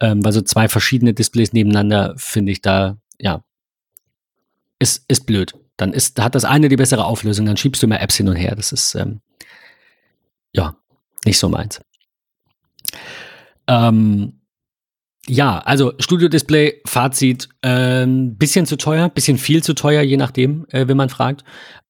Ähm, 0.00 0.22
weil 0.22 0.32
so 0.32 0.42
zwei 0.42 0.68
verschiedene 0.68 1.14
Displays 1.14 1.54
nebeneinander 1.54 2.12
finde 2.18 2.52
ich 2.52 2.60
da, 2.60 2.98
ja, 3.18 3.42
ist, 4.78 5.06
ist 5.08 5.24
blöd. 5.24 5.54
Dann 5.78 5.94
ist, 5.94 6.20
hat 6.20 6.34
das 6.34 6.44
eine 6.44 6.68
die 6.68 6.76
bessere 6.76 7.06
Auflösung, 7.06 7.46
dann 7.46 7.56
schiebst 7.56 7.82
du 7.82 7.86
mehr 7.86 8.02
Apps 8.02 8.18
hin 8.18 8.28
und 8.28 8.36
her. 8.36 8.54
Das 8.54 8.70
ist, 8.70 8.94
ähm, 8.96 9.22
ja, 10.54 10.76
nicht 11.24 11.38
so 11.38 11.48
meins. 11.48 11.80
Ähm, 13.66 14.40
ja, 15.26 15.58
also 15.58 15.94
Studio 15.98 16.28
Display, 16.28 16.82
Fazit, 16.86 17.48
ähm, 17.62 18.36
bisschen 18.36 18.66
zu 18.66 18.76
teuer, 18.76 19.08
bisschen 19.08 19.38
viel 19.38 19.62
zu 19.62 19.74
teuer, 19.74 20.02
je 20.02 20.16
nachdem, 20.16 20.66
äh, 20.68 20.86
wenn 20.86 20.98
man 20.98 21.08
fragt. 21.08 21.44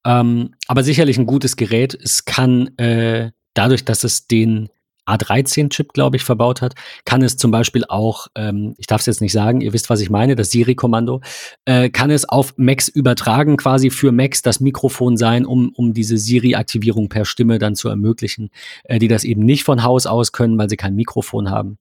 Ähm, 0.05 0.51
aber 0.67 0.83
sicherlich 0.83 1.17
ein 1.17 1.25
gutes 1.25 1.57
Gerät. 1.57 1.97
Es 2.01 2.25
kann 2.25 2.77
äh, 2.77 3.31
dadurch, 3.53 3.83
dass 3.83 4.03
es 4.03 4.27
den 4.27 4.69
A13-Chip, 5.05 5.93
glaube 5.93 6.17
ich, 6.17 6.23
verbaut 6.23 6.61
hat, 6.61 6.75
kann 7.05 7.21
es 7.21 7.37
zum 7.37 7.51
Beispiel 7.51 7.85
auch, 7.87 8.27
ähm, 8.35 8.75
ich 8.77 8.87
darf 8.87 9.01
es 9.01 9.07
jetzt 9.07 9.21
nicht 9.21 9.31
sagen, 9.31 9.61
ihr 9.61 9.73
wisst, 9.73 9.89
was 9.89 10.01
ich 10.01 10.09
meine, 10.09 10.35
das 10.35 10.51
Siri-Kommando, 10.51 11.21
äh, 11.65 11.89
kann 11.89 12.11
es 12.11 12.27
auf 12.27 12.53
Macs 12.57 12.87
übertragen, 12.87 13.57
quasi 13.57 13.89
für 13.89 14.11
Macs 14.11 14.41
das 14.41 14.59
Mikrofon 14.59 15.17
sein, 15.17 15.45
um, 15.45 15.69
um 15.69 15.93
diese 15.93 16.17
Siri-Aktivierung 16.17 17.09
per 17.09 17.25
Stimme 17.25 17.59
dann 17.59 17.75
zu 17.75 17.89
ermöglichen, 17.89 18.49
äh, 18.83 18.99
die 18.99 19.07
das 19.07 19.23
eben 19.23 19.43
nicht 19.43 19.63
von 19.63 19.83
Haus 19.83 20.05
aus 20.05 20.31
können, 20.31 20.57
weil 20.57 20.69
sie 20.69 20.77
kein 20.77 20.95
Mikrofon 20.95 21.49
haben. 21.49 21.77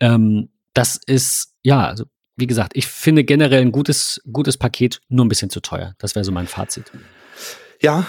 Ähm, 0.00 0.48
das 0.74 0.96
ist, 0.96 1.54
ja, 1.62 1.86
also 1.86 2.04
wie 2.36 2.46
gesagt, 2.46 2.72
ich 2.74 2.86
finde 2.86 3.22
generell 3.22 3.60
ein 3.60 3.72
gutes, 3.72 4.20
gutes 4.32 4.56
Paket, 4.56 5.00
nur 5.08 5.24
ein 5.24 5.28
bisschen 5.28 5.50
zu 5.50 5.60
teuer. 5.60 5.94
Das 5.98 6.14
wäre 6.14 6.24
so 6.24 6.32
mein 6.32 6.46
Fazit. 6.46 6.90
Ja, 7.82 8.06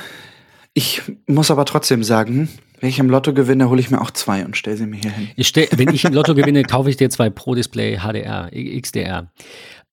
ich 0.74 1.02
muss 1.28 1.52
aber 1.52 1.66
trotzdem 1.66 2.04
sagen, 2.04 2.50
wenn 2.80 2.90
ich 2.90 3.00
im 3.00 3.10
Lotto 3.10 3.34
gewinne, 3.34 3.70
hole 3.70 3.80
ich 3.80 3.92
mir 3.92 4.02
auch 4.02 4.12
zwei 4.12 4.46
und 4.46 4.58
stelle 4.58 4.78
sie 4.78 4.88
mir 4.88 5.00
hier 5.00 5.12
hin. 5.12 5.30
Ich 5.36 5.48
stell, 5.48 5.68
wenn 5.72 5.94
ich 5.94 6.06
im 6.06 6.14
Lotto 6.14 6.34
gewinne, 6.34 6.64
kaufe 6.70 6.90
ich 6.90 6.98
dir 6.98 7.10
zwei 7.10 7.30
Pro 7.30 7.56
Display 7.56 8.00
HDR, 8.00 8.50
XDR. 8.52 9.32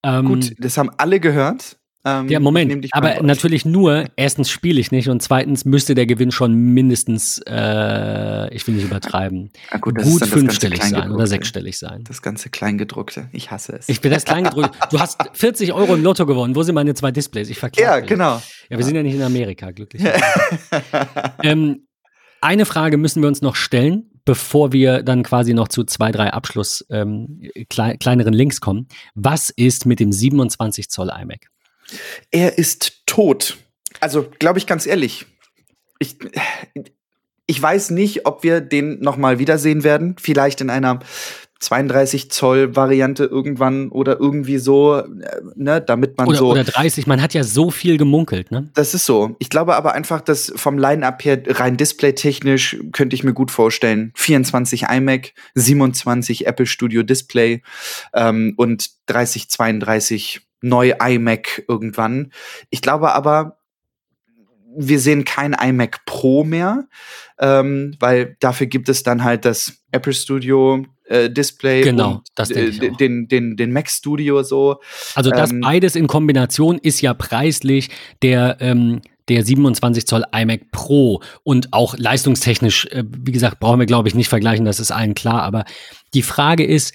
Ähm, 0.03 0.25
Gut, 0.25 0.55
das 0.57 0.77
haben 0.77 0.89
alle 0.97 1.19
gehört. 1.19 1.78
Ähm, 2.09 2.29
ja, 2.29 2.39
Moment, 2.39 2.87
aber 2.91 3.21
natürlich 3.21 3.65
nur, 3.65 4.05
erstens 4.15 4.49
spiele 4.49 4.79
ich 4.79 4.91
nicht 4.91 5.09
und 5.09 5.21
zweitens 5.21 5.65
müsste 5.65 5.95
der 5.95 6.05
Gewinn 6.05 6.31
schon 6.31 6.55
mindestens, 6.55 7.41
äh, 7.47 8.53
ich 8.53 8.65
will 8.67 8.75
nicht 8.75 8.85
übertreiben, 8.85 9.51
ah, 9.71 9.77
gut, 9.77 9.95
gut 9.97 10.25
fünfstellig 10.25 10.83
sein 10.83 11.11
oder 11.11 11.27
sechsstellig 11.27 11.77
sein. 11.77 12.03
Das 12.07 12.21
ganze 12.21 12.49
Kleingedruckte, 12.49 13.29
ich 13.31 13.51
hasse 13.51 13.73
es. 13.77 13.89
Ich 13.89 14.01
bin 14.01 14.11
das 14.11 14.25
Kleingedruckte. 14.25 14.77
du 14.91 14.99
hast 14.99 15.17
40 15.33 15.73
Euro 15.73 15.95
im 15.95 16.03
Lotto 16.03 16.25
gewonnen, 16.25 16.55
wo 16.55 16.63
sind 16.63 16.75
meine 16.75 16.93
zwei 16.93 17.11
Displays? 17.11 17.49
Ich 17.49 17.59
verkehre. 17.59 17.85
Ja, 17.85 17.99
genau. 17.99 18.41
Ja, 18.69 18.77
wir 18.77 18.85
sind 18.85 18.95
ja 18.95 19.03
nicht 19.03 19.15
in 19.15 19.21
Amerika, 19.21 19.71
glücklich. 19.71 20.03
ähm, 21.43 21.87
eine 22.41 22.65
Frage 22.65 22.97
müssen 22.97 23.21
wir 23.21 23.27
uns 23.27 23.41
noch 23.41 23.55
stellen, 23.55 24.09
bevor 24.25 24.71
wir 24.71 25.03
dann 25.03 25.23
quasi 25.23 25.53
noch 25.53 25.67
zu 25.67 25.83
zwei, 25.83 26.11
drei 26.11 26.31
Abschluss 26.31 26.85
ähm, 26.89 27.41
klei 27.69 27.97
kleineren 27.97 28.33
Links 28.33 28.61
kommen. 28.61 28.87
Was 29.15 29.49
ist 29.49 29.85
mit 29.85 29.99
dem 29.99 30.11
27 30.11 30.89
Zoll 30.89 31.09
iMac? 31.09 31.49
Er 32.31 32.57
ist 32.57 33.05
tot. 33.05 33.57
Also, 33.99 34.29
glaube 34.39 34.59
ich 34.59 34.67
ganz 34.67 34.85
ehrlich. 34.85 35.25
Ich, 35.99 36.17
ich 37.45 37.61
weiß 37.61 37.89
nicht, 37.89 38.25
ob 38.25 38.43
wir 38.43 38.61
den 38.61 38.99
noch 39.01 39.17
mal 39.17 39.39
wiedersehen 39.39 39.83
werden. 39.83 40.15
Vielleicht 40.19 40.61
in 40.61 40.69
einer 40.69 40.99
32 41.59 42.31
Zoll 42.31 42.75
Variante 42.75 43.25
irgendwann 43.25 43.89
oder 43.89 44.17
irgendwie 44.17 44.57
so, 44.59 44.95
äh, 44.95 45.05
ne, 45.55 45.81
damit 45.81 46.17
man 46.17 46.27
oder, 46.27 46.37
so. 46.37 46.51
Oder 46.51 46.63
30, 46.63 47.05
man 47.05 47.21
hat 47.21 47.33
ja 47.33 47.43
so 47.43 47.69
viel 47.69 47.97
gemunkelt, 47.97 48.49
ne? 48.49 48.69
Das 48.75 48.93
ist 48.93 49.05
so. 49.05 49.35
Ich 49.39 49.49
glaube 49.49 49.75
aber 49.75 49.93
einfach, 49.93 50.21
dass 50.21 50.53
vom 50.55 50.77
Line-Up 50.77 51.23
her 51.25 51.41
rein 51.47 51.75
displaytechnisch 51.75 52.77
könnte 52.93 53.13
ich 53.15 53.25
mir 53.25 53.33
gut 53.33 53.51
vorstellen. 53.51 54.13
24 54.15 54.83
iMac, 54.83 55.33
27 55.55 56.47
Apple 56.47 56.65
Studio 56.65 57.03
Display 57.03 57.61
ähm, 58.13 58.53
und 58.55 58.91
30, 59.07 59.49
32 59.49 60.41
neu 60.61 60.93
iMac 61.01 61.63
irgendwann. 61.67 62.31
Ich 62.69 62.81
glaube 62.81 63.13
aber, 63.13 63.57
wir 64.75 64.99
sehen 64.99 65.25
kein 65.25 65.53
iMac 65.53 66.05
Pro 66.05 66.43
mehr, 66.43 66.87
ähm, 67.39 67.95
weil 67.99 68.37
dafür 68.39 68.67
gibt 68.67 68.89
es 68.89 69.03
dann 69.03 69.23
halt 69.23 69.45
das 69.45 69.73
Apple 69.91 70.13
Studio 70.13 70.85
äh, 71.09 71.29
Display 71.29 71.81
genau, 71.81 72.11
und 72.11 72.27
das 72.35 72.51
äh, 72.51 72.71
den, 72.71 73.27
den, 73.27 73.57
den 73.57 73.71
Mac 73.71 73.89
Studio 73.89 74.43
so. 74.43 74.79
Also 75.15 75.31
das 75.31 75.51
ähm, 75.51 75.61
beides 75.61 75.95
in 75.95 76.07
Kombination 76.07 76.77
ist 76.77 77.01
ja 77.01 77.13
preislich 77.13 77.89
der 78.21 78.57
ähm, 78.59 79.01
der 79.27 79.45
27 79.45 80.07
Zoll 80.07 80.23
iMac 80.31 80.71
Pro 80.71 81.21
und 81.43 81.71
auch 81.71 81.95
leistungstechnisch, 81.97 82.85
äh, 82.87 83.03
wie 83.07 83.31
gesagt, 83.31 83.59
brauchen 83.59 83.79
wir 83.79 83.85
glaube 83.85 84.07
ich 84.07 84.15
nicht 84.15 84.29
vergleichen, 84.29 84.65
das 84.65 84.79
ist 84.79 84.91
allen 84.91 85.15
klar, 85.15 85.43
aber 85.43 85.65
die 86.13 86.23
Frage 86.23 86.65
ist, 86.65 86.93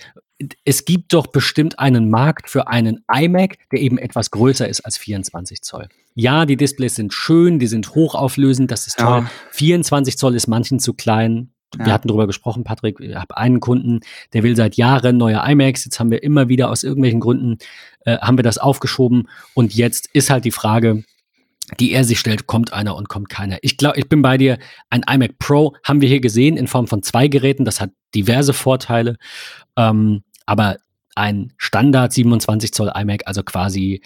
es 0.65 0.85
gibt 0.85 1.13
doch 1.13 1.29
bestimmt 1.29 1.79
einen 1.79 2.11
Markt 2.11 2.51
für 2.51 2.69
einen 2.69 3.05
iMac, 3.13 3.57
der 3.71 3.81
eben 3.81 3.99
etwas 3.99 4.31
größer 4.31 4.69
ist 4.69 4.81
als 4.81 4.99
24 4.99 5.63
Zoll. 5.63 5.89
Ja, 6.15 6.47
die 6.47 6.57
Displays 6.57 6.97
sind 6.97 7.13
schön, 7.13 7.59
die 7.59 7.67
sind 7.67 7.95
hochauflösend, 7.95 8.71
das 8.71 8.87
ist 8.87 8.99
toll. 8.99 9.23
Ja. 9.23 9.31
24 9.53 10.19
Zoll 10.19 10.35
ist 10.35 10.47
manchen 10.47 10.79
zu 10.79 10.95
klein. 10.95 11.51
Wir 11.77 11.93
hatten 11.93 12.07
darüber 12.07 12.29
gesprochen, 12.29 12.63
Patrick. 12.63 13.01
Ich 13.01 13.15
habe 13.17 13.37
einen 13.37 13.59
Kunden, 13.59 14.01
der 14.33 14.45
will 14.45 14.55
seit 14.55 14.77
Jahren 14.77 15.17
neue 15.17 15.43
iMacs. 15.45 15.85
Jetzt 15.85 15.99
haben 15.99 16.13
wir 16.13 16.23
immer 16.23 16.49
wieder 16.49 16.71
aus 16.71 16.85
irgendwelchen 16.85 17.19
Gründen 17.19 17.59
äh, 18.05 18.19
haben 18.19 18.39
wir 18.39 18.45
das 18.45 18.59
aufgeschoben. 18.59 19.29
Und 19.55 19.75
jetzt 19.75 20.09
ist 20.13 20.31
halt 20.31 20.45
die 20.45 20.53
Frage, 20.53 21.03
die 21.81 21.93
er 21.93 22.05
sich 22.05 22.19
stellt, 22.19 22.47
kommt 22.47 22.73
einer 22.73 22.95
und 22.97 23.09
kommt 23.09 23.29
keiner. 23.29 23.59
Ich 23.63 23.77
glaube, 23.77 23.99
ich 23.99 24.09
bin 24.09 24.23
bei 24.23 24.37
dir. 24.37 24.59
Ein 24.91 25.03
iMac 25.09 25.39
Pro 25.39 25.75
haben 25.83 26.01
wir 26.01 26.09
hier 26.09 26.21
gesehen 26.21 26.57
in 26.57 26.67
Form 26.67 26.87
von 26.87 27.03
zwei 27.03 27.29
Geräten. 27.29 27.65
Das 27.65 27.81
hat 27.81 27.91
diverse 28.15 28.53
Vorteile. 28.53 29.17
Ähm, 29.77 30.23
aber 30.47 30.77
ein 31.15 31.53
Standard 31.57 32.13
27 32.13 32.73
Zoll 32.73 32.93
iMac, 32.95 33.23
also 33.27 33.43
quasi 33.43 34.03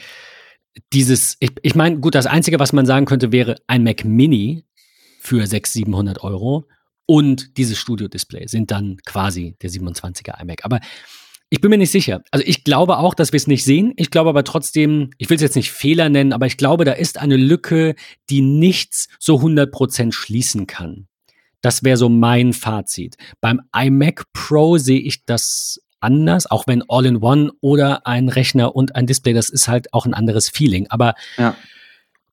dieses, 0.93 1.37
ich, 1.41 1.51
ich 1.63 1.75
meine, 1.75 1.99
gut, 1.99 2.15
das 2.15 2.27
Einzige, 2.27 2.61
was 2.61 2.73
man 2.73 2.87
sagen 2.87 3.07
könnte, 3.07 3.33
wäre 3.33 3.57
ein 3.67 3.83
Mac 3.83 4.05
Mini 4.05 4.65
für 5.21 5.47
600, 5.47 5.67
700 5.67 6.23
Euro 6.23 6.67
und 7.07 7.57
dieses 7.57 7.79
Studio-Display 7.79 8.47
sind 8.47 8.71
dann 8.71 8.99
quasi 9.05 9.57
der 9.63 9.71
27er 9.71 10.41
iMac. 10.41 10.65
Aber 10.65 10.81
ich 11.51 11.61
bin 11.61 11.71
mir 11.71 11.79
nicht 11.79 11.91
sicher. 11.91 12.23
Also 12.31 12.45
ich 12.47 12.65
glaube 12.65 12.99
auch, 12.99 13.15
dass 13.15 13.33
wir 13.33 13.39
es 13.39 13.47
nicht 13.47 13.65
sehen. 13.65 13.93
Ich 13.97 14.11
glaube 14.11 14.31
aber 14.31 14.45
trotzdem, 14.45 15.11
ich 15.19 15.31
will 15.31 15.37
es 15.37 15.43
jetzt 15.43 15.57
nicht 15.57 15.71
Fehler 15.71 16.09
nennen, 16.09 16.33
aber 16.33 16.47
ich 16.47 16.57
glaube, 16.57 16.85
da 16.85 16.93
ist 16.93 17.19
eine 17.19 17.37
Lücke, 17.37 17.95
die 18.29 18.43
nichts 18.43 19.09
so 19.19 19.37
100% 19.37 20.13
schließen 20.13 20.67
kann. 20.67 21.09
Das 21.61 21.83
wäre 21.83 21.97
so 21.97 22.09
mein 22.09 22.53
Fazit. 22.53 23.17
Beim 23.41 23.63
iMac 23.75 24.25
Pro 24.33 24.79
sehe 24.79 25.01
ich 25.01 25.25
das 25.25 25.81
anders, 26.01 26.49
auch 26.49 26.67
wenn 26.67 26.85
All-in-One 26.89 27.51
oder 27.61 28.07
ein 28.07 28.29
Rechner 28.29 28.77
und 28.77 28.95
ein 28.95 29.07
Display, 29.07 29.33
das 29.33 29.49
ist 29.49 29.69
halt 29.69 29.93
auch 29.93 30.07
ein 30.07 30.15
anderes 30.15 30.49
Feeling. 30.49 30.87
Aber 30.91 31.15
Ja. 31.37 31.57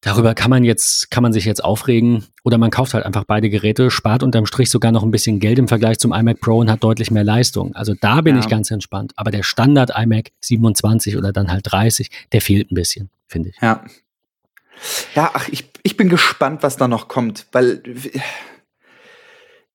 Darüber 0.05 0.33
kann 0.35 0.49
man 0.49 0.63
jetzt, 0.63 1.11
kann 1.11 1.23
man 1.23 1.33
sich 1.33 1.45
jetzt 1.45 1.63
aufregen 1.63 2.25
oder 2.43 2.57
man 2.57 2.71
kauft 2.71 2.93
halt 2.93 3.05
einfach 3.05 3.25
beide 3.25 3.49
Geräte, 3.49 3.91
spart 3.91 4.23
unterm 4.23 4.45
Strich 4.45 4.69
sogar 4.69 4.91
noch 4.91 5.03
ein 5.03 5.11
bisschen 5.11 5.39
Geld 5.39 5.59
im 5.59 5.67
Vergleich 5.67 5.99
zum 5.99 6.13
iMac 6.13 6.39
Pro 6.39 6.59
und 6.59 6.71
hat 6.71 6.83
deutlich 6.83 7.11
mehr 7.11 7.23
Leistung. 7.23 7.75
Also 7.75 7.93
da 7.99 8.21
bin 8.21 8.35
Ja. 8.35 8.41
ich 8.41 8.47
ganz 8.47 8.71
entspannt. 8.71 9.11
Aber 9.17 9.31
der 9.31 9.43
Standard 9.43 9.91
iMac 9.97 10.31
27 10.41 11.17
oder 11.17 11.33
dann 11.33 11.51
halt 11.51 11.63
30, 11.71 12.09
der 12.31 12.41
fehlt 12.41 12.71
ein 12.71 12.75
bisschen, 12.75 13.09
finde 13.27 13.49
ich. 13.49 13.55
Ja. 13.61 13.83
Ja, 15.15 15.31
ach, 15.33 15.47
ich, 15.49 15.69
ich 15.83 15.97
bin 15.97 16.09
gespannt, 16.09 16.61
was 16.61 16.77
da 16.77 16.87
noch 16.87 17.07
kommt, 17.07 17.47
weil 17.53 17.81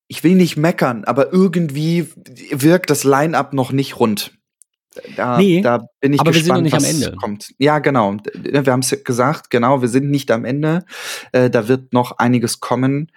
ich 0.08 0.24
will 0.24 0.34
nicht 0.34 0.56
meckern, 0.56 1.04
aber 1.04 1.32
irgendwie 1.32 2.08
wirkt 2.50 2.90
das 2.90 3.04
Line-up 3.04 3.52
noch 3.52 3.72
nicht 3.72 3.98
rund. 3.98 4.32
Da, 5.16 5.38
Nee, 5.38 5.60
da 5.60 5.86
bin 6.00 6.12
ich 6.14 6.20
aber 6.20 6.34
wir 6.34 6.40
gespannt, 6.40 6.68
sind 6.70 6.72
noch 6.72 6.80
nicht 6.80 7.02
am 7.02 7.02
Ende. 7.08 7.16
kommt. 7.16 7.54
Ja, 7.58 7.78
genau. 7.78 8.16
Wir 8.34 8.64
haben 8.72 8.80
es 8.80 9.04
gesagt, 9.04 9.50
genau, 9.50 9.82
wir 9.82 9.88
sind 9.88 10.10
nicht 10.10 10.30
am 10.30 10.44
Ende. 10.44 10.84
Äh, 11.32 11.48
da 11.48 11.68
wird 11.68 11.92
noch 11.92 12.18
einiges 12.18 12.58
kommen. 12.60 13.12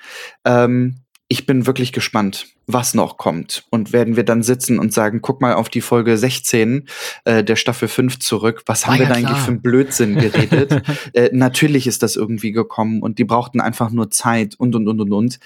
Ähm, 0.45 0.97
ich 1.30 1.47
bin 1.47 1.65
wirklich 1.65 1.91
gespannt, 1.93 2.45
was 2.67 2.93
noch 2.93 3.17
kommt. 3.17 3.63
Und 3.71 3.91
werden 3.91 4.15
wir 4.15 4.24
dann 4.24 4.43
sitzen 4.43 4.78
und 4.78 4.93
sagen, 4.93 5.21
guck 5.24 5.41
mal 5.41 5.55
auf 5.55 5.67
die 5.69 5.82
Folge 5.82 6.15
16 6.15 6.88
äh, 7.26 7.43
der 7.43 7.55
Staffel 7.55 7.88
5 7.88 8.19
zurück. 8.19 8.61
Was 8.67 8.86
haben 8.86 8.95
Ah, 8.95 8.99
wir 8.99 9.03
ja, 9.05 9.09
da 9.09 9.15
eigentlich 9.15 9.30
klar. 9.30 9.41
für 9.45 9.51
einen 9.51 9.61
Blödsinn 9.63 10.15
geredet? 10.19 10.84
äh, 11.13 11.30
natürlich 11.34 11.88
ist 11.88 12.03
das 12.03 12.15
irgendwie 12.17 12.51
gekommen 12.51 13.01
und 13.01 13.17
die 13.17 13.24
brauchten 13.24 13.61
einfach 13.61 13.89
nur 13.89 14.11
Zeit 14.11 14.53
und 14.59 14.76
und 14.76 14.88
und 14.88 15.01
und 15.01 15.11
und. 15.11 15.39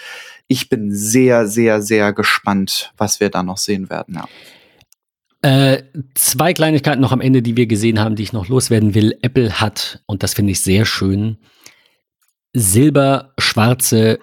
Ich 0.50 0.68
bin 0.68 0.92
sehr, 0.94 1.48
sehr, 1.48 1.82
sehr 1.82 2.12
gespannt, 2.12 2.92
was 2.98 3.22
wir 3.22 3.30
da 3.30 3.44
noch 3.44 3.58
sehen 3.58 3.90
werden. 3.90 4.16
Ja. 4.16 4.28
Äh, 5.42 5.84
zwei 6.16 6.54
Kleinigkeiten 6.54 7.02
noch 7.02 7.12
am 7.12 7.22
Ende, 7.22 7.42
die 7.42 7.56
wir 7.56 7.68
gesehen 7.68 8.00
haben, 8.00 8.16
die 8.16 8.24
ich 8.24 8.34
noch 8.34 8.48
loswerden 8.48 8.96
will. 8.96 9.18
Apple 9.22 9.62
hat, 9.62 10.02
und 10.08 10.24
das 10.24 10.34
finde 10.34 10.52
ich 10.52 10.62
sehr 10.62 10.86
schön, 10.86 11.38
silber-schwarze 12.54 14.20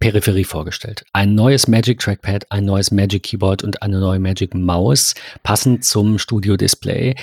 Peripherie 0.00 0.44
vorgestellt. 0.44 1.04
Ein 1.12 1.34
neues 1.34 1.68
Magic 1.68 2.00
Trackpad, 2.00 2.50
ein 2.50 2.64
neues 2.64 2.90
Magic 2.90 3.22
Keyboard 3.22 3.62
und 3.62 3.82
eine 3.82 4.00
neue 4.00 4.18
Magic 4.18 4.54
Maus, 4.54 5.14
passend 5.42 5.84
zum 5.84 6.18
Studio 6.18 6.56
Display. 6.56 7.14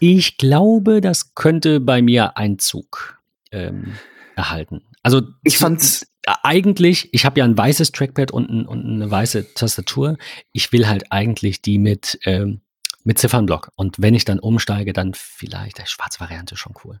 Ich 0.00 0.36
glaube, 0.36 1.00
das 1.00 1.34
könnte 1.34 1.80
bei 1.80 2.02
mir 2.02 2.36
Einzug 2.36 3.20
ähm, 3.52 3.94
erhalten. 4.34 4.82
Also 5.02 5.22
Ich 5.44 5.56
fand's 5.56 6.08
eigentlich, 6.42 7.08
ich 7.14 7.24
habe 7.24 7.38
ja 7.38 7.44
ein 7.44 7.56
weißes 7.56 7.92
Trackpad 7.92 8.32
und, 8.32 8.50
ein, 8.50 8.66
und 8.66 8.84
eine 8.84 9.08
weiße 9.08 9.54
Tastatur. 9.54 10.18
Ich 10.52 10.72
will 10.72 10.88
halt 10.88 11.12
eigentlich 11.12 11.62
die 11.62 11.78
mit, 11.78 12.18
ähm, 12.24 12.60
mit 13.06 13.18
Ziffernblock. 13.18 13.70
Und 13.76 13.96
wenn 13.98 14.14
ich 14.14 14.24
dann 14.24 14.40
umsteige, 14.40 14.92
dann 14.92 15.14
vielleicht 15.14 15.78
die 15.78 15.86
schwarze 15.86 16.18
Variante 16.18 16.56
schon 16.56 16.74
cool. 16.84 17.00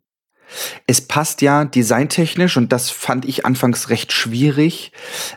Es 0.86 1.00
passt 1.00 1.42
ja 1.42 1.64
designtechnisch, 1.64 2.56
und 2.56 2.72
das 2.72 2.90
fand 2.90 3.24
ich 3.24 3.44
anfangs 3.44 3.90
recht 3.90 4.12
schwierig, 4.12 4.92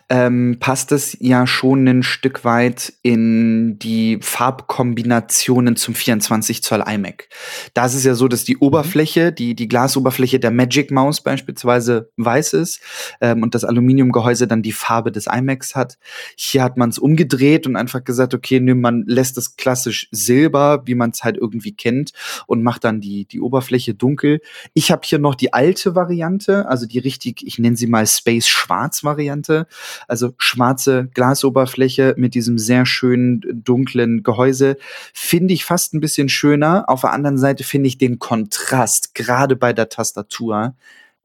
ähm, 0.10 0.58
passt 0.60 0.92
es 0.92 1.18
ja 1.20 1.48
schon 1.48 1.88
ein 1.88 2.04
Stück 2.04 2.46
weit 2.46 2.94
in 3.02 3.80
die 3.80 4.20
Farbkombinationen 4.22 5.76
zum 5.76 5.96
24 5.96 6.64
Zoll 6.64 6.84
iMac. 6.88 7.28
Da 7.74 7.86
ist 7.86 7.96
es 7.96 8.04
ja 8.04 8.14
so, 8.14 8.28
dass 8.28 8.44
die 8.44 8.58
Oberfläche, 8.58 9.32
die, 9.32 9.56
die 9.56 9.68
Glasoberfläche 9.68 10.40
der 10.40 10.52
Magic 10.52 10.92
Maus 10.92 11.22
beispielsweise 11.22 12.12
weiß 12.18 12.54
ist 12.54 12.82
ähm, 13.22 13.44
und 13.44 13.56
das 13.56 13.64
Aluminiumgehäuse 13.64 14.48
dann 14.48 14.62
die 14.62 14.72
Farbe 14.72 15.12
des 15.12 15.28
iMacs 15.28 15.76
hat. 15.76 15.98
Hier 16.36 16.64
hat 16.64 16.78
man 16.78 16.90
es 16.90 17.00
umgedreht 17.00 17.68
und 17.68 17.76
einfach 17.76 18.04
gesagt, 18.04 18.34
okay, 18.34 18.60
nö, 18.60 18.76
man 18.76 19.04
lässt 19.08 19.38
es 19.38 19.56
klassisch 19.56 20.08
silber, 20.12 20.84
wie 20.86 20.96
man 20.96 21.12
es 21.12 21.24
halt 21.24 21.38
irgendwie 21.38 21.74
kennt, 21.74 22.12
und 22.48 22.64
macht 22.64 22.84
dann 22.84 23.02
die, 23.02 23.26
die 23.26 23.42
Oberfläche 23.42 23.94
dunkel. 23.94 24.42
Ich 24.74 24.92
habe 24.92 24.99
hier 25.06 25.20
noch 25.20 25.36
die 25.36 25.54
alte 25.54 25.96
Variante, 25.96 26.68
also 26.68 26.86
die 26.86 27.00
richtig, 27.00 27.46
ich 27.46 27.60
nenne 27.60 27.76
sie 27.76 27.88
mal 27.88 28.06
Space 28.08 28.48
Schwarz 28.48 29.04
Variante, 29.04 29.68
also 30.08 30.34
schwarze 30.38 31.10
Glasoberfläche 31.14 32.16
mit 32.18 32.34
diesem 32.36 32.58
sehr 32.58 32.86
schönen 32.86 33.42
dunklen 33.64 34.24
Gehäuse, 34.24 34.78
finde 35.14 35.54
ich 35.54 35.66
fast 35.66 35.94
ein 35.94 36.00
bisschen 36.00 36.30
schöner. 36.30 36.86
Auf 36.88 37.02
der 37.02 37.12
anderen 37.12 37.38
Seite 37.38 37.64
finde 37.64 37.88
ich 37.88 37.98
den 37.98 38.20
Kontrast 38.20 39.16
gerade 39.16 39.56
bei 39.56 39.74
der 39.74 39.90
Tastatur 39.90 40.76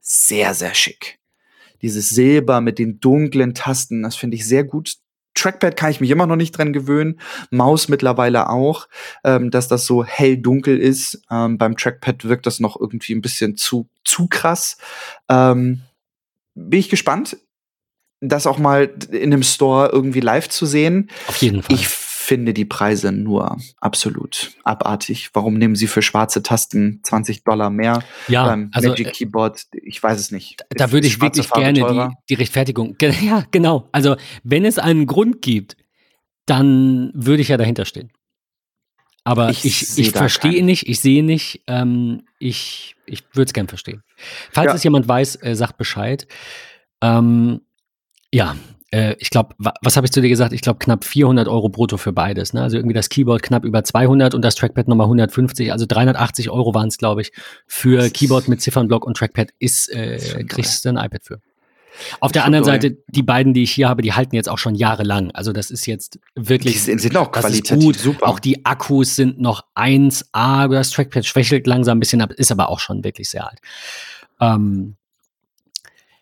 sehr 0.01 0.53
sehr 0.53 0.75
schick. 0.75 1.19
Dieses 1.81 2.09
Silber 2.09 2.61
mit 2.61 2.79
den 2.79 2.99
dunklen 2.99 3.53
Tasten, 3.53 4.03
das 4.03 4.15
finde 4.15 4.35
ich 4.35 4.47
sehr 4.47 4.63
gut. 4.63 4.97
Trackpad 5.35 5.77
kann 5.77 5.91
ich 5.91 6.01
mich 6.01 6.09
immer 6.09 6.25
noch 6.25 6.35
nicht 6.35 6.57
dran 6.57 6.73
gewöhnen. 6.73 7.19
Maus 7.51 7.87
mittlerweile 7.87 8.49
auch, 8.49 8.87
ähm, 9.23 9.51
dass 9.51 9.67
das 9.67 9.85
so 9.85 10.03
hell-dunkel 10.03 10.79
ist. 10.79 11.21
Ähm, 11.29 11.57
beim 11.57 11.77
Trackpad 11.77 12.25
wirkt 12.25 12.45
das 12.45 12.59
noch 12.59 12.79
irgendwie 12.79 13.13
ein 13.13 13.21
bisschen 13.21 13.57
zu, 13.57 13.87
zu 14.03 14.27
krass. 14.27 14.77
Ähm, 15.29 15.81
bin 16.55 16.79
ich 16.79 16.89
gespannt, 16.89 17.37
das 18.21 18.47
auch 18.47 18.57
mal 18.57 18.91
in 19.11 19.33
einem 19.33 19.43
Store 19.43 19.89
irgendwie 19.91 20.21
live 20.21 20.49
zu 20.49 20.65
sehen. 20.65 21.09
Auf 21.27 21.37
jeden 21.37 21.61
Fall. 21.61 21.75
Ich 21.75 21.87
finde 22.25 22.53
die 22.53 22.65
Preise 22.65 23.11
nur 23.11 23.57
absolut 23.79 24.51
abartig. 24.63 25.29
Warum 25.33 25.55
nehmen 25.55 25.75
sie 25.75 25.87
für 25.87 26.01
schwarze 26.01 26.43
Tasten 26.43 26.99
20 27.03 27.43
Dollar 27.43 27.69
mehr 27.69 28.03
ja, 28.27 28.45
beim 28.45 28.69
also 28.73 28.89
Magic 28.89 29.07
äh, 29.07 29.11
Keyboard? 29.11 29.65
Ich 29.83 30.01
weiß 30.03 30.19
es 30.19 30.31
nicht. 30.31 30.65
da 30.71 30.91
würde 30.91 31.07
Ist 31.07 31.13
ich 31.13 31.21
wirklich 31.21 31.47
Farbe 31.47 31.63
gerne 31.63 31.79
teurer? 31.79 32.09
die, 32.29 32.35
die 32.35 32.39
Rechtfertigung. 32.41 32.95
Ja, 33.21 33.45
genau. 33.51 33.87
Also, 33.91 34.15
wenn 34.43 34.65
es 34.65 34.77
einen 34.79 35.05
Grund 35.05 35.41
gibt, 35.41 35.77
dann 36.45 37.11
würde 37.15 37.41
ich 37.41 37.47
ja 37.47 37.57
dahinter 37.57 37.85
stehen. 37.85 38.11
Aber 39.23 39.49
Ich 39.49 39.65
ich, 39.65 39.97
ich, 39.97 40.11
da 40.11 40.19
verstehe 40.19 40.53
keinen. 40.53 40.65
nicht, 40.65 40.87
ich 40.87 40.99
sehe 40.99 41.23
nicht, 41.23 41.63
ähm, 41.67 42.23
ich, 42.37 42.95
ich 43.07 43.23
würde 43.33 43.47
es 43.49 43.53
gern 43.53 43.67
verstehen. 43.67 44.03
Falls 44.51 44.67
Ja. 44.67 44.75
es 44.75 44.83
jemand 44.83 45.07
weiß, 45.07 45.37
äh, 45.41 45.55
sagt 45.55 45.77
Bescheid. 45.77 46.27
Ähm, 47.01 47.61
ja, 48.31 48.55
äh, 48.91 49.15
ich 49.19 49.29
glaube, 49.29 49.55
wa 49.57 49.73
was 49.81 49.97
habe 49.97 50.05
ich 50.05 50.11
zu 50.11 50.21
dir 50.21 50.29
gesagt? 50.29 50.53
Ich 50.53 50.61
glaube, 50.61 50.79
knapp 50.79 51.03
400 51.03 51.47
Euro 51.47 51.69
brutto 51.69 51.97
für 51.97 52.13
beides. 52.13 52.53
Ne? 52.53 52.61
Also 52.61 52.77
irgendwie 52.77 52.93
das 52.93 53.09
Keyboard 53.09 53.43
knapp 53.43 53.65
über 53.65 53.83
200 53.83 54.33
und 54.33 54.41
das 54.41 54.55
Trackpad 54.55 54.87
nochmal 54.87 55.05
150. 55.05 55.71
Also 55.71 55.85
380 55.87 56.49
Euro 56.49 56.73
waren 56.73 56.87
es, 56.87 56.97
glaube 56.97 57.21
ich, 57.21 57.31
für 57.67 58.03
Das 58.03 58.13
Keyboard 58.13 58.47
mit 58.47 58.61
Ziffernblock 58.61 59.05
und 59.05 59.17
Trackpad 59.17 59.49
ist, 59.59 59.89
äh, 59.89 60.43
kriegst 60.47 60.85
du 60.85 60.89
ein 60.89 60.97
iPad 60.97 61.23
für. 61.23 61.41
Auf 62.19 62.31
der 62.31 62.45
anderen. 62.45 62.65
Seite, 62.65 62.97
die 63.07 63.23
beiden, 63.23 63.53
die 63.53 63.63
ich 63.63 63.71
hier 63.71 63.87
habe, 63.87 64.01
die 64.01 64.13
halten 64.13 64.35
jetzt 64.35 64.49
auch 64.49 64.57
schon 64.57 64.75
jahrelang. 64.75 65.31
Also 65.31 65.53
das 65.53 65.71
ist 65.71 65.85
jetzt 65.85 66.19
Die 66.37 66.49
wirklich 66.49 66.83
sind, 66.83 66.99
sind 66.99 67.15
auch 67.15 67.31
das 67.31 67.45
ist 67.45 67.51
qualitativ 67.51 67.83
gut. 67.83 67.97
super. 67.97 68.27
Auch 68.27 68.39
die 68.39 68.65
Akkus 68.65 69.15
sind 69.15 69.39
noch 69.39 69.63
1A. 69.75 70.67
Das 70.67 70.89
Trackpad 70.89 71.25
schwächelt 71.25 71.67
langsam 71.67 71.97
ein 71.97 71.99
bisschen 71.99 72.21
ab, 72.21 72.31
ist 72.33 72.51
aber 72.51 72.69
auch 72.69 72.79
schon 72.79 73.03
wirklich 73.03 73.29
sehr 73.29 73.47
alt. 73.47 73.59
Ähm, 74.41 74.95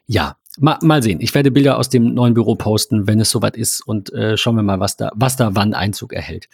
ja, 0.06 0.36
mal, 0.60 0.78
mal 0.82 1.04
sehen. 1.04 1.20
Ich 1.22 1.34
werde 1.34 1.52
Bilder 1.52 1.78
aus 1.78 1.90
dem 1.90 2.14
neuen 2.14 2.34
Büro 2.34 2.56
posten, 2.56 3.08
wenn 3.08 3.20
es 3.20 3.30
soweit 3.30 3.58
ist 3.58 3.82
und 3.82 4.12
äh, 4.14 4.38
schauen 4.38 4.56
wir 4.56 4.64
mal, 4.64 4.80
was 4.80 4.98
da, 4.98 5.12
was 5.16 5.36
da 5.36 5.56
wann 5.56 5.74
Einzug 5.74 6.14
erhält. 6.14 6.48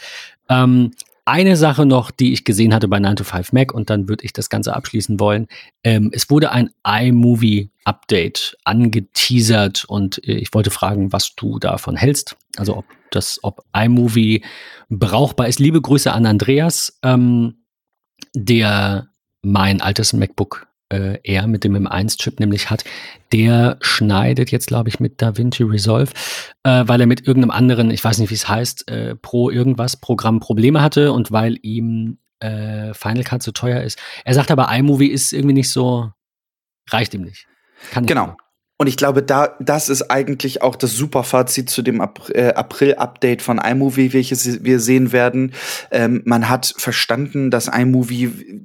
Ähm, 0.49 0.91
eine 1.25 1.57
Sache 1.57 1.85
noch, 1.85 2.09
die 2.09 2.33
ich 2.33 2.43
gesehen 2.43 2.73
hatte 2.73 2.87
bei 2.87 2.99
9 2.99 3.17
to 3.17 3.23
5 3.23 3.53
Mac 3.53 3.71
und 3.71 3.91
dann 3.91 4.09
würde 4.09 4.25
ich 4.25 4.33
das 4.33 4.49
Ganze 4.49 4.75
abschließen 4.75 5.19
wollen. 5.19 5.47
Ähm, 5.83 6.09
es 6.11 6.29
wurde 6.31 6.51
ein 6.51 6.71
iMovie-Update 6.83 8.57
angeteasert 8.63 9.85
und 9.85 10.27
äh, 10.27 10.33
ich 10.33 10.53
wollte 10.55 10.71
fragen, 10.71 11.13
was 11.13 11.35
du 11.35 11.59
davon 11.59 11.95
hältst. 11.95 12.35
Also 12.57 12.77
ob 12.77 12.85
das, 13.11 13.39
ob 13.43 13.63
iMovie 13.75 14.43
brauchbar 14.89 15.47
ist. 15.47 15.59
Liebe 15.59 15.81
Grüße 15.81 16.11
an 16.11 16.25
Andreas, 16.25 16.97
ähm, 17.03 17.57
der 18.33 19.09
mein 19.43 19.81
altes 19.81 20.13
MacBook 20.13 20.67
äh, 20.89 21.19
Air 21.23 21.47
mit 21.47 21.63
dem 21.63 21.75
M1-Chip 21.75 22.39
nämlich 22.39 22.69
hat. 22.69 22.83
Der 23.31 23.77
schneidet 23.81 24.51
jetzt, 24.51 24.67
glaube 24.67 24.89
ich, 24.89 24.99
mit 24.99 25.21
DaVinci 25.21 25.63
Resolve, 25.63 26.11
äh, 26.63 26.83
weil 26.85 27.01
er 27.01 27.07
mit 27.07 27.27
irgendeinem 27.27 27.51
anderen, 27.51 27.91
ich 27.91 28.03
weiß 28.03 28.17
nicht, 28.19 28.29
wie 28.29 28.35
es 28.35 28.47
heißt, 28.47 28.89
äh, 28.89 29.15
Pro 29.15 29.49
irgendwas 29.49 29.97
Programm 29.97 30.39
Probleme 30.39 30.81
hatte 30.81 31.11
und 31.13 31.31
weil 31.31 31.57
ihm 31.61 32.17
äh, 32.39 32.93
Final 32.93 33.23
Cut 33.23 33.43
so 33.43 33.51
teuer 33.51 33.81
ist. 33.81 33.99
Er 34.25 34.33
sagt 34.33 34.51
aber, 34.51 34.69
iMovie 34.71 35.07
ist 35.07 35.33
irgendwie 35.33 35.53
nicht 35.53 35.71
so, 35.71 36.11
reicht 36.89 37.13
ihm 37.13 37.21
nicht. 37.23 37.47
Kann 37.91 38.03
nicht 38.03 38.09
Genau. 38.09 38.27
mehr. 38.27 38.37
Und 38.81 38.87
ich 38.87 38.95
glaube, 38.95 39.21
da, 39.21 39.57
das 39.59 39.89
ist 39.89 40.09
eigentlich 40.09 40.61
auch 40.61 40.77
das 40.77 40.93
super 40.93 41.25
Fazit 41.25 41.69
zu 41.69 41.81
dem 41.81 42.01
äh, 42.29 42.53
April-Update 42.53 43.41
von 43.41 43.57
iMovie, 43.57 44.13
welches 44.13 44.63
wir 44.63 44.79
sehen 44.79 45.11
werden. 45.11 45.53
Ähm, 45.91 46.21
man 46.23 46.47
hat 46.47 46.73
verstanden, 46.77 47.51
dass 47.51 47.67
iMovie 47.67 48.61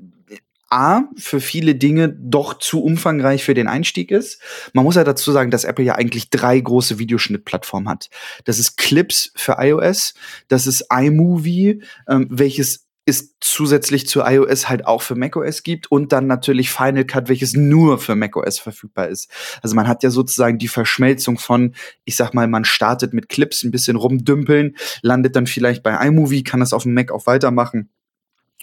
A, 0.71 1.03
für 1.17 1.41
viele 1.41 1.75
Dinge 1.75 2.09
doch 2.09 2.59
zu 2.59 2.83
umfangreich 2.83 3.45
für 3.45 3.55
den 3.55 3.69
Einstieg 3.69 4.11
ist. 4.11 4.41
Man 4.73 4.85
muss 4.85 4.97
ja 4.97 5.05
dazu 5.05 5.33
sagen, 5.33 5.51
dass 5.51 5.65
Apple 5.65 5.85
ja 5.85 5.95
eigentlich 5.95 6.31
drei 6.31 6.59
große 6.59 6.99
Videoschnittplattformen 6.99 7.89
hat. 7.89 8.11
Das 8.45 8.59
ist 8.59 8.77
Clips 8.77 9.33
für 9.37 9.57
iOS, 9.59 10.15
das 10.49 10.67
ist 10.67 10.87
iMovie, 10.91 11.83
ähm, 12.09 12.27
welches 12.31 12.85
es 13.07 13.35
zusätzlich 13.41 14.07
zu 14.09 14.21
iOS 14.21 14.69
halt 14.69 14.87
auch 14.87 15.03
für 15.03 15.15
macOS 15.15 15.63
gibt 15.63 15.91
und 15.91 16.13
dann 16.13 16.27
natürlich 16.27 16.71
Final 16.71 17.05
Cut, 17.05 17.29
welches 17.29 17.55
nur 17.55 17.99
für 17.99 18.15
macOS 18.15 18.59
verfügbar 18.59 19.09
ist. 19.09 19.31
Also 19.63 19.77
man 19.77 19.87
hat 19.87 20.03
ja 20.03 20.11
sozusagen 20.11 20.59
die 20.59 20.69
Verschmelzung 20.69 21.39
von, 21.39 21.75
ich 22.05 22.17
sag 22.17 22.33
mal, 22.33 22.47
man 22.47 22.65
startet 22.65 23.13
mit 23.13 23.29
Clips, 23.29 23.63
ein 23.63 23.71
bisschen 23.71 23.97
rumdümpeln, 23.97 24.77
landet 25.03 25.37
dann 25.37 25.47
vielleicht 25.47 25.83
bei 25.83 25.95
iMovie, 26.07 26.45
kann 26.45 26.61
das 26.61 26.73
auf 26.73 26.85
dem 26.85 26.95
Mac 26.95 27.13
auch 27.13 27.27
weitermachen. 27.27 27.91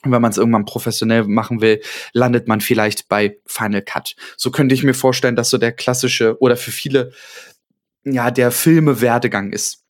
Und 0.03 0.11
wenn 0.11 0.21
man 0.21 0.31
es 0.31 0.37
irgendwann 0.37 0.65
professionell 0.65 1.25
machen 1.25 1.61
will, 1.61 1.81
landet 2.13 2.47
man 2.47 2.61
vielleicht 2.61 3.07
bei 3.07 3.37
Final 3.45 3.81
Cut. 3.81 4.15
So 4.35 4.51
könnte 4.51 4.73
ich 4.73 4.83
mir 4.83 4.93
vorstellen, 4.93 5.35
dass 5.35 5.49
so 5.49 5.57
der 5.57 5.71
klassische 5.71 6.37
oder 6.39 6.57
für 6.57 6.71
viele 6.71 7.11
ja 8.03 8.31
der 8.31 8.51
Filme-Werdegang 8.51 9.51
ist. 9.51 9.80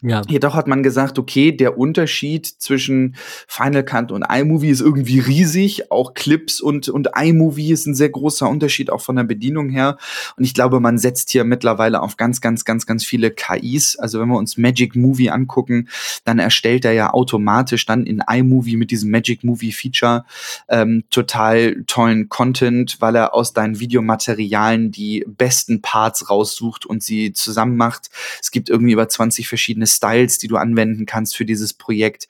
Ja. 0.00 0.22
Jedoch 0.28 0.54
hat 0.54 0.68
man 0.68 0.84
gesagt, 0.84 1.18
okay, 1.18 1.50
der 1.50 1.76
Unterschied 1.76 2.46
zwischen 2.46 3.16
Final 3.48 3.84
Cut 3.84 4.12
und 4.12 4.22
iMovie 4.22 4.70
ist 4.70 4.80
irgendwie 4.80 5.18
riesig. 5.18 5.90
Auch 5.90 6.14
Clips 6.14 6.60
und, 6.60 6.88
und 6.88 7.08
iMovie 7.16 7.72
ist 7.72 7.86
ein 7.86 7.96
sehr 7.96 8.08
großer 8.08 8.48
Unterschied, 8.48 8.90
auch 8.90 9.00
von 9.00 9.16
der 9.16 9.24
Bedienung 9.24 9.70
her. 9.70 9.98
Und 10.36 10.44
ich 10.44 10.54
glaube, 10.54 10.78
man 10.78 10.98
setzt 10.98 11.30
hier 11.30 11.42
mittlerweile 11.42 12.00
auf 12.00 12.16
ganz, 12.16 12.40
ganz, 12.40 12.64
ganz, 12.64 12.86
ganz 12.86 13.04
viele 13.04 13.32
KIs. 13.32 13.96
Also 13.98 14.20
wenn 14.20 14.28
wir 14.28 14.38
uns 14.38 14.56
Magic 14.56 14.94
Movie 14.94 15.30
angucken, 15.30 15.88
dann 16.24 16.38
erstellt 16.38 16.84
er 16.84 16.92
ja 16.92 17.12
automatisch 17.12 17.84
dann 17.84 18.06
in 18.06 18.22
iMovie 18.24 18.76
mit 18.76 18.92
diesem 18.92 19.10
Magic 19.10 19.42
Movie 19.42 19.72
Feature 19.72 20.24
ähm, 20.68 21.02
total 21.10 21.82
tollen 21.88 22.28
Content, 22.28 22.98
weil 23.00 23.16
er 23.16 23.34
aus 23.34 23.52
deinen 23.52 23.80
Videomaterialien 23.80 24.92
die 24.92 25.24
besten 25.26 25.82
Parts 25.82 26.30
raussucht 26.30 26.86
und 26.86 27.02
sie 27.02 27.32
zusammen 27.32 27.76
macht. 27.76 28.10
Es 28.40 28.52
gibt 28.52 28.68
irgendwie 28.68 28.92
über 28.92 29.08
20 29.08 29.48
verschiedene 29.48 29.87
Styles, 29.88 30.38
die 30.38 30.48
du 30.48 30.56
anwenden 30.56 31.06
kannst 31.06 31.36
für 31.36 31.44
dieses 31.44 31.74
Projekt. 31.74 32.28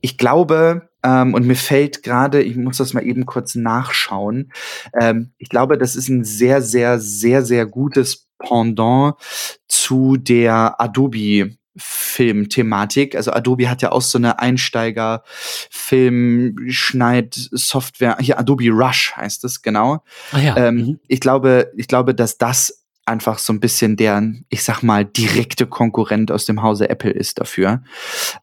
Ich 0.00 0.18
glaube, 0.18 0.88
ähm, 1.04 1.34
und 1.34 1.46
mir 1.46 1.56
fällt 1.56 2.02
gerade, 2.02 2.42
ich 2.42 2.56
muss 2.56 2.78
das 2.78 2.92
mal 2.92 3.04
eben 3.06 3.26
kurz 3.26 3.54
nachschauen, 3.54 4.52
ähm, 5.00 5.32
ich 5.38 5.48
glaube, 5.48 5.78
das 5.78 5.96
ist 5.96 6.08
ein 6.08 6.24
sehr, 6.24 6.62
sehr, 6.62 6.98
sehr, 7.00 7.44
sehr 7.44 7.66
gutes 7.66 8.28
Pendant 8.38 9.14
zu 9.68 10.16
der 10.16 10.80
Adobe 10.80 11.56
Filmthematik. 11.76 13.16
Also 13.16 13.32
Adobe 13.32 13.70
hat 13.70 13.80
ja 13.80 13.92
auch 13.92 14.02
so 14.02 14.18
eine 14.18 14.38
Einsteiger 14.38 15.22
Film 15.70 16.56
Schneid 16.68 17.34
Software. 17.34 18.18
Hier 18.20 18.38
Adobe 18.38 18.68
Rush 18.68 19.14
heißt 19.16 19.44
es 19.44 19.62
genau. 19.62 20.04
Ah 20.32 20.38
ja. 20.38 20.56
ähm, 20.56 20.74
mhm. 20.74 21.00
Ich 21.08 21.20
glaube, 21.20 21.72
ich 21.76 21.88
glaube, 21.88 22.14
dass 22.14 22.36
das 22.36 22.81
einfach 23.04 23.38
so 23.38 23.52
ein 23.52 23.60
bisschen 23.60 23.96
deren, 23.96 24.44
ich 24.48 24.62
sag 24.62 24.82
mal, 24.82 25.04
direkte 25.04 25.66
Konkurrent 25.66 26.30
aus 26.30 26.44
dem 26.44 26.62
Hause 26.62 26.88
Apple 26.88 27.10
ist 27.10 27.40
dafür. 27.40 27.82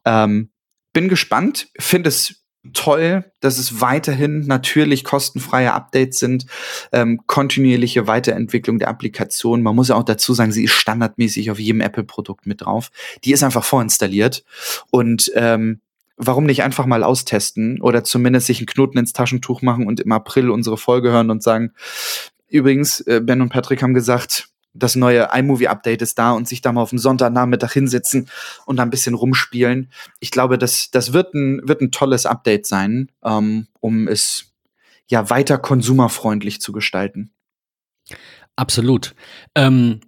Ähm, 0.04 0.50
bin 0.92 1.08
gespannt, 1.08 1.68
finde 1.78 2.08
es 2.08 2.40
toll, 2.74 3.24
dass 3.40 3.58
es 3.58 3.80
weiterhin 3.80 4.40
natürlich 4.40 5.04
kostenfreie 5.04 5.72
Updates 5.72 6.18
sind, 6.18 6.46
ähm, 6.92 7.20
kontinuierliche 7.26 8.06
Weiterentwicklung 8.06 8.78
der 8.78 8.88
Applikation. 8.88 9.62
Man 9.62 9.74
muss 9.74 9.88
ja 9.88 9.94
auch 9.94 10.04
dazu 10.04 10.34
sagen, 10.34 10.52
sie 10.52 10.64
ist 10.64 10.72
standardmäßig 10.72 11.50
auf 11.50 11.58
jedem 11.58 11.80
Apple-Produkt 11.80 12.46
mit 12.46 12.60
drauf. 12.60 12.90
Die 13.24 13.32
ist 13.32 13.42
einfach 13.42 13.64
vorinstalliert 13.64 14.44
und 14.90 15.32
ähm, 15.34 15.80
warum 16.18 16.44
nicht 16.44 16.62
einfach 16.62 16.84
mal 16.84 17.02
austesten 17.02 17.80
oder 17.80 18.04
zumindest 18.04 18.46
sich 18.46 18.58
einen 18.58 18.66
Knoten 18.66 18.98
ins 18.98 19.14
Taschentuch 19.14 19.62
machen 19.62 19.86
und 19.86 20.00
im 20.00 20.12
April 20.12 20.50
unsere 20.50 20.76
Folge 20.76 21.10
hören 21.10 21.30
und 21.30 21.42
sagen, 21.42 21.72
übrigens, 22.50 23.00
äh, 23.02 23.20
Ben 23.22 23.40
und 23.40 23.50
Patrick 23.50 23.82
haben 23.82 23.94
gesagt, 23.94 24.48
das 24.72 24.96
neue 24.96 25.28
iMovie-Update 25.32 26.02
ist 26.02 26.18
da 26.18 26.32
und 26.32 26.46
sich 26.46 26.60
da 26.60 26.72
mal 26.72 26.82
auf 26.82 26.90
den 26.90 26.98
Sonntagnachmittag 26.98 27.72
hinsetzen 27.72 28.28
und 28.66 28.76
da 28.76 28.84
ein 28.84 28.90
bisschen 28.90 29.14
rumspielen. 29.14 29.90
Ich 30.20 30.30
glaube, 30.30 30.58
das, 30.58 30.90
das 30.90 31.12
wird, 31.12 31.34
ein, 31.34 31.66
wird 31.66 31.80
ein 31.80 31.90
tolles 31.90 32.26
Update 32.26 32.66
sein, 32.66 33.10
ähm, 33.24 33.66
um 33.80 34.06
es 34.06 34.52
ja 35.08 35.28
weiter 35.28 35.58
konsumerfreundlich 35.58 36.60
zu 36.60 36.72
gestalten. 36.72 37.32
Absolut. 38.54 39.14
Ähm, 39.54 40.00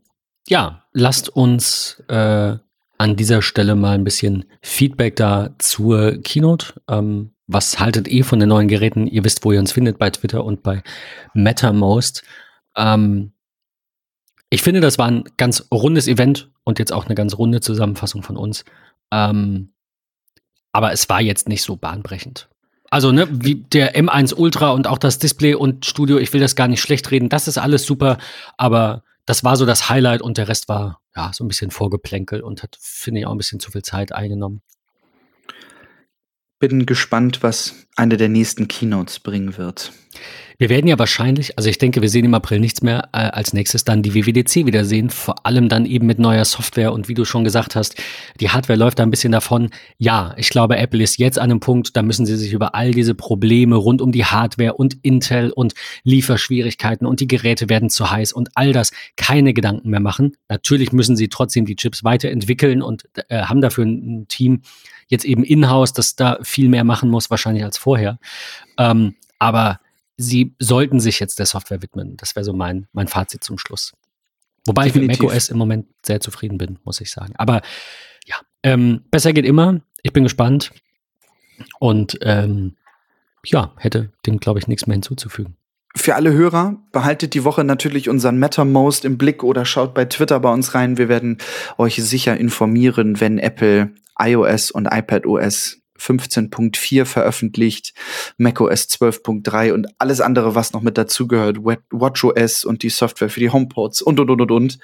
ja, 0.46 0.84
lasst 0.92 1.28
uns 1.28 2.02
äh, 2.08 2.56
an 2.98 3.16
dieser 3.16 3.42
Stelle 3.42 3.74
mal 3.74 3.94
ein 3.94 4.04
bisschen 4.04 4.44
Feedback 4.60 5.16
da 5.16 5.54
zur 5.58 6.18
Keynote. 6.22 6.74
Ähm, 6.88 7.32
was 7.52 7.78
haltet 7.78 8.08
ihr 8.08 8.24
von 8.24 8.38
den 8.40 8.48
neuen 8.48 8.68
Geräten? 8.68 9.06
Ihr 9.06 9.24
wisst, 9.24 9.44
wo 9.44 9.52
ihr 9.52 9.60
uns 9.60 9.72
findet 9.72 9.98
bei 9.98 10.10
Twitter 10.10 10.44
und 10.44 10.62
bei 10.62 10.82
MetaMost. 11.34 12.22
Ähm, 12.76 13.32
ich 14.50 14.62
finde, 14.62 14.80
das 14.80 14.98
war 14.98 15.08
ein 15.08 15.24
ganz 15.36 15.66
rundes 15.72 16.08
Event 16.08 16.50
und 16.64 16.78
jetzt 16.78 16.92
auch 16.92 17.06
eine 17.06 17.14
ganz 17.14 17.36
runde 17.36 17.60
Zusammenfassung 17.60 18.22
von 18.22 18.36
uns. 18.36 18.64
Ähm, 19.10 19.72
aber 20.72 20.92
es 20.92 21.08
war 21.08 21.20
jetzt 21.20 21.48
nicht 21.48 21.62
so 21.62 21.76
bahnbrechend. 21.76 22.48
Also, 22.90 23.12
ne, 23.12 23.26
wie 23.30 23.54
der 23.54 23.96
M1 23.96 24.34
Ultra 24.34 24.70
und 24.70 24.86
auch 24.86 24.98
das 24.98 25.18
Display 25.18 25.54
und 25.54 25.86
Studio, 25.86 26.18
ich 26.18 26.32
will 26.34 26.40
das 26.40 26.56
gar 26.56 26.68
nicht 26.68 26.82
schlecht 26.82 27.10
reden, 27.10 27.30
das 27.30 27.48
ist 27.48 27.56
alles 27.56 27.86
super, 27.86 28.18
aber 28.58 29.02
das 29.24 29.44
war 29.44 29.56
so 29.56 29.64
das 29.64 29.88
Highlight 29.88 30.20
und 30.20 30.36
der 30.36 30.48
Rest 30.48 30.68
war 30.68 31.00
ja 31.16 31.30
so 31.32 31.44
ein 31.44 31.48
bisschen 31.48 31.70
Vorgeplänkel 31.70 32.42
und 32.42 32.62
hat, 32.62 32.76
finde 32.80 33.20
ich, 33.20 33.26
auch 33.26 33.32
ein 33.32 33.38
bisschen 33.38 33.60
zu 33.60 33.70
viel 33.70 33.82
Zeit 33.82 34.12
eingenommen. 34.12 34.60
Bin 36.62 36.86
gespannt, 36.86 37.42
was 37.42 37.88
eine 37.96 38.16
der 38.16 38.28
nächsten 38.28 38.68
Keynotes 38.68 39.20
bringen 39.20 39.56
wird. 39.56 39.92
Wir 40.58 40.68
werden 40.68 40.86
ja 40.86 40.96
wahrscheinlich, 40.96 41.58
also 41.58 41.68
ich 41.68 41.78
denke, 41.78 42.02
wir 42.02 42.08
sehen 42.08 42.24
im 42.24 42.34
April 42.34 42.60
nichts 42.60 42.82
mehr 42.82 43.08
äh, 43.12 43.18
als 43.18 43.52
nächstes 43.52 43.82
dann 43.82 44.02
die 44.02 44.14
WWDC 44.14 44.64
wiedersehen, 44.64 45.10
vor 45.10 45.44
allem 45.44 45.68
dann 45.68 45.86
eben 45.86 46.06
mit 46.06 46.20
neuer 46.20 46.44
Software 46.44 46.92
und 46.92 47.08
wie 47.08 47.14
du 47.14 47.24
schon 47.24 47.42
gesagt 47.42 47.74
hast, 47.74 48.00
die 48.38 48.50
Hardware 48.50 48.78
läuft 48.78 49.00
da 49.00 49.02
ein 49.02 49.10
bisschen 49.10 49.32
davon. 49.32 49.70
Ja, 49.98 50.34
ich 50.36 50.50
glaube, 50.50 50.76
Apple 50.76 51.02
ist 51.02 51.18
jetzt 51.18 51.36
an 51.36 51.50
einem 51.50 51.58
Punkt, 51.58 51.96
da 51.96 52.02
müssen 52.02 52.26
sie 52.26 52.36
sich 52.36 52.52
über 52.52 52.76
all 52.76 52.92
diese 52.92 53.16
Probleme 53.16 53.74
rund 53.74 54.00
um 54.00 54.12
die 54.12 54.24
Hardware 54.24 54.74
und 54.74 54.98
Intel 55.02 55.50
und 55.50 55.74
Lieferschwierigkeiten 56.04 57.08
und 57.08 57.18
die 57.18 57.26
Geräte 57.26 57.68
werden 57.68 57.90
zu 57.90 58.10
heiß 58.10 58.32
und 58.32 58.50
all 58.54 58.72
das 58.72 58.92
keine 59.16 59.54
Gedanken 59.54 59.90
mehr 59.90 59.98
machen. 59.98 60.36
Natürlich 60.48 60.92
müssen 60.92 61.16
sie 61.16 61.28
trotzdem 61.28 61.66
die 61.66 61.74
Chips 61.74 62.04
weiterentwickeln 62.04 62.82
und 62.82 63.08
äh, 63.28 63.42
haben 63.42 63.62
dafür 63.62 63.84
ein, 63.84 64.26
Team 64.28 64.62
jetzt 65.08 65.24
eben 65.24 65.44
in-house, 65.44 65.92
das 65.92 66.14
da 66.14 66.38
viel 66.42 66.68
mehr 66.68 66.84
machen 66.84 67.10
muss, 67.10 67.30
wahrscheinlich 67.30 67.64
als 67.64 67.76
vorher. 67.82 68.18
Ähm, 68.78 69.16
aber 69.38 69.80
sie 70.16 70.54
sollten 70.58 71.00
sich 71.00 71.20
jetzt 71.20 71.38
der 71.38 71.46
Software 71.46 71.82
widmen. 71.82 72.16
Das 72.16 72.36
wäre 72.36 72.44
so 72.44 72.52
mein, 72.52 72.86
mein 72.92 73.08
Fazit 73.08 73.44
zum 73.44 73.58
Schluss. 73.58 73.92
Wobei 74.66 74.84
Definitiv. 74.84 75.14
ich 75.14 75.20
mit 75.20 75.28
macOS 75.30 75.48
im 75.48 75.58
Moment 75.58 75.86
sehr 76.04 76.20
zufrieden 76.20 76.58
bin, 76.58 76.78
muss 76.84 77.00
ich 77.00 77.10
sagen. 77.10 77.34
Aber 77.36 77.62
ja, 78.26 78.36
ähm, 78.62 79.02
besser 79.10 79.32
geht 79.32 79.44
immer. 79.44 79.80
Ich 80.02 80.12
bin 80.12 80.22
gespannt. 80.22 80.72
Und 81.80 82.18
ähm, 82.22 82.76
ja, 83.44 83.72
hätte 83.76 84.12
dem, 84.26 84.38
glaube 84.38 84.60
ich, 84.60 84.68
nichts 84.68 84.86
mehr 84.86 84.94
hinzuzufügen. 84.94 85.56
Für 85.94 86.14
alle 86.14 86.32
Hörer, 86.32 86.76
behaltet 86.90 87.34
die 87.34 87.44
Woche 87.44 87.64
natürlich 87.64 88.08
unseren 88.08 88.38
MetaMost 88.38 89.04
im 89.04 89.18
Blick 89.18 89.42
oder 89.42 89.64
schaut 89.64 89.92
bei 89.92 90.06
Twitter 90.06 90.40
bei 90.40 90.50
uns 90.50 90.74
rein. 90.74 90.96
Wir 90.96 91.08
werden 91.08 91.38
euch 91.76 91.96
sicher 91.96 92.36
informieren, 92.36 93.20
wenn 93.20 93.38
Apple 93.38 93.92
iOS 94.18 94.70
und 94.70 94.86
iPadOS 94.90 95.81
15.4 95.98 97.04
veröffentlicht, 97.04 97.94
macOS 98.36 98.88
12.3 98.88 99.72
und 99.72 99.88
alles 99.98 100.20
andere, 100.20 100.54
was 100.54 100.72
noch 100.72 100.82
mit 100.82 100.98
dazugehört, 100.98 101.58
WatchOS 101.58 102.64
und 102.64 102.82
die 102.82 102.88
Software 102.88 103.28
für 103.28 103.40
die 103.40 103.50
HomePods 103.50 104.02
und, 104.02 104.18
und, 104.18 104.30
und, 104.30 104.40
und, 104.40 104.50
und, 104.50 104.78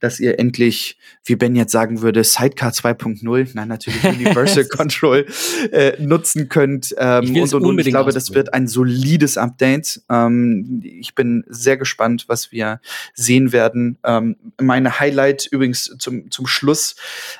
dass 0.00 0.20
ihr 0.20 0.38
endlich, 0.38 0.98
wie 1.24 1.36
Ben 1.36 1.54
jetzt 1.54 1.72
sagen 1.72 2.02
würde, 2.02 2.24
Sidecar 2.24 2.72
2.0, 2.72 3.50
nein, 3.54 3.68
natürlich 3.68 4.04
Universal 4.04 4.64
Control 4.64 5.26
äh, 5.72 5.92
nutzen 6.00 6.48
könnt. 6.48 6.94
Ähm, 6.98 7.36
und, 7.36 7.54
und, 7.54 7.64
und 7.64 7.78
ich 7.78 7.88
glaube, 7.88 8.12
das 8.12 8.34
wird 8.34 8.54
ein 8.54 8.66
solides 8.66 9.36
Update. 9.36 10.02
Ähm, 10.10 10.82
ich 10.84 11.14
bin 11.14 11.44
sehr 11.48 11.76
gespannt, 11.76 12.24
was 12.28 12.52
wir 12.52 12.80
sehen 13.14 13.52
werden. 13.52 13.98
Ähm, 14.04 14.36
meine 14.60 14.98
Highlight 14.98 15.46
übrigens 15.46 15.94
zum, 15.98 16.30
zum 16.30 16.46
Schluss 16.46 16.96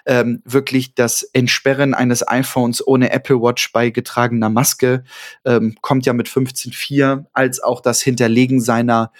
ähm, 0.06 0.42
wirklich 0.44 0.94
das 0.94 1.22
Entsperren 1.22 1.94
eines 1.94 2.26
iPhones 2.26 2.86
ohne 2.86 3.10
Apple 3.14 3.40
Watch 3.40 3.72
bei 3.72 3.90
getragener 3.90 4.50
Maske, 4.50 5.04
ähm, 5.44 5.76
kommt 5.80 6.06
ja 6.06 6.12
mit 6.12 6.28
15.4, 6.28 7.24
als 7.32 7.62
auch 7.62 7.80
das 7.80 8.02
Hinterlegen 8.02 8.60
seiner 8.60 9.12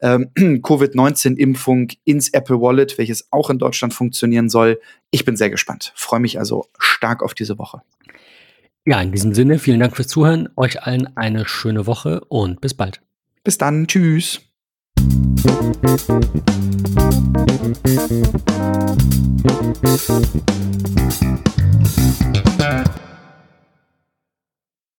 ähm, 0.00 0.30
Covid-19-Impfung 0.62 1.88
ins 2.04 2.30
Apple 2.30 2.60
Wallet, 2.60 2.96
welches 2.98 3.30
auch 3.32 3.50
in 3.50 3.58
Deutschland 3.58 3.92
funktionieren 3.92 4.48
soll. 4.48 4.80
Ich 5.10 5.24
bin 5.24 5.36
sehr 5.36 5.50
gespannt. 5.50 5.92
Freue 5.94 6.20
mich 6.20 6.38
also 6.38 6.66
stark 6.78 7.22
auf 7.22 7.34
diese 7.34 7.58
Woche. 7.58 7.82
Ja, 8.86 9.00
in 9.02 9.12
diesem 9.12 9.34
Sinne, 9.34 9.58
vielen 9.58 9.80
Dank 9.80 9.96
fürs 9.96 10.08
Zuhören. 10.08 10.48
Euch 10.56 10.82
allen 10.82 11.16
eine 11.16 11.46
schöne 11.46 11.86
Woche 11.86 12.22
und 12.28 12.60
bis 12.60 12.74
bald. 12.74 13.02
Bis 13.44 13.58
dann. 13.58 13.86
Tschüss. 13.86 14.40